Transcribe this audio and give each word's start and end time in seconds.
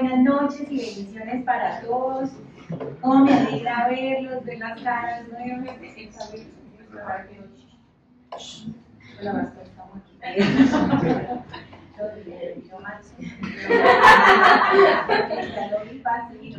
Buenas 0.00 0.20
noches 0.20 0.62
y 0.70 0.78
bendiciones 0.78 1.44
para 1.44 1.82
todos. 1.82 2.30
Cómo 3.02 3.26
me 3.26 3.34
alegra 3.34 3.86
verlos, 3.88 4.42
ver 4.46 4.58
las 4.58 4.80
caras 4.80 5.28
nuevamente. 5.28 6.10
Hola, 9.20 9.52
estamos 9.62 10.00
aquí. 16.32 16.56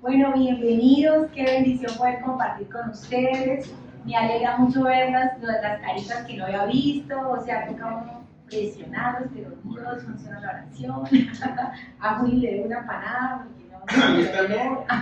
Bueno, 0.00 0.32
bienvenidos, 0.34 1.32
qué 1.34 1.42
bendición 1.42 1.96
poder 1.98 2.20
compartir 2.20 2.68
con 2.68 2.90
ustedes. 2.90 3.74
Me 4.04 4.14
alegra 4.16 4.56
mucho 4.58 4.84
verlas, 4.84 5.32
las 5.40 5.80
caritas 5.80 6.24
que 6.26 6.36
no 6.36 6.44
había 6.44 6.66
visto, 6.66 7.28
o 7.28 7.44
sea, 7.44 7.66
como 7.66 8.23
presionados, 8.46 9.28
pero 9.34 9.50
Dios 9.62 10.02
funciona 10.04 10.40
la 10.40 10.50
oración. 10.50 11.04
A 12.00 12.14
Juli 12.16 12.40
le 12.40 12.56
doy 12.56 12.66
una 12.66 12.86
panada, 12.86 13.46
porque 13.46 13.64
no. 13.64 14.84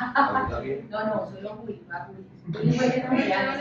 No, 0.90 1.04
no, 1.06 1.26
solo 1.30 1.56
Juli, 1.56 1.82
a 1.90 2.04
Juli. 2.04 2.26
Juli 2.52 2.72
fue 2.78 2.92
que 2.92 3.02
no 3.04 3.12
me 3.12 3.28
llama, 3.28 3.52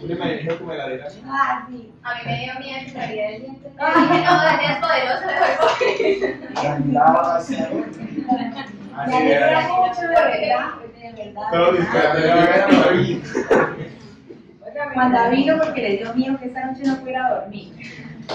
Juli 0.00 0.14
me 0.14 0.36
dijo 0.38 0.58
como 0.58 0.72
heladera. 0.72 1.06
Ah, 1.26 1.66
sí. 1.68 1.92
A 2.02 2.14
mí 2.14 2.20
me 2.26 2.38
dio 2.38 2.52
miedo 2.58 2.80
que 2.84 2.90
salía 2.90 3.30
del 3.30 3.42
diente. 3.42 3.68
Dije, 3.68 4.24
no, 4.24 4.42
es 4.60 4.78
poderoso, 4.78 5.26
le 5.26 5.34
voy 5.38 6.26
Me 9.06 9.16
alegra 9.16 9.60
mucho, 9.68 10.00
de 10.00 10.08
verdad, 10.08 10.66
de 10.94 11.12
verdad. 11.24 11.48
Todo 11.52 11.72
disparate, 11.72 12.20
Cuando 14.94 15.30
vino 15.30 15.58
porque 15.58 15.82
le 15.82 15.96
dio 15.98 16.14
miedo 16.14 16.38
que 16.38 16.46
esta 16.46 16.66
noche 16.66 16.82
no 16.84 16.96
pudiera 16.96 17.40
dormir. 17.40 17.72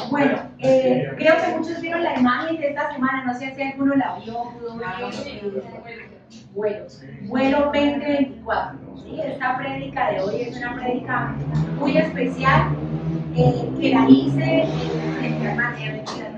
Bueno, 0.10 0.38
eh, 0.60 1.12
creo 1.18 1.36
que 1.38 1.58
muchos 1.58 1.82
vieron 1.82 2.04
la 2.04 2.20
imagen 2.20 2.58
de 2.58 2.70
esta 2.70 2.94
semana, 2.94 3.26
no 3.26 3.34
sé 3.34 3.54
si 3.56 3.62
alguno 3.62 3.96
la 3.96 4.20
vio, 4.24 4.44
pudo 4.60 4.78
ver. 4.78 6.18
Vuelo, 6.54 6.86
vuelo 7.24 7.60
2024. 7.66 8.80
¿sí? 9.04 9.20
Esta 9.24 9.58
prédica 9.58 10.12
de 10.12 10.22
hoy 10.22 10.42
es 10.42 10.58
una 10.58 10.76
prédica 10.76 11.36
muy 11.80 11.98
especial 11.98 12.76
eh, 13.36 13.70
que 13.80 13.94
la 13.94 14.10
hice 14.10 14.64
en 15.22 15.38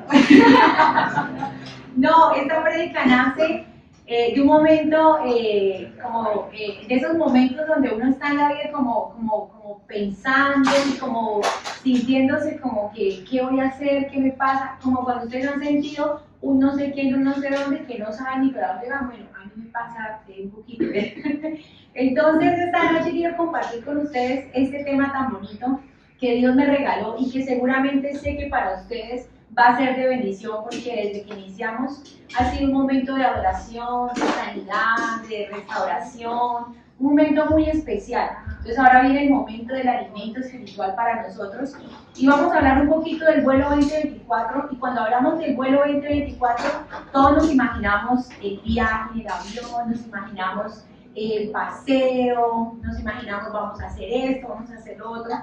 no, 1.98 2.34
esta 2.34 2.64
prédica 2.64 3.06
nace 3.06 3.66
eh, 4.12 4.34
de 4.34 4.42
un 4.42 4.48
momento, 4.48 5.20
eh, 5.24 5.94
como 6.02 6.50
eh, 6.52 6.84
de 6.88 6.96
esos 6.96 7.16
momentos 7.16 7.68
donde 7.68 7.92
uno 7.92 8.10
está 8.10 8.30
en 8.30 8.38
la 8.38 8.48
vida 8.50 8.72
como, 8.72 9.12
como, 9.14 9.50
como 9.50 9.84
pensando 9.86 10.68
y 10.92 10.98
como 10.98 11.42
sintiéndose 11.84 12.60
como 12.60 12.92
que, 12.92 13.24
¿qué 13.30 13.44
voy 13.44 13.60
a 13.60 13.68
hacer? 13.68 14.08
¿Qué 14.10 14.20
me 14.20 14.32
pasa? 14.32 14.80
Como 14.82 15.04
cuando 15.04 15.26
ustedes 15.26 15.48
han 15.48 15.60
sentido 15.60 16.24
un 16.42 16.60
no 16.60 16.74
sé 16.74 16.92
quién, 16.92 17.14
un 17.14 17.24
no 17.24 17.36
sé 17.36 17.52
dónde, 17.52 17.86
que 17.86 18.00
no 18.00 18.12
saben 18.12 18.42
ni 18.42 18.50
para 18.50 18.74
dónde 18.74 18.90
van. 18.90 19.10
Bueno, 19.10 19.26
a 19.40 19.46
mí 19.46 19.52
me 19.58 19.70
pasa 19.70 20.24
un 20.28 20.50
poquito. 20.50 20.86
Entonces, 21.94 22.60
esta 22.62 22.92
noche 22.92 23.12
quiero 23.12 23.38
compartir 23.38 23.86
con 23.86 23.98
ustedes 24.00 24.48
este 24.56 24.84
tema 24.86 25.12
tan 25.14 25.34
bonito 25.34 25.82
que 26.20 26.34
Dios 26.34 26.56
me 26.56 26.66
regaló 26.66 27.16
y 27.20 27.30
que 27.30 27.44
seguramente 27.44 28.16
sé 28.16 28.36
que 28.38 28.48
para 28.48 28.82
ustedes 28.82 29.30
va 29.58 29.70
a 29.70 29.78
ser 29.78 29.96
de 29.96 30.08
bendición 30.08 30.64
porque 30.64 30.80
desde 30.80 31.26
que 31.26 31.34
iniciamos 31.40 32.20
ha 32.38 32.52
sido 32.52 32.68
un 32.68 32.74
momento 32.74 33.16
de 33.16 33.24
adoración, 33.24 34.10
de 34.14 34.22
sanidad, 34.22 35.28
de 35.28 35.50
restauración, 35.52 36.76
un 37.00 37.10
momento 37.10 37.46
muy 37.46 37.70
especial. 37.70 38.30
Entonces 38.46 38.78
ahora 38.78 39.04
viene 39.04 39.24
el 39.24 39.30
momento 39.32 39.74
del 39.74 39.88
alimento 39.88 40.42
espiritual 40.42 40.94
para 40.96 41.24
nosotros 41.24 41.76
y 42.16 42.28
vamos 42.28 42.54
a 42.54 42.58
hablar 42.58 42.82
un 42.82 42.90
poquito 42.90 43.26
del 43.26 43.42
vuelo 43.42 43.70
2024 43.70 44.70
y 44.72 44.76
cuando 44.76 45.02
hablamos 45.02 45.40
del 45.40 45.56
vuelo 45.56 45.80
2024 45.80 46.66
todos 47.14 47.32
nos 47.38 47.52
imaginamos 47.52 48.30
el 48.44 48.60
viaje, 48.60 49.22
el 49.22 49.28
avión, 49.28 49.90
nos 49.90 50.06
imaginamos 50.06 50.86
el 51.16 51.52
paseo, 51.52 52.78
nos 52.82 53.00
imaginamos 53.00 53.52
vamos 53.54 53.82
a 53.82 53.88
hacer 53.88 54.10
esto, 54.12 54.48
vamos 54.50 54.70
a 54.72 54.76
hacer 54.76 54.98
lo 54.98 55.12
otro 55.12 55.34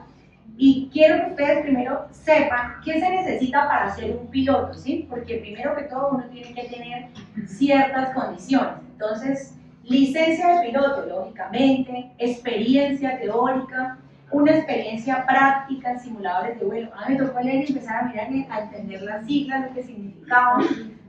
y 0.59 0.89
quiero 0.91 1.23
que 1.23 1.31
ustedes 1.33 1.63
primero 1.63 2.07
sepan 2.11 2.77
qué 2.85 2.99
se 2.99 3.11
necesita 3.11 3.69
para 3.69 3.95
ser 3.95 4.17
un 4.17 4.27
piloto, 4.29 4.73
¿sí? 4.75 5.07
Porque 5.09 5.37
primero 5.37 5.77
que 5.77 5.85
todo 5.85 6.11
uno 6.13 6.25
tiene 6.31 6.55
que 6.55 6.69
tener 6.69 7.09
ciertas 7.47 8.15
condiciones. 8.15 8.75
Entonces, 8.93 9.55
licencia 9.85 10.57
de 10.57 10.67
piloto, 10.67 11.05
lógicamente, 11.07 12.11
experiencia 12.19 13.19
teórica, 13.19 13.99
una 14.31 14.57
experiencia 14.57 15.27
práctica 15.27 15.93
en 15.93 16.01
simuladores 16.01 16.59
de 16.59 16.65
vuelo. 16.65 16.91
A 16.95 17.09
mí 17.09 17.15
me 17.15 17.25
tocó 17.25 17.41
leer 17.41 17.65
y 17.65 17.73
empezar 17.73 18.05
a 18.05 18.09
mirar, 18.09 18.29
a 18.51 18.61
entender 18.63 19.03
las 19.03 19.27
siglas, 19.27 19.69
lo 19.69 19.75
que 19.75 19.83
significaban. 19.83 20.65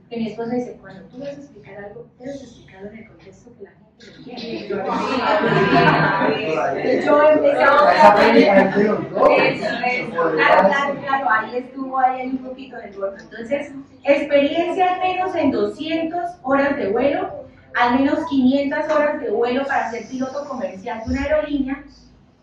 Que 0.08 0.16
mi 0.16 0.28
esposa 0.28 0.54
dice, 0.54 0.78
cuando 0.80 1.02
tú 1.08 1.18
vas 1.18 1.28
a 1.28 1.32
explicar 1.32 1.84
algo, 1.84 2.06
debes 2.18 2.42
explicarlo 2.42 2.90
en 2.90 2.98
el 2.98 3.08
contexto 3.08 3.54
que 3.58 3.64
la 3.64 3.70
gente 3.72 3.87
yo 3.98 4.82
Claro, 10.36 10.68
claro, 10.68 11.00
claro, 11.00 11.30
ahí 11.30 11.56
estuvo 11.56 11.98
ahí 11.98 12.26
un 12.28 12.38
poquito 12.38 12.76
del 12.76 12.92
vuelo. 12.92 13.16
Entonces, 13.18 13.72
experiencia 14.04 14.94
al 14.94 15.00
menos 15.00 15.34
en 15.34 15.50
200 15.50 16.20
horas 16.42 16.76
de 16.76 16.90
vuelo, 16.90 17.44
al 17.74 17.98
menos 17.98 18.20
500 18.28 18.90
horas 18.90 19.20
de 19.20 19.30
vuelo 19.30 19.64
para 19.66 19.90
ser 19.90 20.06
piloto 20.08 20.44
comercial 20.48 21.02
de 21.04 21.12
una 21.12 21.22
aerolínea 21.22 21.84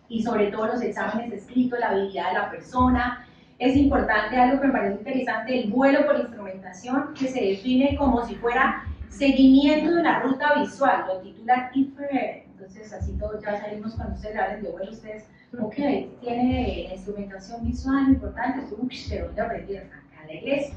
y 0.09 0.23
sobre 0.23 0.47
todo 0.47 0.67
los 0.67 0.81
exámenes 0.81 1.31
escritos, 1.31 1.79
la 1.79 1.89
habilidad 1.89 2.27
de 2.27 2.33
la 2.33 2.51
persona. 2.51 3.27
Es 3.57 3.77
importante 3.77 4.35
algo 4.35 4.59
que 4.59 4.67
me 4.67 4.73
parece 4.73 4.95
interesante, 4.95 5.57
el 5.57 5.71
vuelo 5.71 6.05
por 6.05 6.19
instrumentación, 6.19 7.13
que 7.13 7.29
se 7.29 7.39
define 7.39 7.95
como 7.97 8.25
si 8.25 8.35
fuera 8.35 8.83
Seguimiento 9.17 9.95
de 9.95 10.03
la 10.03 10.19
ruta 10.19 10.55
visual, 10.59 11.05
lo 11.07 11.21
titulan 11.21 11.69
IFR. 11.73 12.43
Entonces, 12.47 12.91
así 12.91 13.13
todos 13.13 13.41
ya 13.41 13.57
salimos 13.61 13.95
cuando 13.95 14.13
ustedes 14.13 14.37
hablan 14.37 14.61
de 14.61 14.69
vuelo, 14.69 14.91
ustedes, 14.91 15.29
ok, 15.57 15.75
tiene 16.19 16.89
instrumentación 16.93 17.65
visual 17.65 18.09
importante, 18.09 18.63
pero 19.09 19.27
¿dónde 19.27 19.41
aprendieron? 19.41 19.87
Acá 19.87 20.21
en 20.23 20.27
la 20.27 20.33
iglesia. 20.33 20.75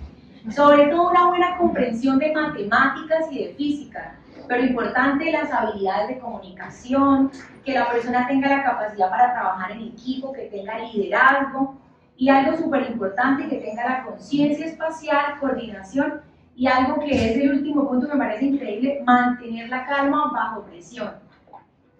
Sobre 0.51 0.87
todo 0.87 1.11
una 1.11 1.27
buena 1.27 1.59
comprensión 1.59 2.21
de 2.21 2.33
matemáticas 2.33 3.27
y 3.33 3.45
de 3.45 3.55
física, 3.55 4.15
pero 4.47 4.65
importante 4.65 5.33
las 5.33 5.51
habilidades 5.51 6.09
de 6.09 6.19
comunicación, 6.21 7.33
que 7.65 7.75
la 7.75 7.91
persona 7.91 8.29
tenga 8.29 8.49
la 8.49 8.63
capacidad 8.63 9.11
para 9.11 9.33
trabajar 9.33 9.73
en 9.73 9.83
equipo, 9.89 10.33
que 10.33 10.43
tenga 10.43 10.79
liderazgo, 10.79 11.77
y 12.17 12.29
algo 12.29 12.57
súper 12.57 12.89
importante, 12.89 13.49
que 13.49 13.57
tenga 13.57 13.85
la 13.85 14.05
conciencia 14.05 14.65
espacial, 14.65 15.41
coordinación 15.41 16.23
y 16.59 16.67
algo 16.67 16.99
que 16.99 17.13
es 17.13 17.37
el 17.37 17.53
último 17.53 17.89
punto 17.89 18.09
que 18.09 18.15
me 18.15 18.25
parece 18.25 18.47
increíble, 18.47 19.01
mantener 19.07 19.69
la 19.69 19.87
calma 19.87 20.29
bajo 20.33 20.65
presión. 20.65 21.13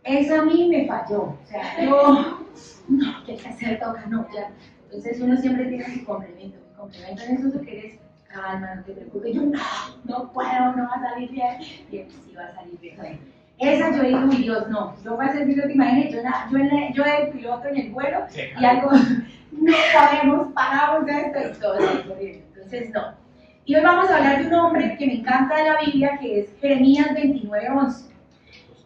Eso 0.03 0.41
a 0.41 0.45
mí 0.45 0.69
me 0.69 0.85
falló. 0.85 1.23
O 1.23 1.39
sea, 1.45 1.81
yo, 1.81 2.39
no, 2.89 3.25
¿qué 3.25 3.33
hay 3.33 3.39
que 3.39 3.49
hacer? 3.49 3.79
Toca, 3.79 4.05
no, 4.07 4.27
ya. 4.35 4.51
Entonces 4.87 5.21
uno 5.21 5.37
siempre 5.37 5.67
tiene 5.67 5.85
su 5.95 6.05
complemento. 6.05 6.59
Mi 6.59 6.77
complemento 6.77 7.23
en 7.23 7.37
eso 7.37 7.47
es 7.47 7.67
que 7.67 7.79
eres 7.79 7.99
calma, 8.27 8.75
no 8.75 8.83
te 8.83 8.95
preocupes. 8.95 9.33
Yo, 9.33 9.43
no, 9.43 9.61
no 10.05 10.33
puedo, 10.33 10.73
no 10.75 10.89
va 10.89 10.95
a 10.97 11.11
salir 11.11 11.31
bien. 11.31 11.61
Y 11.93 11.99
pues 11.99 12.17
sí 12.27 12.35
va 12.35 12.47
a 12.47 12.55
salir 12.57 12.81
bien. 12.81 13.21
Esa 13.59 13.97
yo 13.97 14.03
digo, 14.03 14.25
uy 14.25 14.37
Dios, 14.39 14.69
no. 14.69 14.97
Yo 15.05 15.15
voy 15.15 15.27
a 15.27 15.33
ser 15.33 15.47
piloto, 15.47 15.71
imagínate, 15.71 16.17
yo, 16.17 16.23
yo, 16.51 16.59
en 16.59 16.93
yo 16.95 17.05
el 17.05 17.29
piloto 17.29 17.69
en 17.69 17.77
el 17.77 17.93
vuelo 17.93 18.27
y 18.61 18.65
algo, 18.65 18.91
no 19.53 19.73
sabemos, 19.93 20.53
paramos 20.53 21.07
de 21.07 21.21
esto 21.21 21.39
y 21.39 21.61
todo 21.61 21.79
Entonces, 22.19 22.91
no. 22.91 23.28
Y 23.69 23.75
hoy 23.75 23.83
vamos 23.83 24.11
a 24.11 24.17
hablar 24.17 24.41
de 24.41 24.47
un 24.47 24.55
hombre 24.55 24.97
que 24.99 25.07
me 25.07 25.15
encanta 25.17 25.57
de 25.57 25.65
la 25.65 25.79
Biblia, 25.85 26.17
que 26.19 26.41
es 26.41 26.49
Jeremías 26.59 27.11
29:11. 27.15 28.11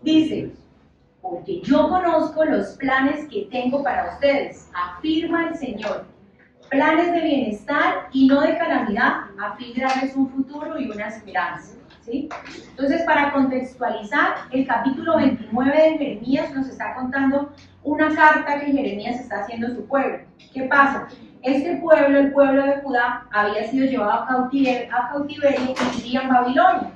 Dice, 0.02 0.50
porque 1.20 1.60
yo 1.60 1.88
conozco 1.88 2.44
los 2.44 2.70
planes 2.78 3.28
que 3.28 3.46
tengo 3.52 3.84
para 3.84 4.14
ustedes, 4.14 4.68
afirma 4.74 5.50
el 5.50 5.54
Señor. 5.54 6.04
Planes 6.68 7.12
de 7.12 7.20
bienestar 7.20 8.08
y 8.12 8.26
no 8.26 8.40
de 8.40 8.58
calamidad, 8.58 9.26
a 9.40 9.54
fin 9.56 9.72
de 9.72 9.82
darles 9.82 10.16
un 10.16 10.28
futuro 10.30 10.76
y 10.76 10.90
una 10.90 11.06
esperanza. 11.06 11.76
¿sí? 12.04 12.28
Entonces, 12.70 13.02
para 13.02 13.30
contextualizar, 13.30 14.34
el 14.50 14.66
capítulo 14.66 15.16
29 15.18 15.80
de 15.80 15.98
Jeremías 15.98 16.52
nos 16.52 16.66
está 16.66 16.96
contando 16.96 17.52
una 17.84 18.12
carta 18.16 18.58
que 18.58 18.72
Jeremías 18.72 19.20
está 19.20 19.42
haciendo 19.42 19.68
a 19.68 19.76
su 19.76 19.86
pueblo. 19.86 20.18
¿Qué 20.52 20.64
pasa? 20.64 21.06
Este 21.42 21.76
pueblo, 21.76 22.18
el 22.18 22.32
pueblo 22.32 22.64
de 22.64 22.80
Judá, 22.82 23.26
había 23.32 23.64
sido 23.68 23.86
llevado 23.86 24.12
a 24.12 24.26
cautiverio, 24.28 24.94
a 24.94 25.08
cautiverio 25.10 25.74
y 25.74 25.96
vivía 25.96 26.22
en 26.22 26.28
Babilonia. 26.28 26.90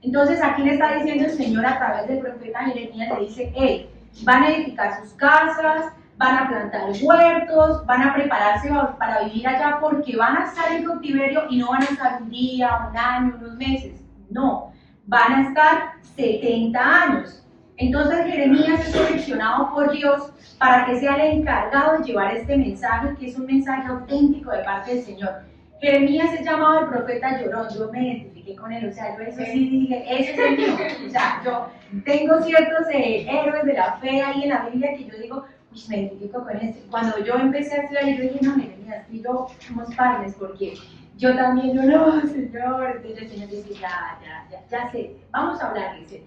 Entonces 0.00 0.42
aquí 0.42 0.62
le 0.62 0.74
está 0.74 0.94
diciendo 0.94 1.24
el 1.24 1.30
Señor 1.30 1.66
a 1.66 1.78
través 1.78 2.08
del 2.08 2.20
profeta 2.20 2.60
Jeremías, 2.60 3.18
le 3.18 3.26
dice, 3.26 3.52
hey, 3.54 3.90
van 4.22 4.42
a 4.42 4.50
edificar 4.50 5.00
sus 5.00 5.12
casas, 5.14 5.92
van 6.16 6.38
a 6.38 6.48
plantar 6.48 6.90
huertos, 7.02 7.84
van 7.86 8.02
a 8.02 8.14
prepararse 8.14 8.70
para 8.98 9.24
vivir 9.24 9.46
allá 9.48 9.78
porque 9.80 10.16
van 10.16 10.38
a 10.38 10.44
estar 10.44 10.72
en 10.72 10.84
cautiverio 10.84 11.44
y 11.50 11.58
no 11.58 11.68
van 11.68 11.82
a 11.82 11.86
estar 11.86 12.22
un 12.22 12.30
día, 12.30 12.88
un 12.90 12.96
año, 12.96 13.36
unos 13.38 13.56
meses. 13.56 14.02
No, 14.30 14.72
van 15.06 15.32
a 15.32 15.48
estar 15.48 15.92
70 16.16 16.80
años. 16.80 17.43
Entonces 17.76 18.26
Jeremías 18.26 18.80
es 18.80 18.92
seleccionado 18.92 19.74
por 19.74 19.90
Dios 19.90 20.32
para 20.58 20.86
que 20.86 21.00
sea 21.00 21.16
el 21.16 21.38
encargado 21.40 21.98
de 21.98 22.04
llevar 22.04 22.36
este 22.36 22.56
mensaje, 22.56 23.16
que 23.18 23.26
es 23.26 23.36
un 23.36 23.46
mensaje 23.46 23.88
auténtico 23.88 24.52
de 24.52 24.62
parte 24.62 24.94
del 24.94 25.04
Señor. 25.04 25.42
Jeremías 25.80 26.32
es 26.32 26.44
llamado 26.44 26.80
el 26.80 26.88
profeta 26.88 27.42
llorón, 27.42 27.68
yo 27.76 27.90
me 27.90 28.06
identifiqué 28.06 28.56
con 28.56 28.72
él, 28.72 28.88
o 28.88 28.92
sea, 28.92 29.16
yo 29.16 29.22
eso 29.24 29.42
sí 29.44 29.68
dije, 29.68 30.04
ese 30.08 30.32
es 30.32 30.38
el 30.38 30.56
mío, 30.56 30.74
o 31.06 31.10
sea, 31.10 31.42
yo 31.44 31.68
tengo 32.04 32.40
ciertos 32.42 32.86
eh, 32.92 33.26
héroes 33.28 33.64
de 33.64 33.74
la 33.74 33.94
fe 33.94 34.22
ahí 34.22 34.44
en 34.44 34.50
la 34.50 34.68
Biblia 34.68 34.94
que 34.96 35.04
yo 35.04 35.18
digo, 35.18 35.44
pues 35.68 35.88
me 35.88 35.98
identifico 35.98 36.44
con 36.44 36.56
este. 36.56 36.80
Cuando 36.88 37.18
yo 37.18 37.34
empecé 37.34 37.74
a 37.74 37.82
estudiar, 37.82 38.06
yo 38.06 38.22
dije, 38.22 38.38
no, 38.40 38.54
Jeremías, 38.54 39.04
y 39.10 39.20
yo 39.20 39.48
somos 39.58 39.94
padres, 39.94 40.36
porque 40.38 40.74
yo 41.16 41.36
también, 41.36 41.74
yo 41.74 41.82
no, 41.82 42.20
Señor, 42.22 42.96
entonces 42.96 43.22
el 43.22 43.28
Señor 43.28 43.50
dice, 43.50 43.74
ya, 43.74 44.18
ya, 44.22 44.46
ya, 44.50 44.66
ya 44.70 44.90
sé, 44.90 45.16
vamos 45.32 45.60
a 45.60 45.68
hablar, 45.68 45.98
dice, 45.98 46.22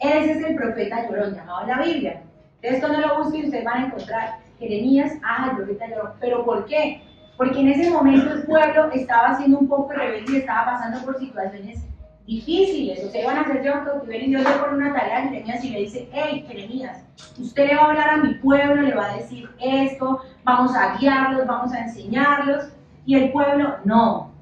ese 0.00 0.32
es 0.32 0.44
el 0.44 0.56
profeta 0.56 1.08
llorón 1.08 1.34
llamado 1.34 1.62
en 1.62 1.68
la 1.68 1.82
Biblia. 1.82 2.22
Esto 2.62 2.88
no 2.88 3.00
lo 3.00 3.22
busquen, 3.22 3.44
ustedes 3.44 3.64
van 3.64 3.84
a 3.84 3.86
encontrar 3.86 4.38
Jeremías, 4.58 5.12
ah, 5.24 5.48
el 5.50 5.56
profeta 5.56 5.88
llorón, 5.88 6.12
pero 6.20 6.44
¿por 6.44 6.66
qué? 6.66 7.02
Porque 7.36 7.60
en 7.60 7.68
ese 7.68 7.90
momento 7.90 8.32
el 8.32 8.44
pueblo 8.44 8.90
estaba 8.92 9.36
siendo 9.36 9.58
un 9.58 9.68
poco 9.68 9.92
rebelde 9.92 10.32
y 10.32 10.36
estaba 10.36 10.72
pasando 10.72 11.04
por 11.04 11.18
situaciones 11.18 11.84
difíciles. 12.26 13.04
O 13.04 13.10
sea, 13.10 13.22
iban 13.22 13.36
a 13.36 13.42
hacer 13.42 13.62
yo 13.62 13.84
cautiverio 13.84 14.26
y 14.26 14.30
Dios 14.30 14.42
le 14.42 14.50
pone 14.58 14.76
una 14.76 14.92
tarea 14.92 15.18
a 15.18 15.22
Jeremías 15.28 15.64
y 15.64 15.70
le 15.70 15.80
dice, 15.80 16.08
hey, 16.12 16.44
Jeremías, 16.48 17.04
usted 17.38 17.68
le 17.68 17.76
va 17.76 17.82
a 17.82 17.86
hablar 17.86 18.10
a 18.10 18.16
mi 18.18 18.34
pueblo, 18.34 18.82
le 18.82 18.94
va 18.94 19.10
a 19.10 19.16
decir 19.16 19.48
esto, 19.60 20.22
vamos 20.44 20.74
a 20.74 20.96
guiarlos, 20.96 21.46
vamos 21.46 21.72
a 21.72 21.80
enseñarlos. 21.80 22.68
Y 23.04 23.14
el 23.14 23.30
pueblo, 23.30 23.76
no, 23.84 24.32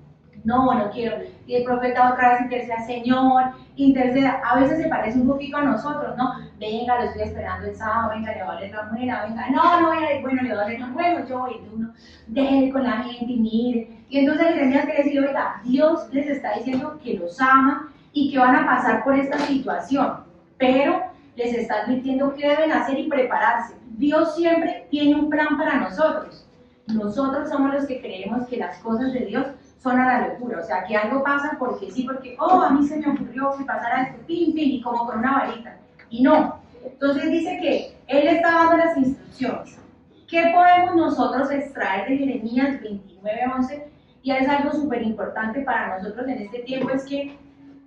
no, 0.44 0.74
no 0.74 0.90
quiero. 0.90 1.16
Y 1.46 1.56
el 1.56 1.64
profeta 1.64 2.12
otra 2.12 2.32
vez 2.32 2.42
interceda, 2.42 2.86
Señor, 2.86 3.42
interceda. 3.76 4.40
A 4.44 4.60
veces 4.60 4.82
se 4.82 4.88
parece 4.88 5.18
un 5.18 5.26
poquito 5.26 5.56
a 5.56 5.62
nosotros, 5.62 6.16
¿no? 6.16 6.34
Venga, 6.60 7.00
lo 7.00 7.06
estoy 7.06 7.22
esperando 7.22 7.66
el 7.66 7.74
sábado, 7.74 8.10
venga, 8.10 8.32
le 8.32 8.44
voy 8.44 8.56
a 8.56 8.60
leer 8.60 8.74
la 8.74 8.82
muela, 8.84 9.24
venga, 9.26 9.50
no, 9.50 9.80
no, 9.80 9.86
bueno, 10.22 10.42
le 10.42 10.54
voy 10.54 10.62
a 10.62 10.68
leer 10.68 10.80
la 10.80 10.86
bueno, 10.88 11.26
yo 11.26 11.38
voy, 11.38 11.60
uno, 11.74 11.92
deje 12.28 12.70
con 12.70 12.84
la 12.84 13.02
gente 13.02 13.32
y 13.32 13.40
mire. 13.40 13.88
Y 14.08 14.18
entonces 14.18 14.54
le 14.54 14.60
tenía 14.60 14.86
que 14.86 15.02
decir, 15.02 15.20
oiga, 15.20 15.60
Dios 15.64 16.08
les 16.12 16.28
está 16.28 16.54
diciendo 16.54 16.98
que 17.02 17.14
los 17.14 17.40
ama 17.40 17.88
y 18.12 18.30
que 18.30 18.38
van 18.38 18.54
a 18.54 18.66
pasar 18.66 19.02
por 19.02 19.18
esta 19.18 19.38
situación, 19.38 20.20
pero 20.58 21.02
les 21.36 21.54
está 21.54 21.82
advirtiendo 21.82 22.34
qué 22.34 22.48
deben 22.48 22.72
hacer 22.72 22.98
y 22.98 23.08
prepararse. 23.08 23.74
Dios 23.96 24.36
siempre 24.36 24.86
tiene 24.90 25.14
un 25.14 25.30
plan 25.30 25.56
para 25.56 25.80
nosotros. 25.80 26.46
Nosotros 26.86 27.48
somos 27.48 27.72
los 27.72 27.86
que 27.86 28.00
creemos 28.00 28.46
que 28.46 28.58
las 28.58 28.78
cosas 28.78 29.12
de 29.12 29.20
Dios 29.20 29.46
son 29.84 30.00
a 30.00 30.06
la 30.06 30.28
locura, 30.28 30.60
o 30.60 30.62
sea, 30.62 30.82
que 30.84 30.96
algo 30.96 31.22
pasa 31.22 31.56
porque 31.58 31.90
sí, 31.90 32.04
porque, 32.04 32.36
oh, 32.40 32.62
a 32.62 32.70
mí 32.70 32.86
se 32.86 32.96
me 32.96 33.06
ocurrió 33.06 33.54
que 33.58 33.64
pasara 33.64 34.04
esto, 34.04 34.18
pim, 34.26 34.54
pim, 34.54 34.70
y 34.70 34.80
como 34.80 35.06
con 35.06 35.18
una 35.18 35.40
varita. 35.40 35.76
Y 36.08 36.22
no. 36.22 36.58
Entonces 36.82 37.30
dice 37.30 37.58
que 37.60 37.94
Él 38.06 38.26
está 38.28 38.50
dando 38.50 38.78
las 38.78 38.96
instrucciones. 38.96 39.78
¿Qué 40.26 40.52
podemos 40.54 40.96
nosotros 40.96 41.50
extraer 41.50 42.08
de 42.08 42.16
Jeremías 42.16 42.80
29:11? 42.80 43.84
Y 44.22 44.30
es 44.30 44.48
algo 44.48 44.72
súper 44.72 45.02
importante 45.02 45.60
para 45.60 45.98
nosotros 45.98 46.28
en 46.28 46.38
este 46.38 46.60
tiempo, 46.60 46.88
es 46.88 47.04
que 47.04 47.36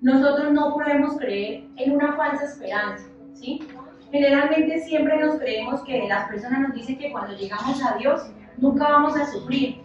nosotros 0.02 0.54
no 0.54 0.76
podemos 0.76 1.18
creer 1.18 1.64
en 1.78 1.94
una 1.94 2.16
falsa 2.16 2.46
esperanza, 2.46 3.08
¿sí? 3.34 3.68
Generalmente 4.12 4.82
siempre 4.82 5.20
nos 5.20 5.40
creemos 5.40 5.82
que 5.82 6.08
las 6.08 6.30
personas 6.30 6.60
nos 6.60 6.74
dicen 6.76 7.00
que 7.00 7.12
cuando 7.12 7.36
llegamos 7.36 7.84
a 7.84 7.98
Dios 7.98 8.22
nunca 8.58 8.88
vamos 8.88 9.18
a 9.18 9.26
sufrir, 9.26 9.82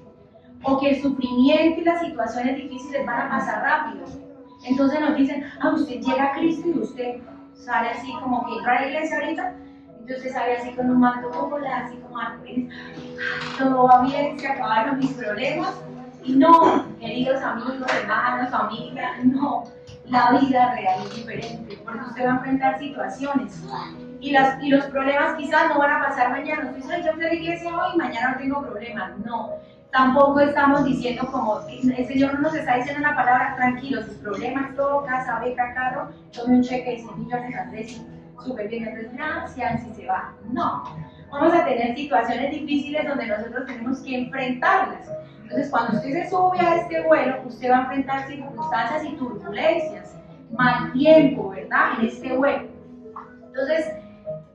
o 0.64 0.78
que 0.78 0.90
el 0.90 1.02
sufrimiento 1.02 1.80
y 1.80 1.84
las 1.84 2.00
situaciones 2.00 2.56
difíciles 2.56 3.04
van 3.06 3.20
a 3.20 3.28
pasar 3.30 3.62
rápido. 3.62 4.04
Entonces 4.64 5.00
nos 5.00 5.16
dicen, 5.16 5.44
ah, 5.60 5.70
usted 5.70 6.00
llega 6.00 6.24
a 6.24 6.32
Cristo 6.32 6.68
y 6.68 6.78
usted 6.78 7.20
sale 7.54 7.90
así 7.90 8.12
como 8.12 8.46
que 8.46 8.56
entra 8.56 8.78
a 8.78 8.80
la 8.80 8.86
iglesia 8.88 9.16
ahorita, 9.16 9.54
entonces 10.00 10.32
sale 10.32 10.56
así 10.56 10.72
con 10.72 10.90
un 10.90 11.00
manto 11.00 11.30
hola, 11.30 11.78
así 11.78 11.96
como 11.96 12.18
todo 13.58 13.84
va 13.86 14.02
bien, 14.02 14.38
se 14.38 14.48
acabaron 14.48 14.98
mis 14.98 15.12
problemas. 15.12 15.80
Y 16.24 16.34
no, 16.34 16.84
queridos 17.00 17.42
amigos, 17.42 17.82
hermanos, 17.92 18.50
familia, 18.50 19.10
no, 19.24 19.64
la 20.06 20.38
vida 20.38 20.72
real 20.72 21.00
es 21.04 21.16
diferente, 21.16 21.78
porque 21.84 22.00
usted 22.00 22.26
va 22.26 22.30
a 22.30 22.36
enfrentar 22.36 22.78
situaciones 22.78 23.60
y, 24.22 24.30
las, 24.30 24.62
y 24.62 24.68
los 24.68 24.84
problemas 24.86 25.36
quizás 25.36 25.68
no 25.68 25.78
van 25.78 25.90
a 25.90 26.06
pasar 26.06 26.30
mañana. 26.30 26.70
Usted 26.70 26.76
dice, 26.76 27.02
yo 27.04 27.12
fui 27.14 27.24
a 27.24 27.28
la 27.28 27.34
iglesia 27.34 27.76
hoy 27.76 27.98
mañana 27.98 28.30
no 28.32 28.38
tengo 28.38 28.62
problemas. 28.62 29.18
No, 29.18 29.50
tampoco 29.92 30.40
estamos 30.40 30.84
diciendo 30.84 31.28
como, 31.30 31.60
el 31.68 32.06
Señor 32.06 32.34
no 32.34 32.40
nos 32.40 32.54
está 32.54 32.76
diciendo 32.76 33.00
una 33.00 33.14
palabra, 33.14 33.54
tranquilo, 33.56 34.02
sus 34.02 34.14
problemas, 34.16 34.74
todo, 34.74 35.04
casa, 35.04 35.38
beca, 35.40 35.72
carro, 35.74 36.08
tome 36.32 36.56
un 36.56 36.62
cheque 36.62 36.92
de 36.92 36.98
100 36.98 37.18
millones, 37.18 37.56
Andrés, 37.56 38.02
súper 38.42 38.68
bien, 38.68 38.88
entonces 38.88 39.12
gracias 39.12 39.86
y 39.86 39.94
se 39.94 40.06
va. 40.06 40.34
No, 40.50 40.82
vamos 41.30 41.52
a 41.54 41.64
tener 41.64 41.94
situaciones 41.94 42.50
difíciles 42.50 43.06
donde 43.06 43.26
nosotros 43.26 43.66
tenemos 43.66 44.00
que 44.00 44.18
enfrentarlas. 44.18 45.08
Entonces, 45.42 45.70
cuando 45.70 45.98
usted 45.98 46.12
se 46.12 46.30
sube 46.30 46.58
a 46.58 46.76
este 46.76 47.02
vuelo, 47.02 47.42
usted 47.46 47.70
va 47.70 47.76
a 47.76 47.80
enfrentar 47.82 48.26
circunstancias 48.26 49.04
y 49.04 49.16
turbulencias, 49.16 50.16
mal 50.56 50.90
tiempo, 50.92 51.50
¿verdad? 51.50 52.00
En 52.00 52.06
este 52.06 52.34
vuelo. 52.34 52.68
Entonces, 53.48 53.92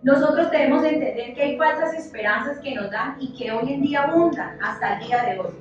nosotros 0.07 0.49
debemos 0.51 0.85
entender 0.85 1.33
que 1.33 1.41
hay 1.41 1.57
falsas 1.57 1.93
esperanzas 1.93 2.59
que 2.59 2.73
nos 2.73 2.89
dan 2.91 3.17
y 3.19 3.33
que 3.33 3.51
hoy 3.51 3.73
en 3.73 3.81
día 3.81 4.03
abundan 4.03 4.57
hasta 4.63 4.93
el 4.93 5.05
día 5.05 5.21
de 5.23 5.37
hoy. 5.37 5.51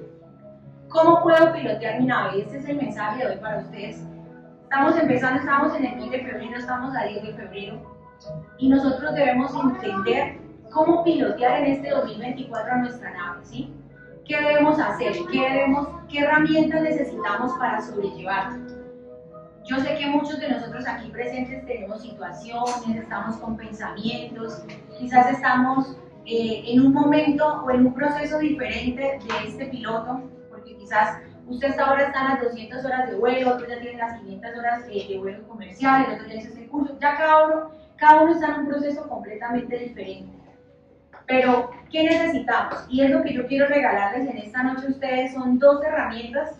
¿Cómo 0.89 1.21
puedo 1.21 1.53
pilotear 1.53 1.99
mi 1.99 2.07
nave? 2.07 2.43
Este 2.43 2.59
es 2.59 2.69
el 2.69 2.77
mensaje 2.77 3.25
de 3.25 3.33
hoy 3.33 3.39
para 3.41 3.59
ustedes. 3.59 4.07
Estamos 4.63 4.97
empezando, 5.01 5.41
estamos 5.41 5.75
en 5.75 5.87
el 5.87 5.97
mes 5.97 6.11
de 6.13 6.21
febrero, 6.21 6.59
estamos 6.59 6.95
a 6.95 7.03
10 7.07 7.25
de 7.25 7.33
febrero 7.33 7.99
y 8.59 8.69
nosotros 8.69 9.17
debemos 9.17 9.53
entender 9.53 10.39
cómo 10.71 11.03
pilotear 11.03 11.63
en 11.63 11.73
este 11.73 11.91
2024 11.91 12.73
a 12.73 12.77
nuestra 12.77 13.11
nave, 13.15 13.45
¿sí? 13.45 13.75
¿Qué 14.27 14.37
debemos 14.37 14.79
hacer? 14.79 15.13
¿Qué, 15.33 15.41
debemos, 15.41 15.89
qué 16.09 16.21
herramientas 16.21 16.83
necesitamos 16.83 17.53
para 17.59 17.83
sobrellevarlo? 17.83 18.76
Yo 19.67 19.81
sé 19.81 19.97
que 19.97 20.07
muchos 20.07 20.39
de 20.39 20.49
nosotros 20.49 20.87
aquí 20.87 21.09
presentes 21.11 21.67
tenemos 21.67 22.01
situaciones, 22.01 23.03
estamos 23.03 23.37
con 23.39 23.57
pensamientos, 23.57 24.65
quizás 24.97 25.33
estamos 25.33 25.97
eh, 26.25 26.63
en 26.67 26.87
un 26.87 26.93
momento 26.93 27.65
o 27.65 27.71
en 27.73 27.87
un 27.87 27.95
proceso 27.95 28.39
diferente 28.39 29.03
de 29.03 29.49
este 29.49 29.67
piloto, 29.67 30.23
porque 30.51 30.77
quizás 30.77 31.19
usted 31.49 31.71
hasta 31.71 31.85
ahora 31.85 32.07
está 32.07 32.21
en 32.21 32.29
las 32.29 32.43
200 32.43 32.85
horas 32.85 33.11
de 33.11 33.17
vuelo, 33.17 33.55
otro 33.55 33.67
ya 33.67 33.81
tiene 33.81 33.99
las 33.99 34.21
500 34.21 34.57
horas 34.57 34.83
eh, 34.89 35.07
de 35.09 35.19
vuelo 35.19 35.49
comercial, 35.49 36.07
el 36.07 36.15
otro 36.15 36.29
ya 36.29 36.35
hizo 36.35 36.49
este 36.51 36.69
curso, 36.69 36.97
ya 37.01 37.17
cada 37.17 37.47
uno, 37.47 37.71
cada 37.97 38.23
uno 38.23 38.35
está 38.35 38.47
en 38.47 38.61
un 38.61 38.69
proceso 38.69 39.09
completamente 39.09 39.79
diferente. 39.79 40.33
Pero, 41.27 41.73
¿qué 41.91 42.05
necesitamos? 42.05 42.87
Y 42.89 43.01
es 43.01 43.11
lo 43.11 43.25
que 43.25 43.35
yo 43.35 43.49
quiero 43.49 43.67
regalarles 43.67 44.29
en 44.29 44.39
esta 44.39 44.63
noche 44.63 44.87
a 44.87 44.91
ustedes, 44.91 45.35
son 45.35 45.59
dos 45.59 45.83
herramientas 45.83 46.57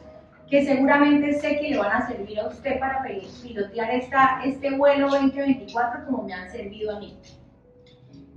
que 0.49 0.65
seguramente 0.65 1.33
sé 1.35 1.59
que 1.59 1.71
le 1.71 1.79
van 1.79 2.03
a 2.03 2.07
servir 2.07 2.39
a 2.39 2.47
usted 2.47 2.79
para 2.79 3.03
pilotear 3.43 3.91
esta, 3.91 4.41
este 4.45 4.77
vuelo 4.77 5.09
2024 5.11 6.07
como 6.07 6.23
me 6.23 6.33
han 6.33 6.51
servido 6.51 6.97
a 6.97 7.01
mí. 7.01 7.19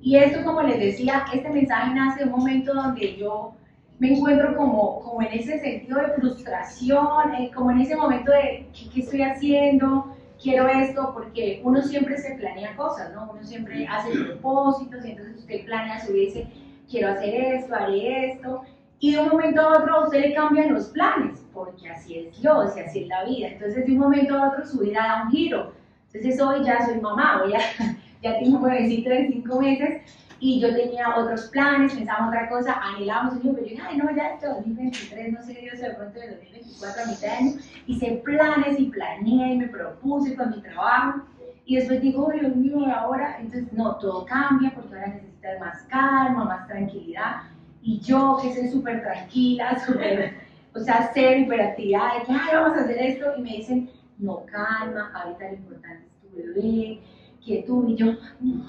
Y 0.01 0.16
esto, 0.16 0.44
como 0.44 0.62
les 0.62 0.80
decía, 0.80 1.25
este 1.34 1.50
mensaje 1.50 1.94
nace 1.94 2.24
de 2.24 2.25
un 2.25 2.39
momento 2.39 2.74
donde 2.74 3.16
yo 3.18 3.54
me 4.00 4.13
encuentro 4.13 4.56
como, 4.56 5.01
como 5.01 5.22
en 5.22 5.34
ese 5.34 5.60
sentido 5.60 6.00
de 6.00 6.13
frustración, 6.13 7.36
eh, 7.38 7.51
como 7.54 7.72
en 7.72 7.82
ese 7.82 7.96
momento 7.98 8.32
de 8.32 8.68
¿qué, 8.94 9.01
estoy 9.01 9.22
haciendo? 9.22 10.16
Quiero 10.42 10.70
esto, 10.70 11.12
porque 11.13 11.62
uno 11.66 11.82
siempre 11.82 12.18
se 12.18 12.36
planea 12.36 12.78
cosas, 12.78 13.13
¿no? 13.13 13.30
Uno 13.30 13.44
siempre 13.44 13.86
hace 13.88 14.12
propósitos 14.12 15.06
y 15.06 15.12
entonces 15.12 15.39
usted 15.39 15.66
planea 15.66 16.00
su 16.00 16.13
vida 16.13 16.25
dice, 16.25 16.48
quiero 16.89 17.10
hacer 17.10 17.36
esto, 17.36 17.75
haré 17.75 18.32
esto, 18.32 18.62
y 19.00 19.13
de 19.13 19.22
un 19.22 19.29
momento 19.29 19.62
a 19.62 19.79
otro 19.79 19.96
a 19.96 20.03
usted 20.06 20.22
le 20.22 20.34
cambian 20.34 20.74
los 20.74 20.88
planes, 20.88 21.46
porque 21.53 21.89
así 21.89 22.20
es 22.20 22.41
Dios 22.41 22.75
y 22.75 22.79
así 22.79 23.03
es 23.03 23.08
la 23.08 23.24
vida. 23.24 23.48
Entonces 23.48 23.86
de 23.86 23.91
un 23.94 24.00
momento 24.00 24.36
a 24.36 24.50
otro 24.50 24.65
su 24.65 24.79
vida 24.79 25.00
da 25.01 25.24
un 25.24 25.32
giro. 25.32 25.74
Entonces 26.12 26.41
hoy 26.41 26.65
ya 26.65 26.86
soy 26.86 27.00
mamá, 27.00 27.41
voy 27.44 27.53
a, 27.53 27.60
ya 28.22 28.39
tengo 28.39 28.58
un 28.58 28.63
bebecito 28.63 29.10
de 29.10 29.27
cinco 29.27 29.62
meses 29.62 30.01
y 30.41 30.60
yo 30.60 30.74
tenía 30.74 31.15
otros 31.15 31.48
planes, 31.48 31.94
pensaba 31.94 32.27
otra 32.27 32.50
cosa, 32.50 32.74
anhelábamos 32.82 33.36
un 33.36 33.56
pero 33.56 33.68
yo 33.68 33.72
dije, 33.72 33.84
ay 33.86 33.98
no, 33.98 34.15
ya 34.15 34.29
este 34.29 34.48
2023, 34.48 35.34
no 35.34 35.44
sé 35.44 35.53
Dios 35.53 35.79
de 35.79 35.89
pronto 35.91 36.20
de 36.20 36.29
2024 36.29 37.03
a 37.03 37.08
mitad 37.08 37.22
de 37.22 37.29
año, 37.29 37.51
hice 37.88 38.22
planes 38.24 38.79
y 38.79 38.86
planeé 38.86 39.53
y 39.53 39.58
me 39.58 39.68
propuse 39.68 40.36
con 40.36 40.51
mi 40.51 40.62
trabajo. 40.62 41.22
Y 41.65 41.75
después 41.75 42.01
digo, 42.01 42.25
oh, 42.25 42.32
Dios 42.32 42.56
mío, 42.56 42.79
ahora, 42.96 43.38
entonces 43.39 43.72
no, 43.74 43.96
todo 43.98 44.25
cambia 44.25 44.72
porque 44.74 44.96
ahora 44.96 45.08
necesitas 45.08 45.60
más 45.60 45.84
calma, 45.84 46.44
más 46.46 46.68
tranquilidad. 46.68 47.44
Y 47.81 48.00
yo, 48.00 48.38
que 48.41 48.53
soy 48.53 48.67
súper 48.67 49.01
tranquila, 49.01 49.79
súper, 49.86 50.36
o 50.75 50.79
sea, 50.79 51.09
cero 51.13 51.39
hiperactividad, 51.39 52.27
de 52.27 52.33
vamos 52.55 52.77
a 52.77 52.81
hacer 52.81 52.98
esto, 52.98 53.33
y 53.38 53.41
me 53.41 53.51
dicen, 53.57 53.89
no, 54.17 54.45
calma, 54.45 55.12
ahorita 55.13 55.48
lo 55.48 55.53
importante 55.55 56.05
es 56.05 56.21
tu 56.21 56.38
bebé, 56.38 57.00
quietud, 57.43 57.88
y 57.89 57.95
yo, 57.95 58.13
no, 58.41 58.65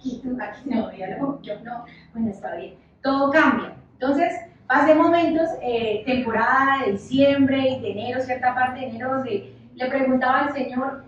quietud, 0.00 0.40
aquí 0.40 0.68
no, 0.68 0.92
yo 1.42 1.60
no, 1.64 1.84
bueno, 2.12 2.30
está 2.30 2.54
bien, 2.56 2.74
todo 3.02 3.30
cambia. 3.30 3.74
Entonces, 3.94 4.32
pasé 4.66 4.94
momentos, 4.94 5.48
eh, 5.62 6.02
temporada 6.06 6.84
de 6.84 6.92
diciembre 6.92 7.58
y 7.58 7.80
de 7.80 7.90
enero, 7.92 8.20
cierta 8.20 8.54
parte 8.54 8.80
de 8.80 8.86
enero, 8.86 9.14
donde 9.16 9.54
le 9.74 9.86
preguntaba 9.86 10.40
al 10.40 10.52
Señor, 10.52 11.04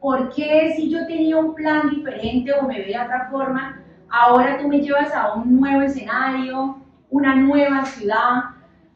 ¿por 0.00 0.34
qué 0.34 0.72
si 0.76 0.90
yo 0.90 1.06
tenía 1.06 1.36
un 1.36 1.54
plan 1.54 1.90
diferente 1.90 2.52
o 2.52 2.66
me 2.66 2.78
veía 2.78 3.00
de 3.00 3.04
otra 3.04 3.28
forma, 3.30 3.82
ahora 4.10 4.58
tú 4.58 4.68
me 4.68 4.80
llevas 4.80 5.14
a 5.14 5.34
un 5.34 5.60
nuevo 5.60 5.82
escenario, 5.82 6.83
una 7.14 7.36
nueva 7.36 7.84
ciudad, 7.84 8.42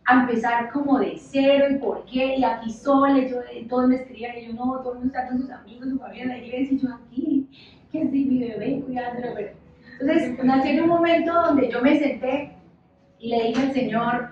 a 0.05 0.21
empezar 0.21 0.71
como 0.73 0.99
de 0.99 1.17
cero 1.21 1.67
y 1.71 1.77
por 1.77 2.05
qué, 2.07 2.37
y 2.37 2.43
aquí 2.43 2.73
sola, 2.73 3.25
yo, 3.29 3.37
eh, 3.53 3.65
todos 3.69 3.89
me 3.89 3.95
escribían, 3.95 4.39
y 4.39 4.47
yo 4.47 4.55
no, 4.55 4.81
todo 4.81 4.95
el 4.95 4.99
mundo 5.01 5.15
está 5.15 5.29
con 5.29 5.39
sus 5.39 5.51
amigos, 5.51 5.91
su 5.91 5.99
familia 5.99 6.23
en 6.25 6.29
la 6.31 6.39
iglesia, 6.39 6.73
y 6.73 6.81
yo 6.81 6.89
aquí, 6.95 7.49
que 7.93 8.03
es 8.03 8.11
mi 8.11 8.39
bebé, 8.39 8.83
cuidándolo, 8.85 9.35
pero... 9.37 9.51
Entonces, 10.01 10.45
nací 10.45 10.69
en 10.71 10.83
un 10.83 10.89
momento 10.89 11.33
donde 11.33 11.71
yo 11.71 11.81
me 11.81 11.99
senté 11.99 12.57
y 13.21 13.29
le 13.29 13.49
dije 13.49 13.63
al 13.63 13.73
Señor, 13.73 14.31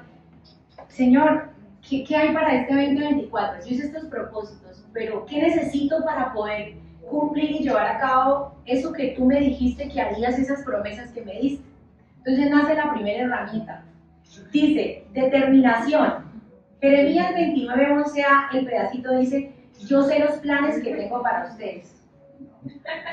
Señor, 0.89 1.51
¿qué, 1.89 2.03
qué 2.03 2.17
hay 2.17 2.35
para 2.35 2.55
este 2.55 2.75
2024? 2.75 3.67
Yo 3.67 3.75
hice 3.75 3.87
estos 3.87 4.07
propósitos, 4.07 4.85
pero 4.93 5.27
¿qué 5.27 5.43
necesito 5.43 6.05
para 6.05 6.33
poder 6.33 6.75
cumplir 7.09 7.51
y 7.53 7.65
llevar 7.65 7.87
a 7.87 7.99
cabo 7.99 8.57
eso 8.65 8.93
que 8.93 9.15
tú 9.17 9.25
me 9.27 9.39
dijiste 9.39 9.89
que 9.89 10.01
harías, 10.01 10.39
esas 10.39 10.63
promesas 10.65 11.13
que 11.13 11.23
me 11.23 11.41
diste? 11.41 11.76
Entonces 12.27 12.51
nace 12.51 12.75
la 12.75 12.93
primera 12.93 13.25
herramienta. 13.25 13.85
Dice, 14.51 15.07
determinación. 15.13 16.27
Jeremías 16.81 17.33
29, 17.33 17.95
11a, 17.99 18.49
el 18.53 18.67
pedacito 18.67 19.17
dice, 19.17 19.55
yo 19.87 20.03
sé 20.03 20.19
los 20.19 20.33
planes 20.39 20.83
que 20.83 20.93
tengo 20.93 21.23
para 21.23 21.47
ustedes. 21.47 22.05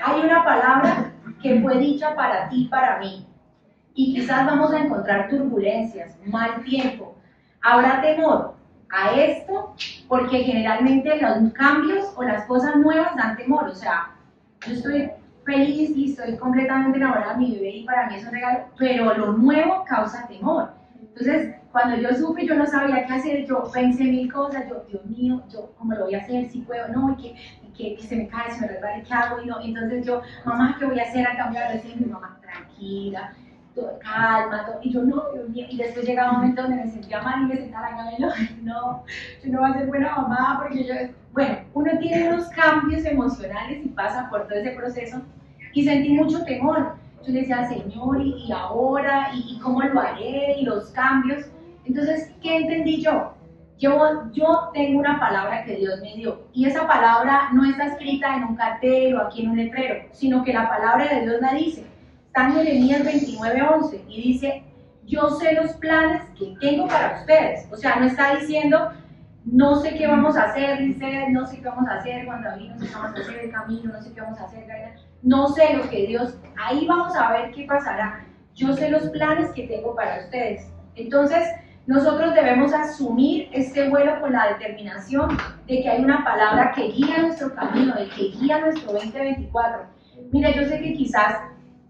Hay 0.04 0.20
una 0.20 0.44
palabra 0.44 1.12
que 1.44 1.62
fue 1.62 1.78
dicha 1.78 2.16
para 2.16 2.50
ti, 2.50 2.68
para 2.72 2.98
mí. 2.98 3.28
Y 3.94 4.16
quizás 4.16 4.48
vamos 4.48 4.74
a 4.74 4.80
encontrar 4.80 5.30
turbulencias, 5.30 6.18
mal 6.26 6.64
tiempo. 6.64 7.16
Habrá 7.62 8.02
temor 8.02 8.56
a 8.90 9.12
esto 9.12 9.76
porque 10.08 10.40
generalmente 10.40 11.22
los 11.22 11.54
cambios 11.54 12.12
o 12.16 12.24
las 12.24 12.46
cosas 12.46 12.78
nuevas 12.78 13.16
dan 13.16 13.38
temor. 13.38 13.68
O 13.68 13.76
sea, 13.76 14.16
yo 14.66 14.74
estoy 14.74 15.12
feliz 15.46 15.92
y 15.96 16.12
estoy 16.12 16.38
completamente 16.38 16.98
enamorada 16.98 17.34
de 17.34 17.40
mi 17.40 17.56
bebé 17.56 17.70
y 17.78 17.86
para 17.86 18.08
mí 18.08 18.16
es 18.16 18.26
un 18.26 18.32
regalo, 18.32 18.66
pero 18.78 19.14
lo 19.14 19.34
nuevo 19.34 19.84
causa 19.86 20.28
temor. 20.28 20.70
Entonces, 21.02 21.56
cuando 21.72 21.98
yo 21.98 22.16
supe, 22.16 22.46
yo 22.46 22.56
no 22.56 22.66
sabía 22.66 23.06
qué 23.06 23.14
hacer, 23.14 23.46
yo 23.46 23.64
pensé 23.72 24.04
mil 24.06 24.32
cosas, 24.32 24.68
yo, 24.70 24.84
Dios 24.90 25.06
mío, 25.06 25.44
yo, 25.50 25.72
¿cómo 25.78 25.94
lo 25.94 26.06
voy 26.06 26.16
a 26.16 26.20
hacer? 26.20 26.50
Si 26.50 26.62
puedo, 26.62 26.88
no, 26.90 27.16
y 27.20 27.36
que, 27.74 27.96
que, 27.96 28.02
se 28.02 28.16
me 28.16 28.28
cae, 28.28 28.52
se 28.52 28.62
me 28.62 28.68
resbala, 28.68 29.04
¿qué 29.04 29.14
hago? 29.14 29.42
Y 29.42 29.46
no, 29.46 29.60
entonces 29.62 30.06
yo, 30.06 30.22
mamá, 30.46 30.76
¿qué 30.80 30.86
voy 30.86 31.00
a 31.00 31.04
hacer 31.04 31.28
a 31.28 31.38
cambiar 31.38 31.68
de 31.70 31.74
decir, 31.76 32.00
mi 32.00 32.06
mamá, 32.06 32.40
tranquila, 32.42 33.34
todo, 33.76 34.00
calma, 34.00 34.66
todo. 34.66 34.80
y 34.82 34.92
yo, 34.92 35.04
no, 35.04 35.24
Dios 35.34 35.50
mío, 35.50 35.66
y 35.70 35.78
después 35.78 36.06
llegaba 36.06 36.32
un 36.32 36.38
momento 36.38 36.62
donde 36.62 36.78
me 36.78 36.92
sentía 36.92 37.22
mal 37.22 37.44
y 37.44 37.46
me 37.46 37.58
sentaba 37.58 37.90
en 37.90 38.24
y 38.24 38.64
no, 38.64 39.04
yo 39.44 39.52
no 39.52 39.60
voy 39.60 39.72
a 39.72 39.74
ser 39.74 39.88
buena 39.88 40.16
mamá 40.16 40.60
porque 40.62 40.84
yo, 40.84 40.94
bueno, 41.34 41.58
uno 41.74 41.92
tiene 42.00 42.30
unos 42.30 42.48
cambios 42.50 43.04
emocionales 43.06 43.84
y 43.84 43.90
pasa 43.90 44.30
por 44.30 44.48
todo 44.48 44.60
ese 44.60 44.72
proceso, 44.72 45.22
y 45.74 45.84
sentí 45.84 46.14
mucho 46.14 46.44
temor, 46.46 46.96
yo 47.26 47.34
le 47.34 47.40
decía, 47.42 47.68
Señor, 47.68 48.22
y, 48.22 48.52
ahora, 48.52 49.32
¿Y, 49.34 49.58
cómo 49.60 49.82
lo 49.82 50.00
haré, 50.00 50.56
y 50.60 50.66
los 50.66 50.92
cambios. 50.92 51.46
Entonces, 51.86 52.32
¿qué 52.42 52.58
entendí 52.58 53.02
yo? 53.02 53.34
yo? 53.80 54.30
Yo 54.34 54.70
tengo 54.74 55.00
una 55.00 55.20
palabra 55.20 55.64
que 55.64 55.78
Dios 55.78 56.00
me 56.02 56.16
dio, 56.16 56.44
y 56.54 56.66
esa 56.66 56.86
palabra 56.88 57.50
no 57.54 57.66
está 57.66 57.88
escrita 57.88 58.36
en 58.36 58.44
un 58.44 58.56
cartel 58.56 59.16
o 59.16 59.22
aquí 59.22 59.44
en 59.44 59.52
un 59.52 59.58
letrero, 59.58 60.06
sino 60.12 60.44
que 60.44 60.54
la 60.54 60.70
palabra 60.70 61.08
de 61.08 61.22
Dios 61.22 61.42
la 61.42 61.54
dice. 61.54 61.86
Está 62.28 62.48
en 62.48 62.54
Jeremías 62.54 63.04
29:11 63.04 64.02
y 64.08 64.22
dice, 64.22 64.64
yo 65.06 65.30
sé 65.32 65.54
los 65.54 65.74
planes 65.74 66.22
que 66.38 66.56
tengo 66.60 66.88
para 66.88 67.20
ustedes. 67.20 67.68
O 67.72 67.78
sea, 67.78 67.96
no 67.96 68.06
está 68.06 68.36
diciendo, 68.36 68.92
no 69.46 69.76
sé 69.76 69.96
qué 69.96 70.08
vamos 70.08 70.38
a 70.38 70.44
hacer, 70.44 70.80
dice, 70.80 71.30
no 71.30 71.46
sé 71.46 71.58
qué 71.60 71.68
vamos 71.68 71.88
a 71.88 71.96
hacer, 71.96 72.26
cuando 72.26 72.50
David 72.50 72.72
no 72.72 72.80
sé 72.80 72.88
qué 72.88 72.96
vamos 72.96 73.18
a 73.18 73.22
hacer, 73.22 73.40
el 73.40 73.52
camino, 73.52 73.92
no 73.94 74.02
sé 74.02 74.14
qué 74.14 74.22
vamos 74.22 74.40
a 74.40 74.46
hacer, 74.46 74.66
no 75.22 75.48
sé 75.50 75.74
lo 75.74 75.90
que 75.90 76.08
Dios, 76.08 76.38
ahí 76.58 76.86
vamos 76.88 77.16
a 77.16 77.32
ver 77.32 77.52
qué 77.52 77.66
pasará. 77.66 78.26
Yo 78.56 78.74
sé 78.74 78.90
los 78.90 79.10
planes 79.10 79.52
que 79.52 79.68
tengo 79.68 79.96
para 79.96 80.20
ustedes. 80.20 80.72
Entonces, 80.96 81.48
nosotros 81.88 82.34
debemos 82.34 82.74
asumir 82.74 83.50
este 83.52 83.90
vuelo 83.90 84.22
con 84.22 84.32
la 84.32 84.48
determinación 84.50 85.38
de 85.68 85.82
que 85.82 85.90
hay 85.90 86.04
una 86.04 86.24
palabra 86.24 86.72
que 86.74 86.84
guía 86.84 87.20
nuestro 87.20 87.54
camino, 87.56 87.96
de 87.96 88.08
que 88.10 88.30
guía 88.38 88.60
nuestro 88.60 88.94
2024. 88.94 89.86
Mire, 90.32 90.54
yo 90.54 90.66
sé 90.66 90.80
que 90.80 90.94
quizás 90.94 91.38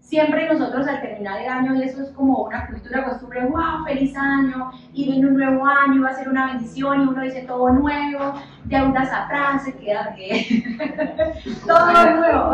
siempre 0.04 0.46
nosotros 0.52 0.86
al 0.86 1.00
terminar 1.00 1.40
el 1.40 1.48
año, 1.48 1.74
y 1.74 1.82
eso 1.82 2.02
es 2.02 2.10
como 2.10 2.44
una 2.44 2.66
cultura, 2.66 3.04
costumbre, 3.04 3.46
wow, 3.46 3.84
feliz 3.86 4.14
año, 4.16 4.70
y 4.92 5.10
viene 5.10 5.26
un 5.26 5.34
nuevo 5.34 5.66
año, 5.66 6.02
va 6.02 6.10
a 6.10 6.14
ser 6.14 6.28
una 6.28 6.52
bendición, 6.52 7.02
y 7.02 7.06
uno 7.06 7.22
dice 7.22 7.42
todo 7.42 7.70
nuevo, 7.70 8.34
deudas 8.64 9.10
atrás, 9.10 9.64
se 9.64 9.74
queda 9.74 10.14
que 10.14 10.62
todo 11.66 12.16
nuevo. 12.16 12.52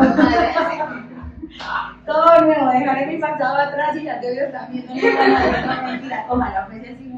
todo 2.05 2.41
nuevo, 2.45 2.69
dejaré 2.71 3.05
mi 3.07 3.17
pasado 3.17 3.57
atrás 3.57 3.97
y 3.97 4.03
las 4.03 4.21
deudas 4.21 4.51
también. 4.53 4.85
No, 4.87 5.83
mentira, 5.83 6.25
ojalá 6.29 6.65
fuese 6.67 6.93
así, 6.93 7.13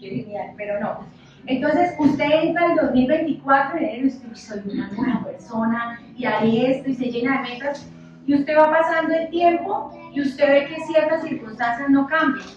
qué 0.00 0.08
genial, 0.08 0.50
pero 0.56 0.80
no. 0.80 1.06
Entonces, 1.46 1.94
usted 1.96 2.24
entra 2.24 2.64
en 2.64 2.70
el 2.72 2.76
2024 2.86 3.78
y 3.78 4.02
dice, 4.02 4.34
soy 4.34 4.62
una 4.68 4.88
nueva 4.88 5.24
persona 5.24 6.00
y 6.16 6.24
haré 6.24 6.72
esto 6.72 6.90
y 6.90 6.94
se 6.94 7.04
llena 7.04 7.40
de 7.40 7.50
metas 7.50 7.88
y 8.26 8.34
usted 8.34 8.56
va 8.56 8.70
pasando 8.70 9.14
el 9.14 9.30
tiempo 9.30 9.92
y 10.12 10.20
usted 10.20 10.48
ve 10.48 10.66
que 10.66 10.82
ciertas 10.82 11.22
circunstancias 11.22 11.88
no 11.88 12.06
cambian, 12.06 12.48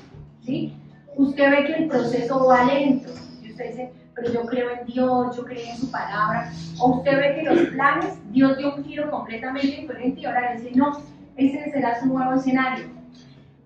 ¿sí? 0.41 0.75
Usted 1.15 1.51
ve 1.51 1.65
que 1.65 1.73
el 1.73 1.87
proceso 1.87 2.45
va 2.45 2.63
lento 2.63 3.11
y 3.41 3.51
usted 3.51 3.69
dice, 3.69 3.93
pero 4.15 4.33
yo 4.33 4.45
creo 4.47 4.71
en 4.71 4.85
Dios, 4.87 5.37
yo 5.37 5.45
creo 5.45 5.63
en 5.69 5.77
su 5.77 5.91
palabra, 5.91 6.51
o 6.79 6.97
usted 6.97 7.17
ve 7.17 7.35
que 7.35 7.43
los 7.43 7.59
planes, 7.69 8.17
Dios 8.31 8.57
dio 8.57 8.75
un 8.75 8.83
giro 8.83 9.09
completamente 9.11 9.67
diferente 9.67 10.19
y 10.19 10.25
ahora 10.25 10.53
dice, 10.53 10.71
no, 10.75 10.99
ese 11.37 11.71
será 11.71 11.99
su 11.99 12.07
nuevo 12.07 12.33
escenario. 12.33 12.85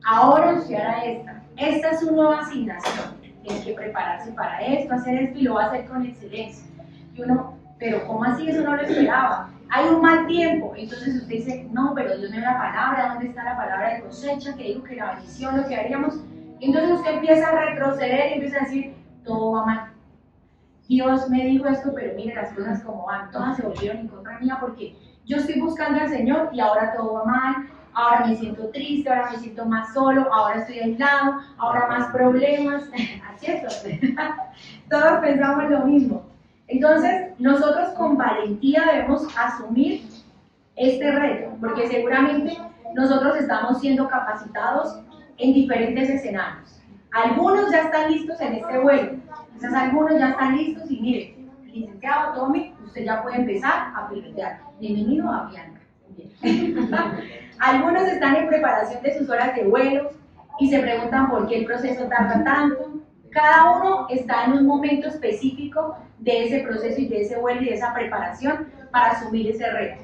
Ahora 0.06 0.54
usted 0.56 0.76
hará 0.76 1.06
esta, 1.06 1.42
esta 1.58 1.90
es 1.92 2.00
su 2.02 2.12
nueva 2.12 2.40
asignación, 2.40 3.16
tiene 3.44 3.64
que 3.64 3.74
prepararse 3.74 4.32
para 4.32 4.62
esto, 4.62 4.94
hacer 4.94 5.24
esto 5.24 5.40
y 5.40 5.44
lo 5.44 5.54
va 5.56 5.64
a 5.64 5.68
hacer 5.68 5.86
con 5.86 6.06
excelencia. 6.06 6.66
Y 7.16 7.22
uno, 7.22 7.58
pero 7.84 8.08
¿cómo 8.08 8.24
así? 8.24 8.48
Eso 8.48 8.62
no 8.62 8.78
lo 8.78 8.82
esperaba 8.82 9.50
hay 9.74 9.90
un 9.90 10.02
mal 10.02 10.28
tiempo. 10.28 10.74
Entonces 10.78 11.16
usted 11.16 11.36
dice, 11.36 11.68
no, 11.72 11.94
pero 11.96 12.16
Dios 12.16 12.30
me 12.30 12.40
da 12.40 12.52
la 12.52 12.58
palabra, 12.58 13.10
¿dónde 13.10 13.30
está 13.30 13.44
la 13.44 13.58
palabra 13.58 13.96
de 13.96 14.02
cosecha? 14.02 14.56
Que 14.56 14.66
dijo 14.66 14.84
que 14.84 14.96
la 14.96 15.16
bendición, 15.16 15.58
lo 15.58 15.68
que 15.68 15.76
haríamos. 15.76 16.24
entonces 16.60 16.92
usted 16.92 17.16
empieza 17.16 17.50
a 17.50 17.66
retroceder 17.66 18.32
y 18.32 18.34
empieza 18.36 18.58
a 18.58 18.66
decir, 18.66 18.94
todo 19.26 19.52
va 19.52 19.66
mal. 19.66 19.94
Dios 20.88 21.28
me 21.30 21.44
dijo 21.46 21.68
esto, 21.68 21.92
pero 21.96 22.16
mire 22.16 22.36
las 22.36 22.54
cosas 22.54 22.84
como 22.84 23.06
van, 23.06 23.32
todas 23.32 23.58
se 23.58 23.64
volvieron 23.64 23.98
en 24.02 24.08
contra 24.10 24.38
mía 24.38 24.58
porque 24.62 24.96
yo 25.26 25.38
estoy 25.38 25.60
buscando 25.60 26.00
al 26.00 26.10
Señor 26.10 26.50
y 26.54 26.60
ahora 26.60 26.94
todo 26.94 27.14
va 27.14 27.26
mal, 27.26 27.56
ahora 27.94 28.28
me 28.28 28.36
siento 28.36 28.70
triste, 28.70 29.10
ahora 29.10 29.32
me 29.32 29.38
siento 29.38 29.66
más 29.66 29.92
solo, 29.92 30.32
ahora 30.32 30.60
estoy 30.60 30.80
aislado, 30.80 31.40
ahora 31.58 31.88
más 31.88 32.12
problemas. 32.12 32.84
Es, 33.42 33.62
todos 34.90 35.20
pensamos 35.20 35.70
lo 35.70 35.86
mismo. 35.86 36.33
Entonces, 36.68 37.32
nosotros 37.40 37.90
con 37.90 38.18
valentía 38.18 38.84
debemos 38.92 39.28
asumir 39.38 40.06
este 40.76 41.12
reto, 41.12 41.56
porque 41.60 41.88
seguramente 41.88 42.58
nosotros 42.96 43.38
estamos 43.38 43.80
siendo 43.80 44.08
capacitados 44.08 45.00
en 45.38 45.54
diferentes 45.54 46.10
escenarios. 46.10 46.82
Algunos 47.12 47.72
ya 47.72 47.82
están 47.82 48.12
listos 48.12 48.40
en 48.42 48.54
este 48.56 48.80
vuelo, 48.80 49.18
quizás 49.54 49.74
algunos 49.74 50.18
ya 50.18 50.30
están 50.30 50.58
listos 50.58 50.90
y 50.90 51.00
mire, 51.00 51.36
licenciado 51.66 52.34
Tommy, 52.34 52.74
usted 52.86 53.06
ya 53.06 53.22
puede 53.22 53.38
empezar 53.38 53.92
a 53.96 54.10
pilotear. 54.10 54.62
Bienvenido 54.80 55.30
a 55.30 55.50
Bianca. 55.50 55.80
algunos 57.60 58.04
están 58.04 58.36
en 58.36 58.48
preparación 58.48 59.02
de 59.04 59.18
sus 59.18 59.30
horas 59.30 59.56
de 59.56 59.64
vuelo 59.66 60.12
y 60.60 60.70
se 60.70 60.80
preguntan 60.80 61.30
por 61.30 61.48
qué 61.48 61.60
el 61.60 61.66
proceso 61.66 62.06
tarda 62.06 62.44
tanto. 62.44 62.93
Cada 63.34 63.78
uno 63.78 64.08
está 64.10 64.46
en 64.46 64.54
un 64.54 64.68
momento 64.68 65.08
específico 65.08 65.98
de 66.20 66.46
ese 66.46 66.60
proceso 66.60 67.02
y 67.02 67.08
de 67.08 67.22
ese 67.22 67.40
vuelo 67.40 67.62
y 67.62 67.66
de 67.66 67.74
esa 67.74 67.94
preparación 67.94 68.68
para 68.92 69.12
asumir 69.12 69.50
ese 69.50 69.70
reto. 69.72 70.02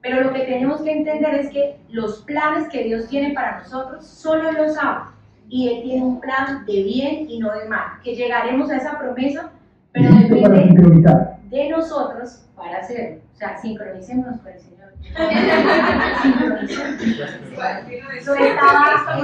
Pero 0.00 0.22
lo 0.22 0.32
que 0.32 0.40
tenemos 0.40 0.82
que 0.82 0.92
entender 0.92 1.34
es 1.34 1.50
que 1.50 1.76
los 1.88 2.22
planes 2.22 2.68
que 2.68 2.84
Dios 2.84 3.08
tiene 3.08 3.32
para 3.32 3.58
nosotros 3.58 4.06
solo 4.06 4.52
los 4.52 4.74
sabe. 4.74 5.10
Y 5.48 5.68
Él 5.68 5.82
tiene 5.82 6.04
un 6.04 6.20
plan 6.20 6.64
de 6.66 6.82
bien 6.82 7.28
y 7.28 7.38
no 7.38 7.52
de 7.52 7.68
mal. 7.68 8.00
Que 8.02 8.14
llegaremos 8.14 8.70
a 8.70 8.76
esa 8.76 8.98
promesa, 8.98 9.50
pero 9.92 10.14
depende 10.14 11.04
de 11.50 11.68
nosotros 11.68 12.46
para 12.56 12.78
hacerlo. 12.78 13.20
O 13.34 13.36
sea, 13.36 13.58
sincronicémonos 13.58 14.40
con 14.40 14.52
el 14.52 14.58
Señor. 14.58 14.74
eso 18.18 18.34
estaba, 18.34 19.18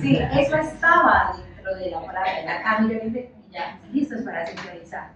sí, 0.00 0.18
eso 0.32 0.56
estaba 0.56 1.36
dentro 1.66 1.76
de 1.76 1.90
la 1.90 2.00
palabra 2.00 2.40
de 2.40 2.46
la 2.46 2.62
Camila 2.62 3.04
ya 3.50 3.78
listos 3.92 4.22
para 4.22 4.46
sincronizar. 4.46 5.10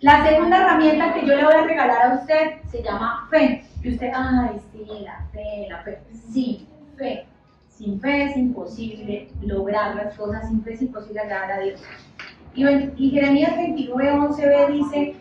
La 0.00 0.26
segunda 0.26 0.58
herramienta 0.58 1.14
que 1.14 1.26
yo 1.26 1.36
le 1.36 1.44
voy 1.44 1.54
a 1.54 1.62
regalar 1.62 2.02
a 2.02 2.14
usted 2.14 2.62
se 2.70 2.82
llama 2.82 3.28
fe. 3.30 3.64
Y 3.82 3.92
usted, 3.92 4.10
ay, 4.14 4.60
sí, 4.72 4.86
la 5.04 5.26
fe, 5.32 5.66
la 5.68 5.82
fe. 5.82 5.98
Sí, 6.32 6.68
fe. 6.96 7.26
Sin 7.68 8.00
fe 8.00 8.24
es 8.24 8.36
imposible 8.36 9.30
lograr 9.42 9.94
las 9.94 10.16
cosas, 10.16 10.48
sin 10.48 10.62
fe 10.62 10.74
es 10.74 10.82
imposible 10.82 11.20
agradar 11.20 11.52
a 11.52 11.60
Dios. 11.60 11.82
Y, 12.54 12.66
y 12.66 13.10
Jeremías 13.10 13.56
29, 13.56 14.12
11b 14.12 14.72
dice, 14.72 15.16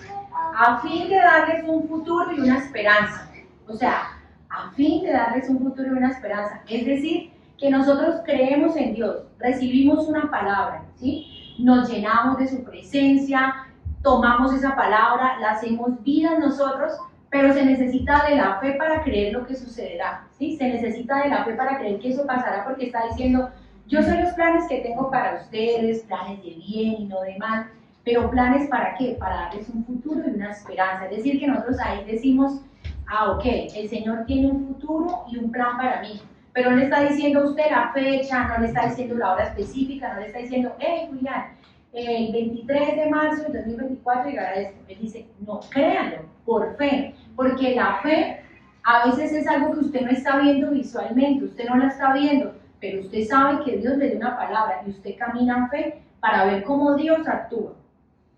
a 0.57 0.79
fin 0.81 1.09
de 1.09 1.15
darles 1.15 1.63
un 1.65 1.87
futuro 1.87 2.31
y 2.33 2.39
una 2.41 2.59
esperanza. 2.59 3.29
O 3.67 3.75
sea, 3.75 4.17
a 4.49 4.71
fin 4.71 5.03
de 5.03 5.11
darles 5.11 5.47
un 5.49 5.59
futuro 5.59 5.87
y 5.87 5.97
una 5.97 6.11
esperanza. 6.11 6.61
Es 6.67 6.85
decir, 6.85 7.31
que 7.59 7.69
nosotros 7.69 8.21
creemos 8.25 8.75
en 8.75 8.93
Dios, 8.93 9.23
recibimos 9.37 10.07
una 10.07 10.29
palabra, 10.29 10.85
¿sí? 10.95 11.55
nos 11.59 11.89
llenamos 11.89 12.37
de 12.37 12.47
su 12.47 12.63
presencia, 12.63 13.53
tomamos 14.01 14.53
esa 14.53 14.75
palabra, 14.75 15.37
la 15.39 15.51
hacemos 15.51 16.01
vida 16.03 16.39
nosotros, 16.39 16.93
pero 17.29 17.53
se 17.53 17.65
necesita 17.65 18.25
de 18.27 18.35
la 18.35 18.59
fe 18.59 18.73
para 18.73 19.03
creer 19.03 19.33
lo 19.33 19.45
que 19.45 19.55
sucederá, 19.55 20.25
¿sí? 20.37 20.55
Se 20.57 20.67
necesita 20.67 21.23
de 21.23 21.29
la 21.29 21.43
fe 21.43 21.53
para 21.53 21.77
creer 21.77 21.99
que 21.99 22.09
eso 22.09 22.25
pasará 22.25 22.63
porque 22.63 22.87
está 22.87 23.03
diciendo, 23.09 23.49
yo 23.87 24.01
sé 24.01 24.21
los 24.21 24.33
planes 24.33 24.65
que 24.67 24.79
tengo 24.79 25.11
para 25.11 25.35
ustedes, 25.41 26.03
planes 26.03 26.41
de 26.43 26.51
bien 26.51 26.95
y 26.99 27.05
no 27.05 27.21
de 27.21 27.37
mal, 27.37 27.67
pero 28.03 28.31
planes 28.31 28.67
para 28.69 28.95
qué? 28.95 29.17
Para 29.19 29.35
darles 29.41 29.69
un 29.69 29.85
futuro 29.85 30.21
y 30.25 30.35
una 30.35 30.51
esperanza. 30.51 31.05
Es 31.05 31.17
decir, 31.17 31.39
que 31.39 31.47
nosotros 31.47 31.77
ahí 31.79 32.03
decimos, 32.05 32.61
ah, 33.07 33.31
ok, 33.31 33.45
el 33.75 33.89
Señor 33.89 34.25
tiene 34.25 34.47
un 34.47 34.67
futuro 34.67 35.25
y 35.29 35.37
un 35.37 35.51
plan 35.51 35.77
para 35.77 36.01
mí, 36.01 36.21
pero 36.53 36.71
no 36.71 36.77
le 36.77 36.85
está 36.85 37.01
diciendo 37.01 37.41
a 37.41 37.45
usted 37.45 37.69
la 37.69 37.91
fecha, 37.93 38.47
no 38.47 38.59
le 38.59 38.67
está 38.67 38.87
diciendo 38.87 39.15
la 39.15 39.33
hora 39.33 39.43
específica, 39.45 40.13
no 40.13 40.21
le 40.21 40.27
está 40.27 40.39
diciendo, 40.39 40.75
hey, 40.79 41.07
Julián, 41.09 41.45
el 41.93 42.31
23 42.31 42.95
de 42.95 43.09
marzo 43.09 43.43
de 43.51 43.59
2024 43.59 44.29
llegará 44.29 44.53
esto. 44.55 44.79
Él 44.87 44.97
dice, 45.01 45.27
no, 45.45 45.59
créanlo, 45.69 46.19
por 46.45 46.75
fe, 46.77 47.15
porque 47.35 47.75
la 47.75 47.99
fe 48.01 48.41
a 48.83 49.05
veces 49.07 49.31
es 49.31 49.47
algo 49.47 49.73
que 49.73 49.79
usted 49.79 50.01
no 50.01 50.11
está 50.11 50.39
viendo 50.39 50.71
visualmente, 50.71 51.45
usted 51.45 51.67
no 51.67 51.77
la 51.77 51.87
está 51.87 52.13
viendo, 52.13 52.53
pero 52.79 53.01
usted 53.01 53.27
sabe 53.27 53.63
que 53.63 53.77
Dios 53.77 53.97
le 53.97 54.09
dio 54.09 54.17
una 54.17 54.37
palabra 54.37 54.81
y 54.85 54.89
usted 54.89 55.15
camina 55.17 55.57
en 55.57 55.69
fe 55.69 56.01
para 56.19 56.45
ver 56.45 56.63
cómo 56.63 56.95
Dios 56.95 57.27
actúa. 57.27 57.73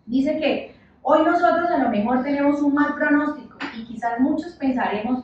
Dice 0.05 0.37
que 0.39 0.75
hoy 1.01 1.23
nosotros 1.23 1.69
a 1.69 1.77
lo 1.77 1.89
mejor 1.89 2.23
tenemos 2.23 2.61
un 2.61 2.73
mal 2.73 2.95
pronóstico 2.95 3.57
y 3.77 3.85
quizás 3.85 4.19
muchos 4.19 4.53
pensaremos, 4.53 5.23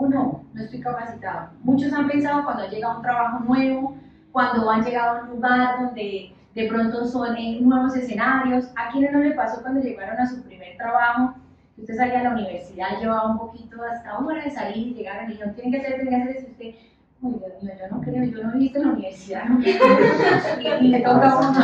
oh 0.00 0.08
no, 0.08 0.44
estoy 0.56 0.80
capacitado. 0.80 1.50
Muchos 1.62 1.92
han 1.92 2.08
pensado 2.08 2.44
cuando 2.44 2.64
han 2.64 2.70
llegado 2.70 2.94
a 2.94 2.96
un 2.96 3.02
trabajo 3.02 3.44
nuevo, 3.44 3.96
cuando 4.32 4.70
han 4.70 4.84
llegado 4.84 5.18
a 5.18 5.22
un 5.22 5.30
lugar 5.30 5.80
donde 5.80 6.32
de 6.54 6.68
pronto 6.68 7.04
son 7.04 7.36
nuevos 7.60 7.94
escenarios. 7.94 8.66
¿A 8.76 8.90
quienes 8.90 9.12
no 9.12 9.20
le 9.20 9.32
pasó 9.32 9.60
cuando 9.60 9.80
llegaron 9.80 10.18
a 10.18 10.26
su 10.26 10.42
primer 10.42 10.76
trabajo? 10.76 11.34
Usted 11.76 11.96
salía 11.96 12.20
a 12.20 12.24
la 12.24 12.34
universidad, 12.34 12.98
llevaba 12.98 13.30
un 13.30 13.38
poquito 13.38 13.76
hasta 13.82 14.18
hora 14.18 14.42
de 14.42 14.50
salir 14.50 14.88
y 14.88 14.94
llegaron 14.94 15.26
y 15.26 15.32
dijeron, 15.32 15.54
tienen 15.54 15.72
que 15.72 15.86
hacer, 15.86 16.00
tienen 16.00 16.10
que 16.10 16.16
hacer 16.16 16.36
eso. 16.36 16.50
Usted, 16.50 16.74
uy, 17.22 17.34
Dios 17.38 17.62
mío, 17.62 17.72
yo 17.78 17.96
no 17.96 18.02
creo, 18.02 18.24
yo 18.24 18.42
no 18.44 18.58
visto 18.58 18.78
en 18.78 18.86
la 18.86 18.92
universidad, 18.92 19.44
no 19.44 19.60
y, 19.60 20.88
le 20.88 21.00
toca 21.00 21.30
a 21.30 21.38
uno. 21.38 21.60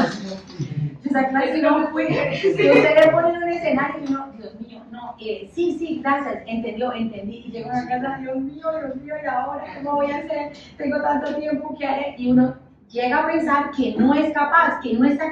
Esa 1.05 1.29
clase 1.29 1.63
no 1.63 1.89
fue. 1.89 2.09
Si 2.35 2.49
usted 2.49 3.05
le 3.05 3.13
pone 3.13 3.31
en 3.31 3.37
un 3.37 3.49
escenario 3.49 4.03
y 4.03 4.13
uno, 4.13 4.33
Dios 4.37 4.61
mío, 4.61 4.83
no, 4.91 5.15
eh, 5.21 5.49
sí, 5.53 5.77
sí, 5.79 6.01
gracias, 6.03 6.43
entendió, 6.47 6.93
entendí. 6.93 7.45
Y 7.47 7.51
llegó 7.51 7.71
a 7.71 7.83
la 7.83 7.89
casa, 7.89 8.19
Dios 8.19 8.37
mío, 8.37 8.67
Dios 8.71 8.97
mío, 8.97 9.15
¿y 9.23 9.27
ahora 9.27 9.65
cómo 9.77 9.97
voy 9.97 10.11
a 10.11 10.19
hacer? 10.19 10.53
Tengo 10.77 11.01
tanto 11.01 11.35
tiempo 11.37 11.77
que 11.79 11.87
haré. 11.87 12.15
Y 12.19 12.31
uno 12.31 12.57
llega 12.91 13.19
a 13.19 13.27
pensar 13.27 13.71
que 13.71 13.95
no 13.97 14.15
es 14.15 14.33
capaz, 14.33 14.81
que 14.83 14.95
no 14.95 15.07
está, 15.07 15.31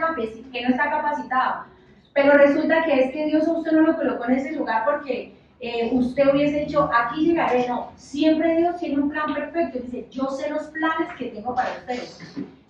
que 0.52 0.62
no 0.62 0.68
está 0.68 0.90
capacitado. 0.90 1.64
Pero 2.12 2.32
resulta 2.34 2.84
que 2.84 3.00
es 3.00 3.12
que 3.12 3.26
Dios 3.26 3.48
a 3.48 3.52
usted 3.52 3.72
no 3.72 3.80
lo 3.80 3.96
colocó 3.96 4.26
en 4.26 4.34
ese 4.36 4.52
lugar 4.52 4.84
porque 4.84 5.33
eh, 5.66 5.90
usted 5.92 6.30
hubiese 6.30 6.60
dicho, 6.60 6.90
aquí 6.92 7.24
llegaré. 7.24 7.66
No, 7.66 7.90
siempre 7.96 8.58
Dios 8.58 8.76
tiene 8.78 9.02
un 9.02 9.08
plan 9.08 9.32
perfecto. 9.32 9.78
Dice, 9.78 10.06
yo 10.10 10.28
sé 10.28 10.50
los 10.50 10.64
planes 10.64 11.08
que 11.16 11.30
tengo 11.30 11.54
para 11.54 11.72
ustedes. 11.72 12.20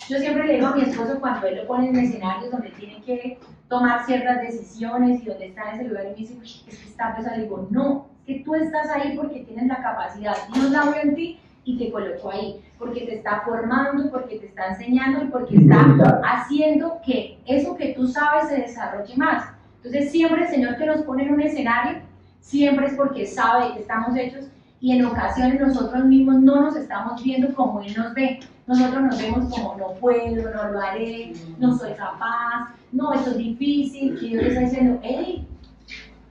Yo 0.08 0.18
siempre 0.18 0.46
le 0.46 0.54
digo 0.54 0.68
a 0.68 0.76
mi 0.76 0.82
esposo 0.82 1.18
cuando 1.18 1.46
él 1.48 1.56
lo 1.56 1.66
pone 1.66 1.88
en 1.88 1.96
escenarios 1.96 2.52
donde 2.52 2.70
tiene 2.70 3.02
que 3.02 3.38
tomar 3.68 4.06
ciertas 4.06 4.42
decisiones 4.42 5.22
y 5.22 5.24
donde 5.24 5.46
está 5.46 5.70
en 5.70 5.80
ese 5.80 5.88
lugar 5.88 6.04
y 6.04 6.08
me 6.10 6.14
dice, 6.14 6.34
es 6.68 6.78
que 6.78 6.88
está 6.88 7.16
pesado. 7.16 7.36
Le 7.36 7.42
digo, 7.42 7.66
no, 7.70 8.06
es 8.26 8.36
que 8.36 8.44
tú 8.44 8.54
estás 8.54 8.88
ahí 8.90 9.16
porque 9.16 9.40
tienes 9.40 9.66
la 9.66 9.82
capacidad. 9.82 10.36
Dios 10.52 10.70
la 10.70 10.84
ve 10.84 11.00
en 11.02 11.14
ti 11.16 11.40
y 11.64 11.78
te 11.78 11.90
colocó 11.90 12.30
ahí, 12.30 12.62
porque 12.78 13.06
te 13.06 13.16
está 13.16 13.40
formando, 13.40 14.08
porque 14.10 14.38
te 14.38 14.46
está 14.46 14.68
enseñando 14.68 15.24
y 15.24 15.28
porque 15.28 15.56
está 15.56 16.20
haciendo 16.22 17.00
que 17.04 17.38
eso 17.46 17.74
que 17.76 17.94
tú 17.94 18.06
sabes 18.06 18.48
se 18.48 18.60
desarrolle 18.60 19.16
más. 19.16 19.48
Entonces 19.82 20.12
siempre 20.12 20.42
el 20.42 20.48
Señor 20.48 20.76
que 20.76 20.86
nos 20.86 21.02
pone 21.02 21.24
en 21.24 21.34
un 21.34 21.40
escenario, 21.40 22.02
siempre 22.44 22.86
es 22.86 22.94
porque 22.94 23.26
sabe 23.26 23.72
que 23.72 23.80
estamos 23.80 24.14
hechos 24.16 24.44
y 24.80 24.92
en 24.92 25.06
ocasiones 25.06 25.58
nosotros 25.58 26.04
mismos 26.04 26.42
no 26.42 26.60
nos 26.60 26.76
estamos 26.76 27.22
viendo 27.22 27.54
como 27.54 27.80
Él 27.80 27.94
nos 27.96 28.12
ve. 28.12 28.40
Nosotros 28.66 29.02
nos 29.02 29.18
vemos 29.20 29.52
como 29.52 29.76
no 29.76 29.94
puedo, 29.94 30.50
no 30.50 30.72
lo 30.72 30.80
haré, 30.80 31.32
no 31.58 31.76
soy 31.76 31.92
capaz, 31.92 32.74
no, 32.92 33.12
esto 33.14 33.30
es 33.30 33.38
difícil. 33.38 34.18
Y 34.20 34.28
Dios 34.28 34.44
está 34.44 34.60
diciendo, 34.60 35.00
hey, 35.02 35.46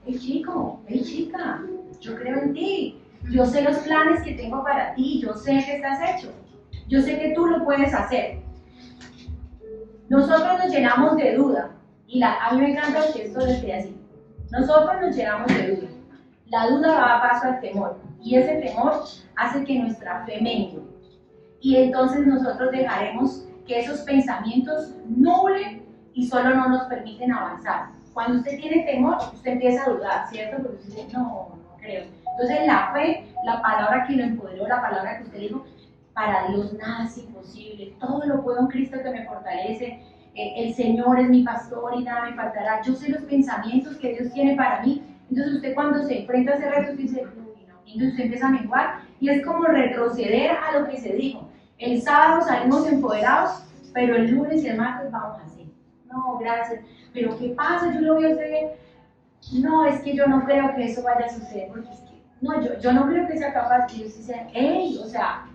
hey 0.06 0.18
chico, 0.18 0.80
hey 0.86 1.02
chica, 1.04 1.60
yo 2.00 2.14
creo 2.16 2.42
en 2.42 2.54
ti, 2.54 2.98
yo 3.30 3.44
sé 3.44 3.62
los 3.62 3.78
planes 3.78 4.22
que 4.22 4.34
tengo 4.34 4.62
para 4.62 4.94
ti, 4.94 5.20
yo 5.20 5.34
sé 5.34 5.64
que 5.64 5.76
estás 5.76 5.98
hecho. 6.08 6.32
Yo 6.86 7.02
sé 7.02 7.18
que 7.18 7.32
tú 7.34 7.46
lo 7.46 7.64
puedes 7.64 7.92
hacer. 7.92 8.38
Nosotros 10.08 10.58
nos 10.58 10.72
llenamos 10.72 11.16
de 11.16 11.34
duda. 11.34 11.70
Y 12.06 12.22
a 12.22 12.50
mí 12.52 12.60
me 12.60 12.70
encanta 12.72 13.00
que 13.12 13.24
esto 13.24 13.40
esté 13.46 13.74
así. 13.74 13.96
Nosotros 14.52 15.00
nos 15.00 15.16
llenamos 15.16 15.48
de 15.48 15.74
duda. 15.74 15.93
La 16.46 16.68
duda 16.68 17.00
va 17.00 17.16
a 17.16 17.22
paso 17.22 17.48
al 17.48 17.60
temor. 17.60 18.00
Y 18.20 18.36
ese 18.36 18.56
temor 18.56 19.04
hace 19.36 19.64
que 19.64 19.78
nuestra 19.78 20.24
fe 20.24 20.40
mengue. 20.40 20.82
Y 21.60 21.76
entonces 21.76 22.26
nosotros 22.26 22.70
dejaremos 22.70 23.46
que 23.66 23.80
esos 23.80 24.00
pensamientos 24.00 24.94
nublen 25.06 25.86
y 26.12 26.26
solo 26.26 26.54
no 26.54 26.68
nos 26.68 26.84
permiten 26.84 27.32
avanzar. 27.32 27.88
Cuando 28.12 28.38
usted 28.38 28.58
tiene 28.60 28.84
temor, 28.84 29.16
usted 29.32 29.52
empieza 29.52 29.84
a 29.84 29.90
dudar, 29.90 30.28
¿cierto? 30.28 30.62
Porque 30.62 30.78
usted 30.78 30.94
dice, 30.94 31.12
no, 31.12 31.22
no 31.22 31.76
creo 31.78 32.04
entonces 32.34 32.66
la 32.66 32.92
fe, 32.92 33.26
la 33.44 33.62
palabra 33.62 34.04
que 34.06 34.16
lo 34.16 34.24
empoderó, 34.24 34.66
la 34.66 34.80
palabra 34.80 35.18
que 35.18 35.24
usted 35.24 35.38
dijo, 35.38 35.64
para 36.14 36.48
Dios 36.48 36.72
nada 36.74 37.04
es 37.04 37.18
imposible, 37.18 37.94
todo 38.00 38.24
lo 38.26 38.42
puedo 38.42 38.60
en 38.60 38.66
Cristo 38.66 38.98
que 39.02 39.10
me 39.10 39.24
fortalece, 39.24 40.00
eh, 40.34 40.52
el 40.56 40.74
Señor 40.74 41.20
es 41.20 41.28
mi 41.28 41.44
pastor 41.44 41.94
y 41.96 42.02
nada 42.02 42.28
me 42.28 42.34
faltará, 42.34 42.82
yo 42.82 42.94
sé 42.94 43.10
los 43.10 43.22
pensamientos 43.22 43.96
que 43.98 44.14
Dios 44.14 44.32
tiene 44.32 44.56
para 44.56 44.82
mí, 44.82 45.02
entonces 45.30 45.54
usted 45.54 45.74
cuando 45.74 46.02
se 46.02 46.20
enfrenta 46.20 46.52
a 46.52 46.56
ese 46.56 46.70
reto 46.70 46.96
dice, 46.96 47.26
y 47.86 47.92
entonces 47.92 48.10
usted 48.12 48.24
empieza 48.24 48.46
a 48.48 48.50
menguar 48.50 49.00
y 49.20 49.28
es 49.28 49.44
como 49.44 49.64
retroceder 49.64 50.50
a 50.50 50.78
lo 50.78 50.88
que 50.88 50.98
se 50.98 51.12
dijo. 51.14 51.48
El 51.78 52.00
sábado 52.00 52.42
salimos 52.42 52.86
empoderados, 52.86 53.64
pero 53.92 54.16
el 54.16 54.30
lunes 54.30 54.62
y 54.62 54.68
el 54.68 54.78
martes 54.78 55.10
vamos 55.10 55.38
así. 55.44 55.72
No, 56.06 56.38
gracias. 56.38 56.80
Pero 57.12 57.36
¿qué 57.38 57.48
pasa? 57.50 57.92
Yo 57.92 58.00
lo 58.00 58.20
veo 58.20 58.32
usted. 58.32 58.72
No, 59.60 59.84
es 59.84 60.00
que 60.00 60.14
yo 60.14 60.26
no 60.26 60.44
creo 60.44 60.74
que 60.74 60.84
eso 60.84 61.02
vaya 61.02 61.26
a 61.26 61.28
suceder 61.28 61.68
porque 61.68 61.90
es 61.90 62.04
no, 62.44 62.60
yo, 62.60 62.78
yo 62.78 62.92
no 62.92 63.06
creo 63.06 63.26
que 63.26 63.38
sea 63.38 63.54
capaz 63.54 63.86
que 63.86 63.96
ellos 63.96 64.18
dicen, 64.18 64.48
hey, 64.52 65.00
o 65.02 65.06
sea, 65.06 65.46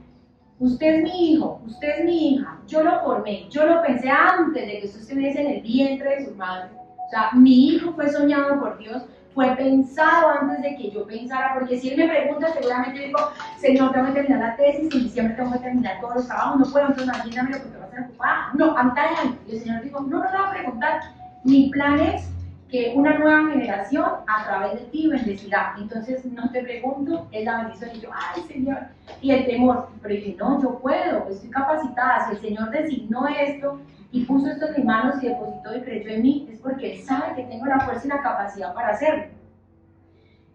usted 0.57 0.95
es 0.95 1.03
mi 1.03 1.33
hijo, 1.33 1.61
usted 1.67 1.99
es 1.99 2.05
mi 2.05 2.33
hija, 2.33 2.59
yo 2.67 2.83
lo 2.83 2.99
formé, 3.01 3.47
yo 3.49 3.65
lo 3.65 3.83
pensé 3.83 4.09
antes 4.09 4.65
de 4.65 4.79
que 4.79 4.87
usted 4.87 5.01
estuviese 5.01 5.41
en 5.41 5.51
el 5.51 5.61
vientre 5.61 6.15
de 6.15 6.25
su 6.25 6.35
madre. 6.35 6.71
O 6.75 7.09
sea, 7.11 7.31
mi 7.33 7.67
hijo 7.67 7.93
fue 7.93 8.09
soñado 8.09 8.59
por 8.59 8.79
Dios, 8.79 9.03
fue 9.33 9.55
pensado 9.55 10.29
antes 10.41 10.61
de 10.61 10.75
que 10.75 10.91
yo 10.91 11.05
pensara, 11.05 11.53
porque 11.53 11.79
si 11.79 11.89
él 11.89 11.97
me 11.97 12.07
pregunta, 12.07 12.53
seguramente 12.53 12.99
digo, 12.99 13.19
Señor, 13.59 13.91
tengo 13.91 14.07
que 14.07 14.13
terminar 14.13 14.39
la 14.39 14.55
tesis, 14.55 14.93
en 14.93 15.03
diciembre 15.03 15.35
tengo 15.35 15.51
que 15.53 15.59
terminar 15.59 16.01
todos 16.01 16.15
los 16.15 16.27
trabajos, 16.27 16.59
no 16.59 16.65
puedo, 16.65 16.87
entonces 16.87 17.13
imagíname 17.13 17.51
lo 17.51 17.63
que 17.63 17.77
va 17.77 17.85
a 17.85 17.89
ser 17.89 18.01
ocupada. 18.01 18.49
No, 18.55 18.77
a. 18.77 19.37
Y 19.47 19.55
el 19.55 19.61
Señor 19.61 19.83
dijo, 19.83 19.99
no, 20.01 20.17
no, 20.19 20.31
no 20.31 20.39
va 20.43 20.49
a 20.49 20.51
preguntar, 20.51 21.01
mi 21.43 21.69
plan 21.69 21.99
es 21.99 22.29
que 22.69 22.93
una 22.95 23.17
nueva 23.17 23.51
generación 23.51 24.05
a 24.27 24.43
través 24.45 24.73
de 24.73 24.85
ti 24.87 25.07
bendecirá. 25.07 25.75
Entonces 25.77 26.23
no 26.25 26.51
te 26.51 26.61
pregunto, 26.61 27.27
es 27.31 27.43
la 27.43 27.63
bendición 27.63 27.89
y 27.95 28.01
yo, 28.01 28.09
ay 28.13 28.41
Señor, 28.43 28.77
y 29.21 29.31
el 29.31 29.45
temor, 29.45 29.89
pero 30.01 30.13
dije, 30.13 30.35
no, 30.39 30.61
yo 30.61 30.79
puedo, 30.79 31.27
estoy 31.29 31.49
capacitada, 31.49 32.27
si 32.27 32.35
el 32.35 32.41
Señor 32.41 32.69
designó 32.69 33.27
esto 33.27 33.79
y 34.11 34.23
puso 34.25 34.51
esto 34.51 34.67
en 34.67 34.75
mis 34.75 34.85
manos 34.85 35.21
y 35.21 35.29
depositó 35.29 35.75
y 35.75 35.81
creyó 35.81 36.11
en 36.11 36.21
mí, 36.21 36.47
es 36.51 36.59
porque 36.59 36.93
Él 36.93 37.01
sabe 37.01 37.35
que 37.35 37.43
tengo 37.43 37.65
la 37.65 37.79
fuerza 37.79 38.05
y 38.05 38.09
la 38.09 38.21
capacidad 38.21 38.73
para 38.73 38.89
hacerlo. 38.89 39.25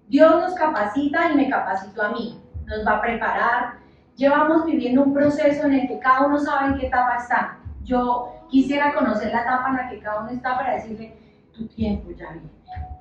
Dios 0.06 0.34
nos 0.36 0.54
capacita 0.54 1.32
y 1.32 1.34
me 1.34 1.50
capacitó 1.50 2.02
a 2.02 2.10
mí, 2.10 2.40
nos 2.66 2.86
va 2.86 2.98
a 2.98 3.00
preparar. 3.00 3.74
Llevamos 4.14 4.64
viviendo 4.64 5.02
un 5.02 5.12
proceso 5.12 5.66
en 5.66 5.72
el 5.72 5.88
que 5.88 5.98
cada 5.98 6.26
uno 6.26 6.38
sabe 6.38 6.68
en 6.68 6.78
qué 6.78 6.86
etapa 6.86 7.16
está. 7.16 7.58
Yo 7.82 8.32
quisiera 8.48 8.94
conocer 8.94 9.32
la 9.32 9.42
etapa 9.42 9.70
en 9.70 9.76
la 9.76 9.90
que 9.90 9.98
cada 9.98 10.20
uno 10.20 10.30
está 10.30 10.56
para 10.56 10.74
decirle, 10.74 11.23
tu 11.56 11.66
tiempo 11.68 12.10
ya 12.10 12.30
viene, 12.32 12.48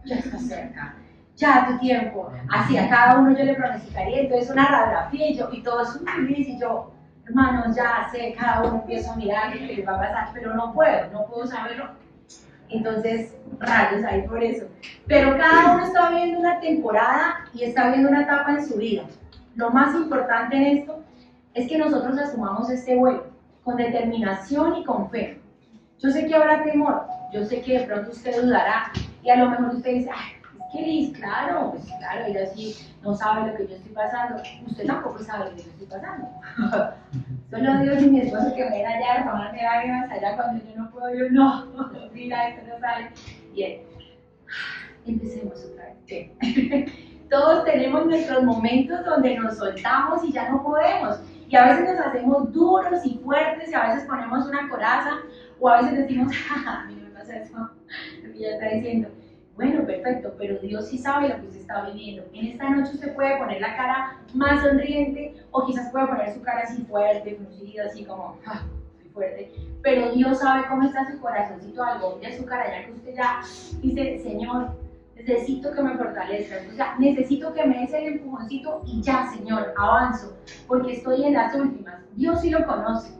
ya 0.05 0.15
está 0.15 0.37
cerca, 0.37 0.95
ya 1.35 1.67
tu 1.67 1.79
tiempo. 1.79 2.31
Así 2.49 2.77
a 2.77 2.89
cada 2.89 3.19
uno 3.19 3.37
yo 3.37 3.43
le 3.43 3.55
pronosticaría, 3.55 4.21
entonces 4.21 4.49
una 4.49 4.67
radiografía 4.67 5.29
y, 5.29 5.37
yo, 5.37 5.49
y 5.51 5.63
todo 5.63 5.81
es 5.81 5.95
un 5.95 6.07
feliz 6.07 6.47
y 6.47 6.59
yo, 6.59 6.91
hermano, 7.25 7.63
ya 7.75 8.07
sé, 8.11 8.35
cada 8.37 8.63
uno 8.63 8.81
empiezo 8.81 9.11
a 9.11 9.15
mirar 9.15 9.53
qué 9.53 9.59
le 9.59 9.83
va 9.83 9.95
a 9.95 9.99
pasar, 9.99 10.29
pero 10.33 10.53
no 10.53 10.73
puedo, 10.73 11.11
no 11.11 11.25
puedo 11.25 11.47
saberlo. 11.47 11.89
Entonces, 12.69 13.37
rayos 13.59 14.03
ahí 14.03 14.27
por 14.27 14.43
eso. 14.43 14.65
Pero 15.05 15.37
cada 15.37 15.75
uno 15.75 15.85
está 15.85 16.09
viviendo 16.09 16.39
una 16.39 16.59
temporada 16.59 17.45
y 17.53 17.63
está 17.63 17.85
viviendo 17.85 18.09
una 18.09 18.23
etapa 18.23 18.51
en 18.51 18.65
su 18.65 18.77
vida. 18.77 19.03
Lo 19.55 19.69
más 19.69 19.93
importante 19.95 20.55
en 20.55 20.77
esto 20.77 21.03
es 21.53 21.67
que 21.67 21.77
nosotros 21.77 22.17
asumamos 22.17 22.69
este 22.69 22.95
vuelo 22.95 23.27
con 23.63 23.77
determinación 23.77 24.77
y 24.77 24.83
con 24.83 25.09
fe. 25.09 25.39
Yo 25.99 26.09
sé 26.09 26.25
que 26.25 26.35
habrá 26.35 26.63
temor, 26.63 27.05
yo 27.33 27.43
sé 27.45 27.61
que 27.61 27.79
de 27.79 27.85
pronto 27.85 28.11
usted 28.11 28.43
dudará 28.43 28.91
y 29.23 29.29
a 29.29 29.37
lo 29.37 29.49
mejor 29.49 29.75
usted 29.75 29.91
dice, 29.91 30.09
ay, 30.13 30.33
es 30.43 31.11
Cris, 31.11 31.17
claro, 31.17 31.71
pues 31.71 31.85
claro, 31.97 32.25
ella 32.27 32.45
sí 32.53 32.75
no 33.01 33.15
sabe 33.15 33.51
lo 33.51 33.57
que 33.57 33.67
yo 33.67 33.75
estoy 33.75 33.91
pasando. 33.91 34.41
Usted 34.67 34.85
tampoco 34.85 35.19
sabe 35.19 35.49
lo 35.49 35.55
que 35.55 35.63
yo 35.63 35.69
estoy 35.69 35.87
pasando. 35.87 36.29
Solo 37.49 37.77
Dios 37.79 38.03
y 38.03 38.07
mi 38.07 38.21
esposo 38.21 38.53
que 38.55 38.63
ven 38.63 38.85
allá 38.85 39.23
tomarme 39.23 39.63
lágrimas 39.63 40.11
allá 40.11 40.35
cuando 40.35 40.63
yo 40.63 40.75
no 40.75 40.91
puedo, 40.91 41.13
yo 41.13 41.29
no, 41.31 41.89
mira, 42.13 42.49
esto 42.49 42.67
no 42.67 42.79
sale. 42.79 43.09
Bien, 43.51 43.81
empecemos 45.05 45.65
otra 45.65 45.93
vez. 46.07 46.31
Todos 47.29 47.65
tenemos 47.65 48.05
nuestros 48.05 48.43
momentos 48.43 49.03
donde 49.05 49.35
nos 49.39 49.57
soltamos 49.57 50.23
y 50.23 50.31
ya 50.31 50.49
no 50.49 50.61
podemos. 50.61 51.19
Y 51.49 51.55
a 51.55 51.65
veces 51.65 51.95
nos 51.95 52.07
hacemos 52.07 52.51
duros 52.51 53.05
y 53.05 53.17
fuertes 53.23 53.71
y 53.71 53.73
a 53.73 53.87
veces 53.87 54.05
ponemos 54.07 54.47
una 54.47 54.69
coraza 54.69 55.17
o 55.59 55.69
a 55.69 55.81
veces 55.81 55.97
decimos, 55.99 56.33
a 56.65 56.85
mí 56.85 57.02
eso, 57.29 57.69
lo 58.23 58.33
que 58.33 58.37
ella 58.37 58.53
está 58.53 58.69
diciendo. 58.69 59.09
Bueno, 59.55 59.85
perfecto, 59.85 60.33
pero 60.37 60.57
Dios 60.59 60.87
sí 60.87 60.97
sabe 60.97 61.29
lo 61.29 61.35
que 61.35 61.47
usted 61.47 61.61
está 61.61 61.85
viviendo. 61.85 62.23
En 62.33 62.47
esta 62.47 62.69
noche 62.69 62.91
usted 62.95 63.13
puede 63.13 63.37
poner 63.37 63.61
la 63.61 63.75
cara 63.75 64.19
más 64.33 64.63
sonriente 64.63 65.35
o 65.51 65.65
quizás 65.65 65.91
puede 65.91 66.07
poner 66.07 66.33
su 66.33 66.41
cara 66.41 66.61
así 66.63 66.81
fuerte, 66.83 67.35
fruncida, 67.35 67.85
así 67.85 68.03
como, 68.03 68.39
ah, 68.47 68.63
fuerte. 69.13 69.51
Pero 69.83 70.11
Dios 70.11 70.39
sabe 70.39 70.67
cómo 70.67 70.83
está 70.83 71.09
su 71.11 71.19
corazoncito 71.19 71.83
algo 71.83 72.19
de 72.19 72.35
su 72.35 72.45
cara, 72.45 72.65
ya 72.67 72.85
que 72.85 72.93
usted 72.93 73.13
ya 73.15 73.41
dice, 73.81 74.19
Señor, 74.23 74.71
necesito 75.15 75.71
que 75.71 75.83
me 75.83 75.97
fortalezcas, 75.97 76.63
o 76.71 76.75
sea, 76.75 76.95
necesito 76.97 77.53
que 77.53 77.65
me 77.65 77.79
des 77.79 77.93
el 77.93 78.13
empujoncito 78.13 78.81
y 78.85 79.01
ya, 79.01 79.29
Señor, 79.31 79.73
avanzo, 79.77 80.35
porque 80.67 80.93
estoy 80.93 81.23
en 81.25 81.33
las 81.33 81.53
últimas. 81.55 82.01
Dios 82.15 82.41
sí 82.41 82.49
lo 82.49 82.65
conoce 82.65 83.13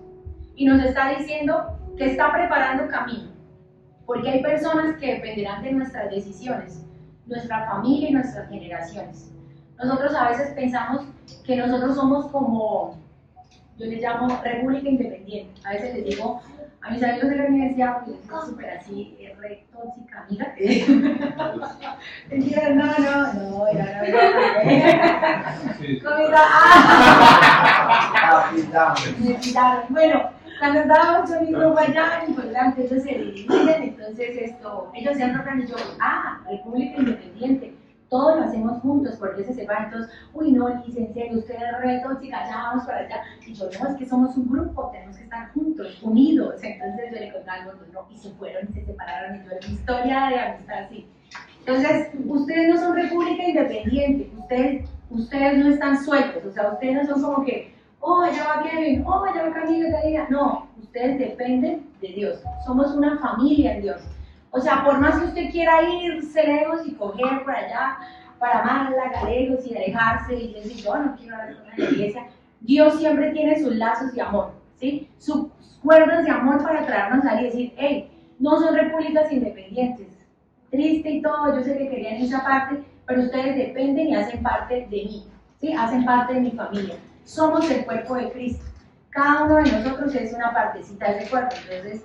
y 0.55 0.65
nos 0.65 0.83
está 0.83 1.09
diciendo 1.17 1.77
que 1.97 2.05
está 2.05 2.31
preparando 2.31 2.87
camino, 2.87 3.29
porque 4.05 4.29
hay 4.29 4.41
personas 4.41 4.97
que 4.97 5.15
dependerán 5.15 5.63
de 5.63 5.71
nuestras 5.71 6.09
decisiones, 6.09 6.85
nuestra 7.25 7.65
familia 7.67 8.09
y 8.09 8.13
nuestras 8.13 8.49
generaciones. 8.49 9.31
Nosotros 9.77 10.13
a 10.15 10.29
veces 10.29 10.53
pensamos 10.53 11.05
que 11.45 11.55
nosotros 11.55 11.95
somos 11.95 12.25
como, 12.27 12.97
yo 13.77 13.85
les 13.85 14.01
llamo 14.01 14.41
República 14.43 14.89
Independiente, 14.89 15.53
a 15.65 15.71
veces 15.71 15.95
les 15.95 16.05
digo 16.05 16.41
a 16.81 16.91
mis 16.91 17.01
amigos 17.01 17.29
de 17.29 17.37
la 17.37 17.45
universidad, 17.45 17.99
porque 17.99 18.11
yo 18.11 18.17
soy 18.27 18.49
súper 18.49 18.69
así, 18.71 19.17
re 19.39 19.65
tóxica, 19.71 20.25
amiga. 20.27 20.53
No, 22.75 22.97
no, 22.97 23.33
no, 23.33 23.67
era. 23.67 23.99
Comida, 26.03 26.39
ah, 26.39 28.51
me 29.19 29.35
quitaron. 29.37 29.83
Bueno, 29.89 30.31
cuando 30.63 30.79
estábamos 30.79 31.29
con 31.29 31.45
mi 31.45 31.51
grupo 31.51 31.77
allá, 31.77 32.23
importante, 32.25 32.85
ellos 32.85 33.03
se 33.03 33.15
dividen, 33.15 33.83
entonces 33.83 34.29
esto, 34.37 34.89
ellos 34.93 35.17
se 35.17 35.23
han 35.23 35.61
y 35.61 35.67
yo, 35.67 35.75
ah, 35.99 36.39
República 36.49 36.99
Independiente 36.99 37.75
todos 38.09 38.37
lo 38.37 38.43
hacemos 38.43 38.79
juntos, 38.81 39.17
porque 39.19 39.43
se 39.43 39.53
separan 39.55 39.85
entonces, 39.85 40.13
uy, 40.33 40.53
no, 40.53 40.69
Liz, 40.69 40.95
en 40.95 41.13
serio, 41.13 41.39
usted 41.39 41.55
es 41.55 41.81
re 41.81 41.99
tóxica, 41.99 42.47
ya 42.47 42.57
vamos 42.57 42.85
para 42.85 42.99
allá. 42.99 43.23
Y 43.45 43.53
yo, 43.53 43.65
no, 43.65 43.89
es 43.89 43.95
que 43.97 44.05
somos 44.05 44.37
un 44.37 44.49
grupo, 44.49 44.89
tenemos 44.93 45.17
que 45.17 45.23
estar 45.23 45.51
juntos, 45.51 46.01
unidos. 46.01 46.63
Entonces 46.63 47.11
yo 47.11 47.19
le 47.19 47.33
contaba 47.33 47.63
algo, 47.63 47.73
no, 47.91 48.07
y 48.09 48.17
se 48.17 48.29
fueron 48.33 48.69
y 48.69 48.73
se 48.73 48.85
separaron, 48.85 49.37
y 49.37 49.39
yo, 49.39 49.67
mi 49.67 49.73
historia 49.73 50.27
de 50.29 50.39
amistad 50.39 50.83
así. 50.83 51.09
Entonces, 51.59 52.09
ustedes 52.25 52.69
no 52.69 52.79
son 52.79 52.95
república 52.95 53.43
independiente, 53.43 54.31
ustedes, 54.37 54.89
ustedes 55.09 55.57
no 55.57 55.69
están 55.71 56.05
sueltos, 56.05 56.45
o 56.45 56.51
sea, 56.51 56.71
ustedes 56.71 56.93
no 56.95 57.15
son 57.15 57.21
como 57.21 57.45
que, 57.45 57.73
oh, 58.03 58.25
ya 58.25 58.43
va 58.43 58.63
Kevin, 58.63 59.03
oh, 59.07 59.25
ya 59.33 59.43
va 59.43 59.53
Camilo, 59.53 59.87
diga. 60.03 60.27
No, 60.29 60.67
ustedes 60.81 61.17
dependen 61.17 61.89
de 62.01 62.07
Dios, 62.09 62.43
somos 62.65 62.93
una 62.93 63.17
familia 63.17 63.75
en 63.75 63.81
Dios. 63.81 64.01
O 64.51 64.59
sea, 64.59 64.83
por 64.83 64.99
más 64.99 65.19
que 65.19 65.25
usted 65.25 65.51
quiera 65.51 65.81
irse 65.81 66.43
lejos 66.43 66.85
y 66.85 66.93
coger 66.93 67.43
por 67.43 67.55
allá 67.55 67.97
para 68.37 68.61
Mala, 68.63 69.09
Galegos 69.09 69.65
y 69.65 69.75
alejarse 69.75 70.35
y 70.35 70.53
decir, 70.53 70.83
yo 70.83 70.95
no 70.95 71.15
quiero 71.15 71.35
hablar 71.35 71.57
con 71.57 71.85
la 71.85 71.89
iglesia, 71.91 72.27
Dios 72.61 72.99
siempre 72.99 73.31
tiene 73.31 73.59
sus 73.59 73.75
lazos 73.75 74.13
de 74.13 74.21
amor, 74.21 74.51
¿sí? 74.75 75.09
Sus 75.17 75.47
cuerdas 75.81 76.25
de 76.25 76.31
amor 76.31 76.61
para 76.61 76.85
traernos 76.85 77.25
ahí 77.25 77.41
y 77.41 77.45
decir, 77.45 77.73
hey, 77.77 78.11
no 78.39 78.59
son 78.59 78.75
repúblicas 78.75 79.31
independientes. 79.31 80.07
Triste 80.69 81.09
y 81.09 81.21
todo, 81.21 81.55
yo 81.55 81.63
sé 81.63 81.77
que 81.77 81.89
querían 81.89 82.15
esa 82.15 82.43
parte, 82.43 82.83
pero 83.05 83.21
ustedes 83.21 83.55
dependen 83.55 84.09
y 84.09 84.15
hacen 84.15 84.43
parte 84.43 84.87
de 84.89 85.03
mí, 85.03 85.25
¿sí? 85.59 85.73
Hacen 85.73 86.05
parte 86.05 86.33
de 86.33 86.41
mi 86.41 86.51
familia. 86.51 86.95
Somos 87.25 87.69
el 87.69 87.85
cuerpo 87.85 88.15
de 88.15 88.31
Cristo. 88.31 88.65
Cada 89.09 89.43
uno 89.43 89.55
de 89.57 89.71
nosotros 89.71 90.15
es 90.15 90.33
una 90.33 90.51
partecita 90.53 91.11
de 91.11 91.19
ese 91.19 91.29
cuerpo. 91.29 91.55
Entonces, 91.69 92.03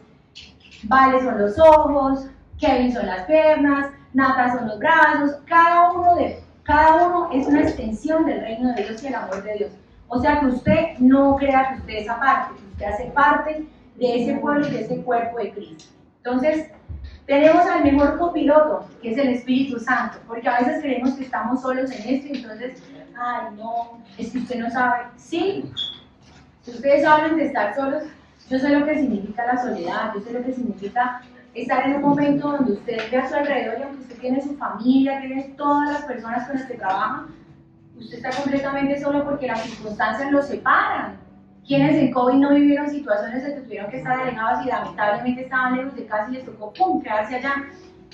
Vale 0.85 1.21
son 1.21 1.39
los 1.39 1.59
ojos, 1.59 2.29
Kevin 2.59 2.93
son 2.93 3.07
las 3.07 3.25
piernas, 3.27 3.91
Nata 4.13 4.57
son 4.57 4.69
los 4.69 4.79
brazos, 4.79 5.37
cada 5.47 5.91
uno, 5.93 6.15
de, 6.15 6.41
cada 6.63 7.07
uno 7.07 7.31
es 7.33 7.47
una 7.47 7.63
extensión 7.63 8.25
del 8.25 8.41
reino 8.41 8.73
de 8.75 8.85
Dios 8.85 9.03
y 9.03 9.09
el 9.09 9.15
amor 9.15 9.43
de 9.43 9.55
Dios. 9.55 9.71
O 10.07 10.21
sea 10.21 10.41
que 10.41 10.47
usted 10.47 10.99
no 10.99 11.37
crea 11.37 11.71
que 11.71 11.81
usted 11.81 11.95
es 11.95 12.09
aparte, 12.09 12.55
que 12.55 12.67
usted 12.73 12.87
hace 12.87 13.05
parte 13.11 13.67
de 13.97 14.23
ese 14.23 14.35
pueblo 14.37 14.67
y 14.67 14.71
de 14.71 14.81
ese 14.83 15.03
cuerpo 15.03 15.39
de 15.39 15.53
Cristo. 15.53 15.93
Entonces, 16.19 16.71
tenemos 17.27 17.67
al 17.67 17.85
mejor 17.85 18.19
copiloto, 18.19 18.87
que 19.03 19.13
es 19.13 19.19
el 19.19 19.29
Espíritu 19.29 19.79
Santo, 19.79 20.19
porque 20.27 20.49
a 20.49 20.61
veces 20.61 20.81
creemos 20.81 21.15
que 21.15 21.25
estamos 21.25 21.61
solos 21.61 21.91
en 21.91 22.15
esto 22.15 22.35
entonces, 22.35 22.83
ay, 23.19 23.55
no, 23.57 23.99
es 24.17 24.31
que 24.31 24.39
usted 24.39 24.59
no 24.61 24.71
sabe. 24.71 25.05
Sí, 25.17 25.71
si 26.63 26.71
ustedes 26.71 27.05
hablan 27.05 27.37
de 27.37 27.47
estar 27.47 27.75
solos, 27.75 28.05
yo 28.49 28.59
sé 28.59 28.71
lo 28.71 28.87
que 28.87 28.99
significa 28.99 29.47
la 29.47 29.61
soledad, 29.61 30.13
yo 30.15 30.21
sé 30.21 30.33
lo 30.33 30.43
que 30.43 30.53
significa 30.53 31.21
estar 31.55 31.87
en 31.87 31.97
un 31.97 32.03
momento 32.03 32.51
donde 32.53 32.73
usted 32.73 33.11
ve 33.11 33.19
a 33.19 33.29
su 33.29 33.35
alrededor 33.35 33.79
y 33.79 33.83
aunque 33.83 34.03
usted 34.03 34.19
tiene 34.19 34.41
su 34.41 34.57
familia, 34.57 35.21
tiene 35.21 35.55
todas 35.57 35.93
las 35.93 36.03
personas 36.05 36.47
con 36.47 36.57
las 36.57 36.67
que 36.67 36.75
trabaja, 36.75 37.27
usted 37.97 38.17
está 38.19 38.31
completamente 38.31 39.01
solo 39.01 39.25
porque 39.25 39.47
las 39.47 39.63
circunstancias 39.63 40.31
lo 40.31 40.43
separan. 40.43 41.19
Quienes 41.67 41.97
en 41.97 42.13
COVID 42.13 42.37
no 42.37 42.55
vivieron 42.55 42.89
situaciones 42.89 43.45
de 43.45 43.55
que 43.55 43.61
tuvieron 43.61 43.91
que 43.91 43.99
estar 43.99 44.19
alejados 44.19 44.65
y 44.65 44.69
lamentablemente 44.69 45.43
estaban 45.43 45.77
lejos 45.77 45.95
de 45.95 46.07
casa 46.07 46.31
y 46.31 46.35
les 46.35 46.45
tocó 46.47 46.73
¡pum! 46.73 47.03
quedarse 47.03 47.37
allá. 47.37 47.55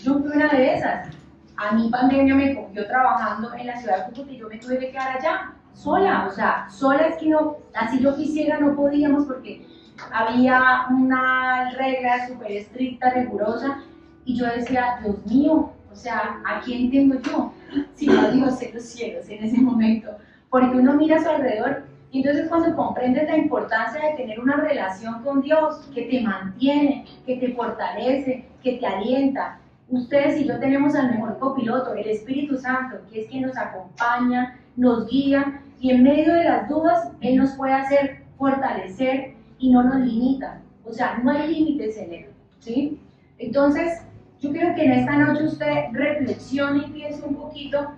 Yo 0.02 0.18
fui 0.18 0.30
una 0.32 0.48
de 0.48 0.74
esas. 0.74 1.08
A 1.56 1.72
mí 1.72 1.88
pandemia 1.90 2.34
me 2.34 2.54
cogió 2.54 2.86
trabajando 2.86 3.52
en 3.54 3.66
la 3.66 3.76
ciudad 3.76 3.98
de 3.98 4.12
Cúcuta 4.12 4.32
y 4.32 4.38
yo 4.38 4.48
me 4.48 4.58
tuve 4.58 4.78
que 4.78 4.90
quedar 4.90 5.18
allá, 5.18 5.52
sola. 5.72 6.26
O 6.28 6.32
sea, 6.32 6.68
sola 6.68 7.06
es 7.08 7.16
que 7.16 7.28
no, 7.28 7.56
así 7.74 8.00
yo 8.00 8.16
quisiera, 8.16 8.58
no 8.58 8.74
podíamos 8.74 9.26
porque 9.26 9.66
había 10.12 10.86
una 10.90 11.70
regla 11.76 12.26
súper 12.26 12.52
estricta, 12.52 13.10
rigurosa, 13.10 13.82
y 14.24 14.36
yo 14.36 14.46
decía, 14.46 14.98
Dios 15.02 15.24
mío, 15.26 15.70
o 15.92 15.94
sea, 15.94 16.40
¿a 16.44 16.60
quién 16.60 16.90
tengo 16.90 17.20
yo? 17.20 17.52
Si 17.94 18.06
no 18.06 18.30
Dios 18.30 18.60
en 18.62 18.74
los 18.74 18.84
cielos 18.84 19.28
en 19.28 19.44
ese 19.44 19.60
momento, 19.60 20.10
porque 20.50 20.76
uno 20.76 20.94
mira 20.94 21.16
a 21.16 21.22
su 21.22 21.28
alrededor 21.28 21.84
y 22.10 22.18
entonces 22.18 22.48
cuando 22.48 22.76
comprendes 22.76 23.28
la 23.28 23.36
importancia 23.36 24.00
de 24.00 24.16
tener 24.16 24.38
una 24.38 24.56
relación 24.56 25.22
con 25.24 25.42
Dios 25.42 25.88
que 25.92 26.02
te 26.02 26.20
mantiene, 26.20 27.06
que 27.26 27.36
te 27.36 27.52
fortalece, 27.54 28.44
que 28.62 28.78
te 28.78 28.86
alienta, 28.86 29.58
ustedes 29.88 30.40
y 30.40 30.46
yo 30.46 30.58
tenemos 30.58 30.94
al 30.94 31.10
mejor 31.10 31.38
copiloto, 31.38 31.94
el 31.94 32.08
Espíritu 32.08 32.56
Santo, 32.56 32.96
que 33.10 33.22
es 33.22 33.28
quien 33.28 33.42
nos 33.42 33.56
acompaña, 33.56 34.58
nos 34.76 35.08
guía 35.08 35.60
y 35.80 35.90
en 35.90 36.02
medio 36.02 36.32
de 36.34 36.44
las 36.44 36.68
dudas 36.68 37.10
Él 37.20 37.36
nos 37.36 37.52
puede 37.52 37.74
hacer 37.74 38.24
fortalecer 38.38 39.34
y 39.58 39.70
no 39.70 39.82
nos 39.82 40.00
limita. 40.00 40.60
O 40.84 40.92
sea, 40.92 41.18
no 41.22 41.30
hay 41.30 41.54
límites 41.54 41.96
en 41.96 42.12
él. 42.12 42.26
¿sí? 42.58 43.00
Entonces, 43.38 44.02
yo 44.40 44.50
quiero 44.50 44.74
que 44.74 44.84
en 44.84 44.92
esta 44.92 45.16
noche 45.16 45.44
usted 45.44 45.86
reflexione 45.92 46.84
y 46.86 46.90
piense 46.90 47.24
un 47.24 47.36
poquito 47.36 47.92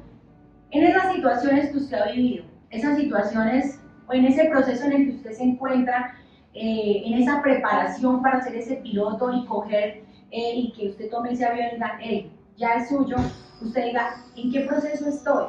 en 0.70 0.84
esas 0.84 1.12
situaciones 1.12 1.70
que 1.70 1.78
usted 1.78 1.98
ha 1.98 2.12
vivido, 2.12 2.44
esas 2.70 2.96
situaciones 2.98 3.80
o 4.06 4.12
en 4.12 4.26
ese 4.26 4.44
proceso 4.44 4.84
en 4.84 4.92
el 4.92 5.06
que 5.06 5.16
usted 5.16 5.32
se 5.32 5.44
encuentra, 5.44 6.14
eh, 6.54 7.02
en 7.04 7.14
esa 7.14 7.42
preparación 7.42 8.22
para 8.22 8.42
ser 8.42 8.56
ese 8.56 8.76
piloto 8.76 9.32
y 9.32 9.44
coger 9.46 10.04
eh, 10.30 10.52
y 10.54 10.72
que 10.72 10.88
usted 10.88 11.10
tome 11.10 11.32
ese 11.32 11.46
avión 11.46 11.68
y 11.68 11.74
diga, 11.74 11.98
hey, 12.00 12.30
ya 12.56 12.74
es 12.74 12.88
suyo, 12.88 13.16
usted 13.60 13.84
diga, 13.84 14.24
¿en 14.34 14.50
qué 14.50 14.60
proceso 14.60 15.08
estoy? 15.08 15.46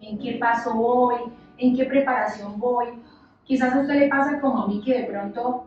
¿En 0.00 0.18
qué 0.18 0.38
paso 0.38 0.74
voy? 0.74 1.16
¿En 1.58 1.74
qué 1.74 1.84
preparación 1.84 2.58
voy? 2.58 2.86
Quizás 3.44 3.74
a 3.74 3.80
usted 3.80 3.94
le 3.94 4.08
pasa 4.08 4.40
como 4.40 4.62
a 4.62 4.66
mí 4.66 4.80
que 4.84 5.00
de 5.00 5.04
pronto 5.04 5.66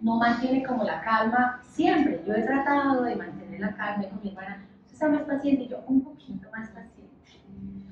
no 0.00 0.18
mantiene 0.18 0.62
como 0.64 0.84
la 0.84 1.00
calma 1.00 1.60
siempre. 1.62 2.22
Yo 2.26 2.34
he 2.34 2.42
tratado 2.42 3.02
de 3.02 3.16
mantener 3.16 3.60
la 3.60 3.74
calma 3.74 4.08
con 4.08 4.20
mi 4.22 4.30
hermana, 4.30 4.66
usted 4.82 4.92
está 4.92 5.08
más 5.08 5.22
paciente 5.22 5.66
yo 5.68 5.80
un 5.86 6.02
poquito 6.02 6.48
más 6.50 6.68
paciente. 6.68 6.94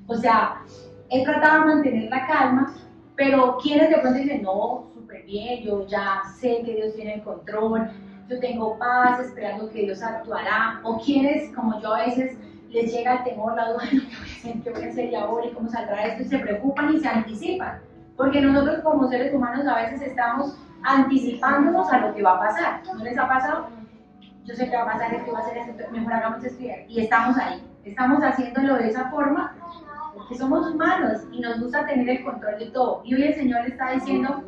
O 0.07 0.15
sea, 0.15 0.61
he 1.09 1.23
tratado 1.23 1.61
de 1.61 1.75
mantener 1.75 2.09
la 2.09 2.27
calma, 2.27 2.73
pero 3.15 3.57
quienes 3.61 3.89
de 3.89 3.97
pronto 3.97 4.19
dicen, 4.19 4.43
no, 4.43 4.87
súper 4.93 5.23
bien, 5.23 5.63
yo 5.63 5.87
ya 5.87 6.21
sé 6.39 6.61
que 6.65 6.75
Dios 6.75 6.95
tiene 6.95 7.15
el 7.15 7.23
control, 7.23 7.89
tengo 8.39 8.77
paz, 8.77 9.19
esperando 9.19 9.69
que 9.69 9.83
Dios 9.83 10.01
actuará, 10.01 10.79
o 10.83 10.99
quienes, 10.99 11.53
como 11.55 11.79
yo 11.81 11.93
a 11.93 12.05
veces, 12.05 12.37
les 12.69 12.91
llega 12.91 13.17
el 13.17 13.23
temor, 13.23 13.55
la 13.55 13.71
duda, 13.71 13.83
¿qué 14.63 14.69
voy 14.71 14.83
a 14.83 14.89
hacer 14.89 15.09
y 15.09 15.15
ahora 15.15 15.47
cómo 15.53 15.69
saldrá 15.69 16.05
esto? 16.05 16.23
Y 16.23 16.25
se 16.25 16.39
preocupan 16.39 16.95
y 16.95 16.99
se 16.99 17.07
anticipan. 17.07 17.79
Porque 18.17 18.41
nosotros 18.41 18.81
como 18.83 19.07
seres 19.07 19.33
humanos 19.33 19.67
a 19.67 19.75
veces 19.75 20.01
estamos 20.01 20.57
anticipándonos 20.83 21.91
a 21.91 21.99
lo 21.99 22.13
que 22.13 22.23
va 22.23 22.33
a 22.33 22.39
pasar. 22.39 22.81
¿No 22.85 23.03
les 23.03 23.17
ha 23.17 23.27
pasado? 23.27 23.67
Yo 24.45 24.55
sé 24.55 24.69
que 24.69 24.75
va 24.75 24.83
a 24.83 24.93
pasar 24.93 25.13
esto, 25.13 25.31
va 25.31 25.39
a 25.39 25.45
ser 25.45 25.57
esto, 25.57 25.91
mejor 25.91 26.13
hagamos 26.13 26.43
esto 26.43 26.63
y 26.87 26.99
estamos 26.99 27.37
ahí. 27.37 27.63
Estamos 27.85 28.23
haciéndolo 28.23 28.75
de 28.75 28.89
esa 28.89 29.09
forma 29.09 29.55
porque 30.13 30.35
somos 30.35 30.69
humanos 30.69 31.21
y 31.31 31.39
nos 31.39 31.59
gusta 31.59 31.85
tener 31.85 32.07
el 32.09 32.23
control 32.23 32.59
de 32.59 32.67
todo. 32.67 33.01
Y 33.03 33.15
hoy 33.15 33.23
el 33.23 33.35
Señor 33.35 33.61
le 33.61 33.69
está 33.69 33.91
diciendo, 33.91 34.43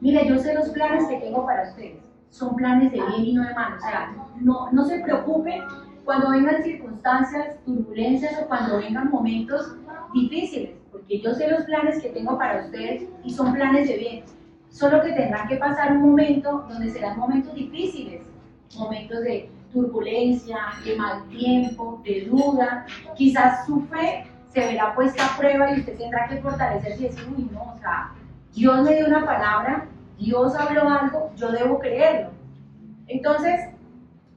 mire, 0.00 0.26
yo 0.28 0.38
sé 0.38 0.54
los 0.54 0.68
planes 0.70 1.06
que 1.08 1.16
tengo 1.16 1.44
para 1.44 1.68
ustedes. 1.68 2.05
Son 2.30 2.54
planes 2.56 2.92
de 2.92 2.98
bien 2.98 3.24
y 3.24 3.34
no 3.34 3.44
de 3.44 3.54
mal. 3.54 3.74
O 3.74 3.80
sea, 3.80 4.14
no, 4.40 4.70
no 4.72 4.84
se 4.84 5.00
preocupen 5.00 5.62
cuando 6.04 6.30
vengan 6.30 6.62
circunstancias, 6.62 7.56
turbulencias 7.64 8.40
o 8.40 8.46
cuando 8.46 8.78
vengan 8.78 9.10
momentos 9.10 9.74
difíciles, 10.14 10.70
porque 10.92 11.20
yo 11.20 11.34
sé 11.34 11.50
los 11.50 11.64
planes 11.64 12.00
que 12.00 12.10
tengo 12.10 12.38
para 12.38 12.64
ustedes 12.64 13.08
y 13.24 13.30
son 13.32 13.52
planes 13.52 13.88
de 13.88 13.96
bien. 13.96 14.24
Solo 14.70 15.02
que 15.02 15.12
tendrán 15.12 15.48
que 15.48 15.56
pasar 15.56 15.92
un 15.92 16.10
momento 16.10 16.64
donde 16.68 16.90
serán 16.90 17.18
momentos 17.18 17.54
difíciles, 17.54 18.22
momentos 18.76 19.20
de 19.22 19.50
turbulencia, 19.72 20.56
de 20.84 20.96
mal 20.96 21.28
tiempo, 21.28 22.00
de 22.04 22.26
duda. 22.26 22.86
Quizás 23.16 23.66
su 23.66 23.80
fe 23.86 24.26
se 24.52 24.60
verá 24.60 24.94
puesta 24.94 25.26
a 25.26 25.36
prueba 25.36 25.72
y 25.72 25.80
usted 25.80 25.98
tendrá 25.98 26.28
que 26.28 26.36
fortalecerse 26.38 27.00
y 27.00 27.08
decir, 27.08 27.24
uy, 27.36 27.48
no, 27.52 27.74
o 27.74 27.78
sea, 27.78 28.12
Dios 28.54 28.82
me 28.82 28.94
dio 28.94 29.06
una 29.06 29.24
palabra, 29.24 29.86
Dios 30.18 30.54
habló 30.54 30.88
algo, 30.88 31.30
yo 31.36 31.52
debo 31.52 31.78
creerlo. 31.78 32.30
Entonces, 33.06 33.70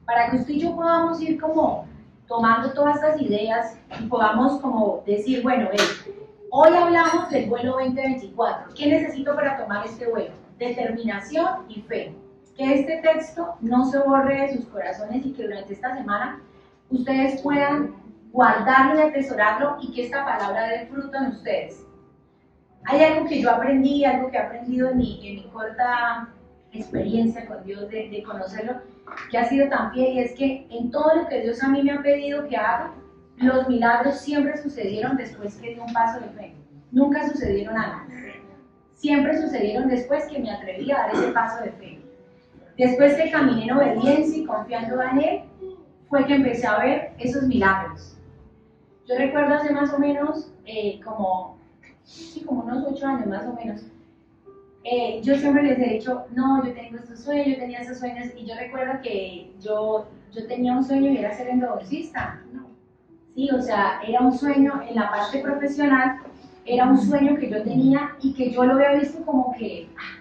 para 0.04 0.30
que 0.30 0.36
usted 0.36 0.54
y 0.54 0.60
yo 0.60 0.76
podamos 0.76 1.20
ir 1.20 1.40
como 1.40 1.86
tomando 2.26 2.72
todas 2.72 2.96
estas 2.96 3.20
ideas 3.20 3.76
y 4.00 4.06
podamos 4.06 4.60
como 4.60 5.02
decir, 5.06 5.42
bueno, 5.42 5.68
hoy 6.50 6.76
hablamos 6.76 7.30
del 7.30 7.48
vuelo 7.48 7.72
2024. 7.72 8.74
¿Qué 8.74 8.86
necesito 8.86 9.34
para 9.34 9.56
tomar 9.56 9.86
este 9.86 10.08
vuelo? 10.08 10.32
Determinación 10.58 11.66
y 11.68 11.82
fe. 11.82 12.14
Que 12.56 12.74
este 12.80 12.98
texto 12.98 13.54
no 13.60 13.86
se 13.86 13.98
borre 13.98 14.42
de 14.42 14.56
sus 14.56 14.66
corazones 14.66 15.24
y 15.24 15.32
que 15.32 15.44
durante 15.44 15.72
esta 15.72 15.96
semana 15.96 16.40
ustedes 16.90 17.40
puedan 17.42 17.94
guardarlo 18.32 19.00
y 19.00 19.02
atesorarlo 19.02 19.78
y 19.80 19.92
que 19.92 20.04
esta 20.04 20.24
palabra 20.24 20.68
dé 20.68 20.86
fruto 20.86 21.16
en 21.16 21.26
ustedes. 21.28 21.84
Hay 22.84 23.02
algo 23.02 23.28
que 23.28 23.40
yo 23.40 23.50
aprendí, 23.50 24.04
algo 24.04 24.30
que 24.30 24.36
he 24.36 24.40
aprendido 24.40 24.90
en 24.90 24.98
mi, 24.98 25.48
corta 25.52 26.28
experiencia 26.72 27.46
con 27.46 27.64
Dios 27.64 27.88
de, 27.90 28.08
de 28.10 28.22
conocerlo, 28.22 28.80
que 29.30 29.38
ha 29.38 29.44
sido 29.44 29.68
tan 29.68 29.92
fiel 29.92 30.14
y 30.14 30.20
es 30.20 30.32
que 30.32 30.66
en 30.70 30.90
todo 30.90 31.14
lo 31.16 31.28
que 31.28 31.42
Dios 31.42 31.62
a 31.62 31.68
mí 31.68 31.82
me 31.82 31.92
ha 31.92 32.02
pedido 32.02 32.46
que 32.48 32.56
haga, 32.56 32.92
los 33.36 33.68
milagros 33.68 34.18
siempre 34.18 34.56
sucedieron 34.58 35.16
después 35.16 35.56
que 35.56 35.74
di 35.74 35.80
un 35.80 35.92
paso 35.92 36.20
de 36.20 36.28
fe. 36.28 36.54
Nunca 36.92 37.28
sucedieron 37.28 37.76
antes. 37.76 38.34
Siempre 38.94 39.40
sucedieron 39.40 39.88
después 39.88 40.26
que 40.26 40.38
me 40.38 40.50
atreví 40.50 40.90
a 40.92 40.98
dar 40.98 41.14
ese 41.14 41.28
paso 41.28 41.64
de 41.64 41.70
fe. 41.72 42.00
Después 42.76 43.14
que 43.14 43.30
caminé 43.30 43.64
en 43.64 43.72
obediencia 43.72 44.42
y 44.42 44.44
confiando 44.44 45.02
en 45.02 45.20
Él, 45.20 45.40
fue 46.08 46.26
que 46.26 46.34
empecé 46.34 46.66
a 46.66 46.78
ver 46.78 47.12
esos 47.18 47.44
milagros. 47.44 48.18
Yo 49.06 49.16
recuerdo 49.16 49.54
hace 49.54 49.72
más 49.72 49.92
o 49.94 49.98
menos, 49.98 50.52
eh, 50.66 51.00
como, 51.02 51.59
sí, 52.10 52.40
como 52.44 52.62
unos 52.62 52.84
ocho 52.86 53.06
años 53.06 53.26
más 53.26 53.46
o 53.46 53.52
menos, 53.52 53.82
eh, 54.82 55.20
yo 55.22 55.36
siempre 55.36 55.62
les 55.62 55.78
he 55.78 55.94
dicho, 55.94 56.24
no, 56.34 56.64
yo 56.64 56.72
tengo 56.72 56.96
estos 56.96 57.20
sueños, 57.20 57.48
yo 57.48 57.58
tenía 57.58 57.80
esos 57.80 57.98
sueños, 57.98 58.28
y 58.36 58.46
yo 58.46 58.54
recuerdo 58.54 59.00
que 59.02 59.52
yo, 59.60 60.08
yo 60.32 60.46
tenía 60.46 60.72
un 60.72 60.84
sueño 60.84 61.10
y 61.10 61.18
era 61.18 61.32
ser 61.32 61.48
endodoncista. 61.48 62.42
Sí, 63.34 63.48
o 63.50 63.62
sea, 63.62 64.00
era 64.06 64.20
un 64.20 64.32
sueño 64.32 64.82
en 64.88 64.96
la 64.96 65.08
parte 65.08 65.38
profesional, 65.38 66.18
era 66.64 66.86
un 66.86 66.98
sueño 66.98 67.36
que 67.36 67.48
yo 67.48 67.62
tenía 67.62 68.16
y 68.20 68.34
que 68.34 68.50
yo 68.50 68.64
lo 68.64 68.74
había 68.74 68.94
visto 68.94 69.24
como 69.24 69.54
que, 69.56 69.88
ah, 69.96 70.20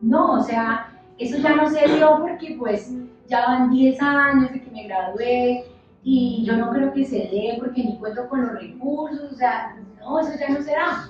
no, 0.00 0.34
o 0.34 0.42
sea, 0.42 1.00
eso 1.18 1.38
ya 1.38 1.56
no 1.56 1.68
se 1.70 1.88
dio 1.88 2.18
porque 2.20 2.56
pues 2.58 2.92
ya 3.26 3.46
van 3.46 3.70
10 3.70 4.02
años 4.02 4.52
de 4.52 4.60
que 4.60 4.70
me 4.70 4.84
gradué 4.84 5.64
y 6.02 6.44
yo 6.44 6.56
no 6.56 6.70
creo 6.70 6.92
que 6.92 7.04
se 7.04 7.18
dé 7.18 7.56
porque 7.58 7.84
ni 7.84 7.96
cuento 7.98 8.28
con 8.28 8.42
los 8.42 8.60
recursos, 8.60 9.32
o 9.32 9.34
sea, 9.34 9.76
no, 9.98 10.20
eso 10.20 10.32
ya 10.38 10.48
no 10.50 10.62
será. 10.62 11.08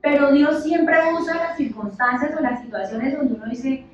Pero 0.00 0.30
Dios 0.32 0.62
siempre 0.62 0.96
usa 1.12 1.34
las 1.36 1.56
circunstancias 1.56 2.32
o 2.36 2.40
las 2.40 2.60
situaciones 2.60 3.16
donde 3.16 3.34
uno 3.34 3.46
dice, 3.46 3.84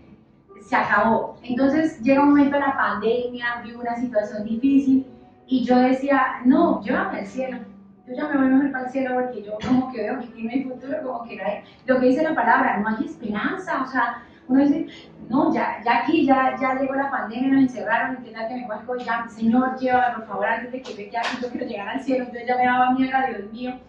se 0.61 0.77
acabó. 0.77 1.37
Entonces 1.43 2.01
llega 2.03 2.23
un 2.23 2.31
momento 2.31 2.55
de 2.55 2.61
la 2.61 2.77
pandemia, 2.77 3.63
vi 3.65 3.73
una 3.73 3.97
situación 3.97 4.45
difícil 4.45 5.07
y 5.47 5.65
yo 5.65 5.79
decía, 5.79 6.41
no, 6.45 6.83
llévame 6.83 7.21
al 7.21 7.27
cielo. 7.27 7.59
Yo 8.07 8.15
ya 8.15 8.29
me 8.29 8.37
voy 8.37 8.47
mejor 8.49 8.73
para 8.73 8.85
el 8.85 8.91
cielo 8.91 9.15
porque 9.15 9.43
yo 9.43 9.53
como 9.67 9.91
que 9.91 10.03
veo 10.03 10.21
que 10.21 10.27
tiene 10.27 10.55
el 10.55 10.65
futuro, 10.65 11.03
como 11.03 11.25
que 11.25 11.37
no 11.37 11.45
hay, 11.45 11.63
lo 11.87 12.01
que 12.01 12.07
dice 12.07 12.23
la 12.23 12.35
palabra, 12.35 12.79
no 12.79 12.89
hay 12.89 13.05
esperanza, 13.07 13.83
o 13.83 13.87
sea, 13.87 14.23
uno 14.47 14.61
dice, 14.61 14.87
no, 15.31 15.55
ya, 15.55 15.83
ya 15.83 16.03
aquí, 16.03 16.27
ya, 16.27 16.55
ya 16.61 16.75
llegó 16.79 16.95
la 16.95 17.11
pandemia, 17.11 17.49
nos 17.49 17.63
encerraron, 17.63 18.17
entienda 18.17 18.47
que 18.47 18.57
me 18.57 18.67
cuelgo, 18.67 18.97
ya, 18.99 19.27
Señor, 19.27 19.79
llévame 19.79 20.17
por 20.17 20.27
favor 20.27 20.47
antes 20.47 20.73
de 20.73 20.83
que 20.83 20.95
me 20.95 21.09
quede 21.09 21.23
yo 21.41 21.49
quiero 21.49 21.67
llegar 21.67 21.89
al 21.89 22.01
cielo, 22.01 22.25
entonces 22.25 22.47
ya 22.47 22.59
me 22.59 22.67
daba 22.67 22.91
miedo, 22.91 23.19
Dios 23.27 23.53
mío 23.53 23.81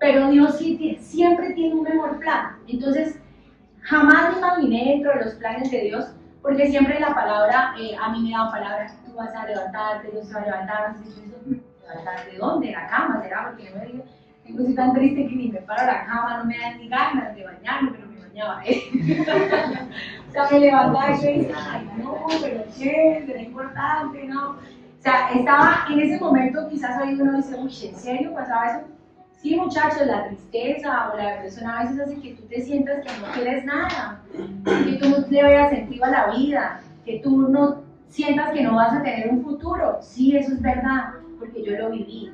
pero 0.00 0.30
Dios 0.30 0.58
siempre 0.98 1.52
tiene 1.52 1.74
un 1.74 1.82
mejor 1.82 2.18
plan. 2.18 2.56
Entonces, 2.66 3.20
jamás 3.82 4.32
me 4.32 4.38
imaginé 4.38 4.92
dentro 4.92 5.12
de 5.12 5.24
los 5.26 5.34
planes 5.34 5.70
de 5.70 5.82
Dios, 5.82 6.14
porque 6.40 6.68
siempre 6.68 6.98
la 6.98 7.14
palabra, 7.14 7.74
eh, 7.78 7.94
a 8.00 8.08
mí 8.08 8.22
me 8.22 8.30
da 8.30 8.50
palabras, 8.50 8.96
tú 9.04 9.14
vas 9.14 9.32
a 9.34 9.46
levantarte, 9.46 10.10
Dios 10.10 10.26
se 10.26 10.34
va 10.34 10.40
a 10.40 10.44
levantar, 10.46 10.94
¿levantarte 11.86 12.30
de 12.32 12.38
dónde? 12.38 12.66
¿De 12.68 12.72
la 12.72 12.86
cama? 12.86 13.22
¿Será? 13.22 13.50
Porque 13.50 13.70
no 13.70 13.78
me 13.78 13.86
digo, 13.86 14.04
tengo 14.42 14.74
tan 14.74 14.94
triste 14.94 15.28
que 15.28 15.36
ni 15.36 15.52
me 15.52 15.60
paro 15.60 15.82
a 15.82 15.86
la 15.86 16.06
cama, 16.06 16.38
no 16.38 16.44
me 16.46 16.58
dan 16.58 16.78
ni 16.78 16.88
ganas 16.88 17.36
de 17.36 17.44
bañarme, 17.44 17.90
pero 17.92 18.06
me 18.08 18.20
bañaba. 18.20 18.62
¿eh? 18.64 18.82
o 20.28 20.32
sea, 20.32 20.48
me 20.50 20.60
levantaba 20.60 21.10
y 21.10 21.14
yo 21.14 21.42
decía, 21.42 21.56
ay, 21.72 21.90
no, 21.98 22.26
pero 22.40 22.64
che, 22.74 23.22
será 23.26 23.42
importante, 23.42 24.24
¿no? 24.24 24.52
O 24.52 25.02
sea, 25.02 25.30
estaba 25.30 25.84
en 25.90 26.00
ese 26.00 26.18
momento, 26.18 26.68
quizás 26.70 27.02
hoy 27.02 27.20
uno 27.20 27.36
dice, 27.36 27.54
uy, 27.54 27.88
¿en 27.88 27.96
serio 27.96 28.34
pasaba 28.34 28.66
eso? 28.66 28.99
Sí, 29.40 29.56
muchachos, 29.56 30.06
la 30.06 30.26
tristeza 30.26 31.10
o 31.10 31.16
la 31.16 31.30
depresión 31.30 31.70
a 31.70 31.82
veces 31.82 32.00
hace 32.00 32.20
que 32.20 32.34
tú 32.34 32.42
te 32.42 32.60
sientas 32.60 33.00
que 33.06 33.20
no 33.20 33.32
quieres 33.32 33.64
nada, 33.64 34.20
que 34.64 34.98
tú 35.00 35.08
no 35.08 35.26
le 35.30 35.42
veas 35.42 35.70
sentido 35.70 36.04
a 36.04 36.10
la 36.10 36.26
vida, 36.36 36.80
que 37.06 37.20
tú 37.20 37.48
no 37.48 37.82
sientas 38.08 38.50
que 38.50 38.62
no 38.62 38.76
vas 38.76 38.92
a 38.92 39.02
tener 39.02 39.30
un 39.30 39.42
futuro. 39.42 39.96
Sí, 40.02 40.36
eso 40.36 40.52
es 40.52 40.60
verdad, 40.60 41.14
porque 41.38 41.64
yo 41.64 41.72
lo 41.78 41.88
viví. 41.88 42.30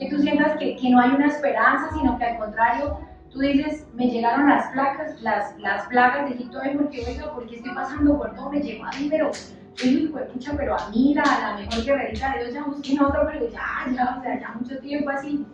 Que 0.00 0.10
tú 0.10 0.18
sientas 0.18 0.56
que, 0.58 0.74
que 0.74 0.90
no 0.90 1.00
hay 1.00 1.10
una 1.10 1.28
esperanza, 1.28 1.94
sino 1.94 2.18
que 2.18 2.24
al 2.24 2.38
contrario, 2.38 2.98
tú 3.30 3.38
dices, 3.38 3.86
me 3.94 4.08
llegaron 4.08 4.48
las 4.48 4.66
placas, 4.72 5.22
las, 5.22 5.56
las 5.60 5.86
plagas 5.86 6.28
de 6.28 6.34
Egipto, 6.34 6.58
porque 6.76 7.04
oiga, 7.06 7.32
¿por 7.34 7.46
qué 7.46 7.56
estoy 7.56 7.72
pasando 7.72 8.18
por 8.18 8.34
todo? 8.34 8.50
Me 8.50 8.60
llegó 8.60 8.84
a 8.84 8.90
mí, 8.98 9.06
pero 9.08 9.30
yo 9.76 10.26
pucha, 10.32 10.54
pero 10.56 10.76
a 10.76 10.88
mí, 10.90 11.14
la, 11.14 11.22
la 11.22 11.56
mejor 11.56 11.84
guerrerita 11.84 12.32
de 12.32 12.38
Dios, 12.40 12.54
ya 12.54 12.64
busqué 12.64 12.94
en 12.94 13.00
otro, 13.04 13.28
pero 13.32 13.48
ya, 13.48 13.92
ya, 13.94 14.16
o 14.18 14.22
sea, 14.22 14.40
ya 14.40 14.52
mucho 14.58 14.76
tiempo 14.80 15.10
así. 15.10 15.46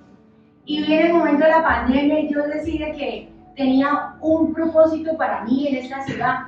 Y 0.67 0.83
viene 0.85 1.09
el 1.09 1.13
momento 1.13 1.45
de 1.45 1.51
la 1.51 1.63
pandemia 1.63 2.21
y 2.21 2.29
Dios 2.29 2.47
decide 2.47 2.93
que 2.93 3.29
tenía 3.55 4.15
un 4.21 4.53
propósito 4.55 5.17
para 5.17 5.45
mí 5.45 5.69
en 5.69 5.77
esta 5.77 6.03
ciudad. 6.05 6.47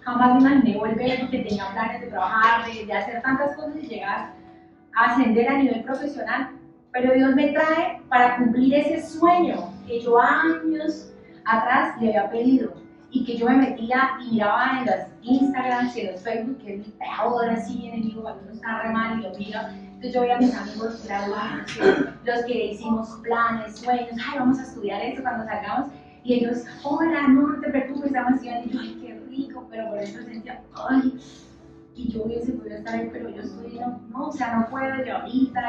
Jamás 0.00 0.34
me 0.34 0.40
imaginé 0.40 0.78
volver 0.78 1.20
porque 1.20 1.38
tenía 1.38 1.70
planes 1.72 2.02
de 2.02 2.08
trabajar, 2.08 2.70
de, 2.70 2.92
hacer 2.92 3.22
tantas 3.22 3.56
cosas 3.56 3.76
y 3.82 3.86
llegar 3.86 4.32
a 4.94 5.04
ascender 5.04 5.48
a 5.48 5.58
nivel 5.58 5.82
profesional. 5.84 6.50
Pero 6.92 7.14
Dios 7.14 7.34
me 7.34 7.48
trae 7.48 8.00
para 8.08 8.36
cumplir 8.36 8.74
ese 8.74 9.02
sueño 9.02 9.72
que 9.86 10.00
yo 10.00 10.20
años 10.20 11.12
atrás 11.44 12.00
le 12.00 12.08
había 12.08 12.30
pedido 12.30 12.74
y 13.10 13.24
que 13.24 13.36
yo 13.36 13.46
me 13.46 13.56
metía 13.56 14.10
y 14.20 14.32
miraba 14.32 14.78
en 14.78 14.86
los 14.86 14.96
Instagram 15.22 15.90
y 15.94 16.00
en 16.00 16.12
los 16.12 16.20
Facebook, 16.20 16.58
que 16.58 16.74
es 16.74 16.86
mi 16.86 16.92
peor 16.92 17.48
así 17.48 17.88
enemigo, 17.88 18.22
cuando 18.22 18.42
uno 18.42 18.52
está 18.52 18.82
re 18.82 18.90
mal 18.90 19.18
y 19.18 19.22
lo 19.22 19.30
mira 19.38 19.72
yo 20.12 20.20
veía 20.20 20.36
a 20.36 20.40
mis 20.40 20.54
amigos 20.54 21.04
graduados, 21.06 21.78
los 22.24 22.44
que 22.46 22.72
hicimos 22.72 23.08
planes, 23.22 23.78
sueños, 23.78 24.12
ay, 24.12 24.38
vamos 24.38 24.58
a 24.58 24.62
estudiar 24.62 25.02
esto 25.02 25.22
cuando 25.22 25.44
salgamos. 25.44 25.90
Y 26.24 26.34
ellos, 26.34 26.64
hola, 26.82 27.28
no 27.28 27.60
te 27.60 27.70
preocupes, 27.70 28.06
estamos 28.06 28.34
estudiando. 28.34 28.68
Y 28.68 28.72
yo, 28.72 28.80
ay, 28.80 28.98
qué 29.00 29.20
rico, 29.28 29.66
pero 29.70 29.88
por 29.90 29.98
eso 29.98 30.22
sentía, 30.22 30.62
ay, 30.88 31.18
y 31.96 32.08
yo 32.08 32.24
hubiese 32.24 32.52
podido 32.52 32.76
estar 32.76 32.94
ahí, 32.94 33.08
pero 33.12 33.28
yo 33.28 33.42
estoy, 33.42 33.78
no, 33.78 34.00
no, 34.10 34.28
o 34.28 34.32
sea, 34.32 34.56
no 34.56 34.68
puedo, 34.68 35.04
yo 35.04 35.16
ahorita, 35.18 35.60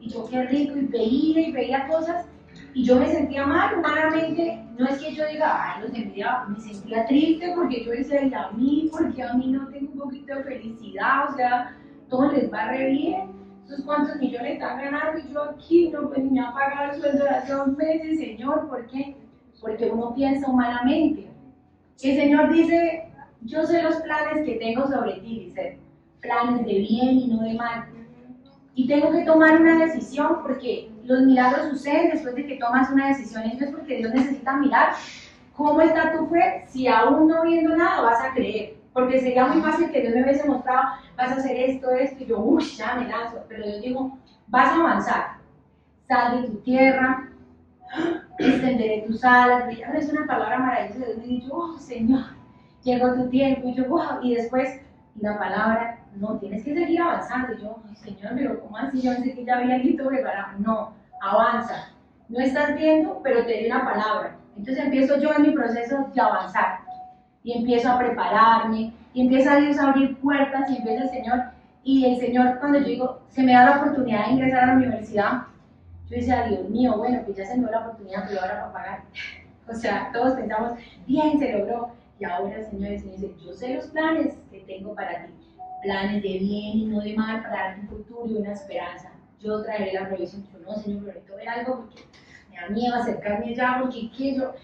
y, 0.00 0.06
y 0.06 0.10
yo 0.10 0.26
qué 0.28 0.42
rico, 0.46 0.76
y 0.76 0.86
veía 0.86 1.48
y 1.48 1.52
veía 1.52 1.86
cosas, 1.88 2.26
y 2.72 2.84
yo 2.84 2.96
me 2.96 3.10
sentía 3.10 3.46
mal, 3.46 3.78
humanamente, 3.78 4.64
no 4.78 4.86
es 4.86 4.98
que 4.98 5.14
yo 5.14 5.26
diga, 5.26 5.74
ay, 5.74 5.82
los 5.82 5.94
envidiaba, 5.94 6.46
me 6.46 6.60
sentía 6.60 7.04
triste 7.06 7.52
porque 7.54 7.84
yo 7.84 7.90
decía, 7.90 8.22
y 8.24 8.32
a 8.32 8.50
mí, 8.52 8.88
porque 8.90 9.22
a 9.22 9.34
mí 9.34 9.48
no 9.48 9.68
tengo 9.68 9.92
un 9.92 9.98
poquito 9.98 10.34
de 10.36 10.44
felicidad, 10.44 11.30
o 11.30 11.36
sea, 11.36 11.76
todo 12.08 12.32
les 12.32 12.52
va 12.52 12.68
re 12.68 12.90
bien, 12.90 13.39
cuántos 13.84 14.16
millones 14.16 14.54
están 14.54 14.80
ganando 14.80 15.18
y 15.18 15.32
yo 15.32 15.42
aquí 15.44 15.88
no 15.90 16.08
pues 16.08 16.24
me 16.30 16.40
ha 16.40 16.52
pagado 16.52 16.92
el 16.92 17.00
sueldo 17.00 17.24
hace 17.30 17.52
dos 17.52 17.68
meses, 17.76 18.18
Señor, 18.18 18.68
¿por 18.68 18.86
qué? 18.86 19.16
Porque 19.60 19.90
uno 19.90 20.14
piensa 20.14 20.48
humanamente. 20.48 21.28
El 22.02 22.16
Señor 22.16 22.52
dice, 22.52 23.10
yo 23.42 23.62
sé 23.64 23.82
los 23.82 23.96
planes 23.96 24.44
que 24.44 24.56
tengo 24.56 24.86
sobre 24.86 25.20
ti, 25.20 25.44
dice, 25.46 25.78
planes 26.20 26.66
de 26.66 26.72
bien 26.72 27.18
y 27.18 27.28
no 27.28 27.42
de 27.42 27.54
mal. 27.54 27.86
Y 28.74 28.86
tengo 28.86 29.10
que 29.10 29.24
tomar 29.24 29.60
una 29.60 29.84
decisión 29.84 30.38
porque 30.42 30.90
los 31.04 31.22
milagros 31.22 31.70
suceden 31.70 32.10
después 32.10 32.34
de 32.34 32.46
que 32.46 32.56
tomas 32.56 32.90
una 32.90 33.08
decisión. 33.08 33.42
Eso 33.44 33.64
es 33.64 33.70
porque 33.70 33.98
Dios 33.98 34.14
necesita 34.14 34.56
mirar 34.56 34.94
cómo 35.56 35.80
está 35.80 36.16
tu 36.16 36.26
fe. 36.26 36.64
Si 36.68 36.86
aún 36.86 37.28
no 37.28 37.42
viendo 37.42 37.76
nada, 37.76 38.02
vas 38.02 38.24
a 38.24 38.32
creer. 38.32 38.79
Porque 38.92 39.20
sería 39.20 39.46
muy 39.46 39.62
fácil 39.62 39.90
que 39.90 40.00
Dios 40.00 40.14
me 40.14 40.22
hubiese 40.24 40.48
mostrado, 40.48 40.96
vas 41.16 41.30
a 41.30 41.36
hacer 41.36 41.56
esto, 41.56 41.90
esto, 41.90 42.24
y 42.24 42.26
yo, 42.26 42.40
uy, 42.40 42.64
ya 42.64 42.96
me 42.96 43.08
lanzo. 43.08 43.44
Pero 43.48 43.64
Dios 43.64 43.82
dijo, 43.82 44.18
vas 44.48 44.68
a 44.68 44.74
avanzar. 44.74 45.26
Sal 46.08 46.42
de 46.42 46.48
tu 46.48 46.56
tierra, 46.58 47.28
extenderé 48.38 49.04
tus 49.06 49.24
alas. 49.24 49.64
Es 49.94 50.12
una 50.12 50.26
palabra 50.26 50.58
maravillosa. 50.58 51.06
Dios 51.06 51.18
me 51.18 51.24
dijo, 51.24 51.56
oh, 51.56 51.78
Señor, 51.78 52.24
llegó 52.82 53.14
tu 53.14 53.28
tiempo. 53.28 53.68
Y 53.68 53.74
yo, 53.74 53.86
wow. 53.86 54.22
Y 54.22 54.34
después, 54.34 54.80
la 55.20 55.38
palabra, 55.38 56.00
no, 56.16 56.38
tienes 56.38 56.64
que 56.64 56.74
seguir 56.74 57.00
avanzando. 57.00 57.54
Y 57.54 57.62
yo, 57.62 57.80
Señor, 57.94 58.32
pero 58.34 58.60
¿cómo 58.60 58.76
así? 58.76 59.00
Yo 59.02 59.12
pensé 59.12 59.34
que 59.34 59.44
ya 59.44 59.58
había 59.58 59.78
listo 59.78 60.08
preparado. 60.08 60.58
No, 60.58 60.94
avanza. 61.22 61.92
No 62.28 62.40
estás 62.40 62.74
viendo, 62.74 63.20
pero 63.22 63.46
te 63.46 63.52
di 63.58 63.66
una 63.66 63.84
palabra. 63.84 64.36
Entonces 64.56 64.84
empiezo 64.84 65.16
yo 65.20 65.32
en 65.32 65.42
mi 65.42 65.50
proceso 65.52 66.10
de 66.12 66.20
avanzar 66.20 66.89
y 67.42 67.52
empiezo 67.52 67.90
a 67.90 67.98
prepararme 67.98 68.92
y 69.12 69.22
empieza 69.22 69.56
Dios 69.56 69.78
a 69.78 69.88
abrir 69.88 70.16
puertas 70.18 70.70
y 70.70 70.76
empieza 70.76 71.04
el 71.04 71.10
Señor 71.10 71.42
y 71.82 72.04
el 72.04 72.20
Señor 72.20 72.58
cuando 72.58 72.78
yo 72.78 72.84
digo, 72.84 73.20
se 73.28 73.42
me 73.42 73.52
da 73.52 73.64
la 73.64 73.76
oportunidad 73.78 74.26
de 74.26 74.32
ingresar 74.32 74.64
a 74.64 74.66
la 74.66 74.74
universidad, 74.74 75.42
yo 76.10 76.16
decía, 76.16 76.44
Dios 76.48 76.68
mío, 76.68 76.96
bueno, 76.96 77.22
pues 77.24 77.36
ya 77.36 77.46
se 77.46 77.54
me 77.54 77.60
dio 77.60 77.70
la 77.70 77.80
oportunidad, 77.80 78.24
pero 78.28 78.40
ahora 78.40 78.54
para 78.54 78.72
pagar. 78.72 79.02
O 79.68 79.72
sea, 79.72 80.10
todos 80.12 80.34
pensamos, 80.34 80.72
bien, 81.06 81.38
se 81.38 81.52
logró. 81.56 81.92
Y 82.18 82.24
ahora 82.24 82.56
el 82.56 82.64
Señor, 82.64 82.90
el 82.90 82.98
Señor 82.98 83.18
dice, 83.18 83.34
yo 83.46 83.52
sé 83.52 83.74
los 83.74 83.86
planes 83.86 84.36
que 84.50 84.58
tengo 84.62 84.96
para 84.96 85.26
ti, 85.26 85.32
planes 85.84 86.22
de 86.24 86.38
bien 86.40 86.78
y 86.78 86.86
no 86.86 87.00
de 87.00 87.14
mal, 87.14 87.40
para 87.40 87.54
darte 87.54 87.80
un 87.82 87.88
futuro 87.88 88.26
y 88.26 88.34
una 88.38 88.52
esperanza. 88.52 89.12
Yo 89.38 89.62
traeré 89.62 89.92
la 89.92 90.08
provisión. 90.08 90.44
Yo 90.52 90.58
no, 90.58 90.74
Señor, 90.74 91.04
pero 91.24 91.36
ver 91.36 91.48
algo 91.48 91.76
porque 91.76 92.02
me 92.50 92.56
da 92.56 92.68
miedo 92.68 92.96
acercarme 92.96 93.54
ya, 93.54 93.78
porque 93.80 94.10
quiero 94.10 94.38
yo 94.38 94.54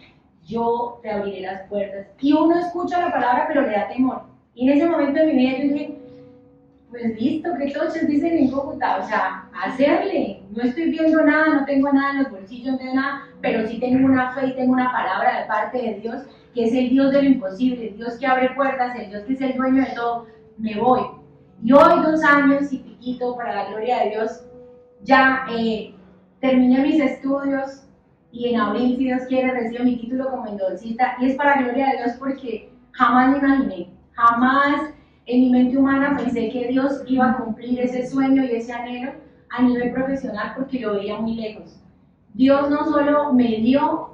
te 1.02 1.10
abriré 1.10 1.40
las 1.42 1.62
puertas. 1.68 2.06
Y 2.20 2.32
uno 2.32 2.58
escucha 2.58 3.00
la 3.00 3.12
palabra, 3.12 3.46
pero 3.48 3.62
le 3.62 3.72
da 3.72 3.88
temor. 3.88 4.22
Y 4.54 4.68
en 4.68 4.76
ese 4.76 4.88
momento 4.88 5.20
de 5.20 5.26
mi 5.26 5.32
vida 5.34 5.58
yo 5.58 5.62
dije, 5.64 5.98
pues 6.90 7.20
listo, 7.20 7.50
que 7.58 7.72
todos 7.72 7.94
dicen 8.06 8.38
en 8.38 8.50
Cúcuta, 8.50 8.98
o 8.98 9.06
sea, 9.06 9.50
hacerle. 9.52 10.42
No 10.50 10.62
estoy 10.62 10.90
viendo 10.90 11.22
nada, 11.22 11.48
no 11.48 11.64
tengo 11.64 11.92
nada 11.92 12.12
en 12.12 12.22
los 12.22 12.30
bolsillos, 12.30 12.72
no 12.72 12.78
tengo 12.78 12.94
nada, 12.94 13.22
pero 13.40 13.66
sí 13.66 13.78
tengo 13.78 14.06
una 14.06 14.32
fe 14.32 14.46
y 14.46 14.54
tengo 14.54 14.72
una 14.72 14.92
palabra 14.92 15.40
de 15.40 15.46
parte 15.46 15.78
de 15.78 15.94
Dios, 16.00 16.22
que 16.54 16.64
es 16.64 16.74
el 16.74 16.90
Dios 16.90 17.12
de 17.12 17.22
lo 17.22 17.28
imposible, 17.28 17.88
el 17.88 17.96
Dios 17.96 18.16
que 18.18 18.26
abre 18.26 18.50
puertas, 18.54 18.96
el 18.98 19.10
Dios 19.10 19.24
que 19.24 19.34
es 19.34 19.40
el 19.40 19.56
dueño 19.56 19.82
de 19.84 19.94
todo. 19.94 20.26
Me 20.56 20.78
voy. 20.80 21.02
Y 21.62 21.72
hoy, 21.72 22.02
dos 22.02 22.22
años 22.22 22.72
y 22.72 22.78
piquito, 22.78 23.36
para 23.36 23.54
la 23.54 23.68
gloria 23.68 24.04
de 24.04 24.10
Dios, 24.10 24.44
ya 25.02 25.46
eh, 25.50 25.94
terminé 26.40 26.80
mis 26.80 27.00
estudios, 27.00 27.85
y 28.36 28.50
en 28.52 28.60
abril, 28.60 28.96
si 28.98 29.04
Dios 29.04 29.22
quiere, 29.28 29.50
recibo 29.50 29.84
mi 29.84 29.96
título 29.96 30.30
como 30.30 30.42
mendoncista 30.42 31.16
y 31.18 31.30
es 31.30 31.36
para 31.36 31.62
gloria 31.62 31.86
de 31.86 31.96
Dios 31.96 32.16
porque 32.18 32.70
jamás 32.92 33.30
me 33.30 33.38
imaginé, 33.38 33.90
jamás 34.12 34.90
en 35.24 35.40
mi 35.40 35.50
mente 35.50 35.78
humana 35.78 36.14
pensé 36.18 36.50
que 36.50 36.68
Dios 36.68 37.02
iba 37.06 37.30
a 37.30 37.38
cumplir 37.38 37.80
ese 37.80 38.06
sueño 38.06 38.44
y 38.44 38.56
ese 38.56 38.74
anhelo 38.74 39.12
a 39.48 39.62
nivel 39.62 39.90
profesional 39.90 40.52
porque 40.54 40.80
lo 40.80 40.94
veía 40.94 41.18
muy 41.18 41.34
lejos. 41.34 41.80
Dios 42.34 42.68
no 42.68 42.84
solo 42.84 43.32
me 43.32 43.56
dio 43.56 44.10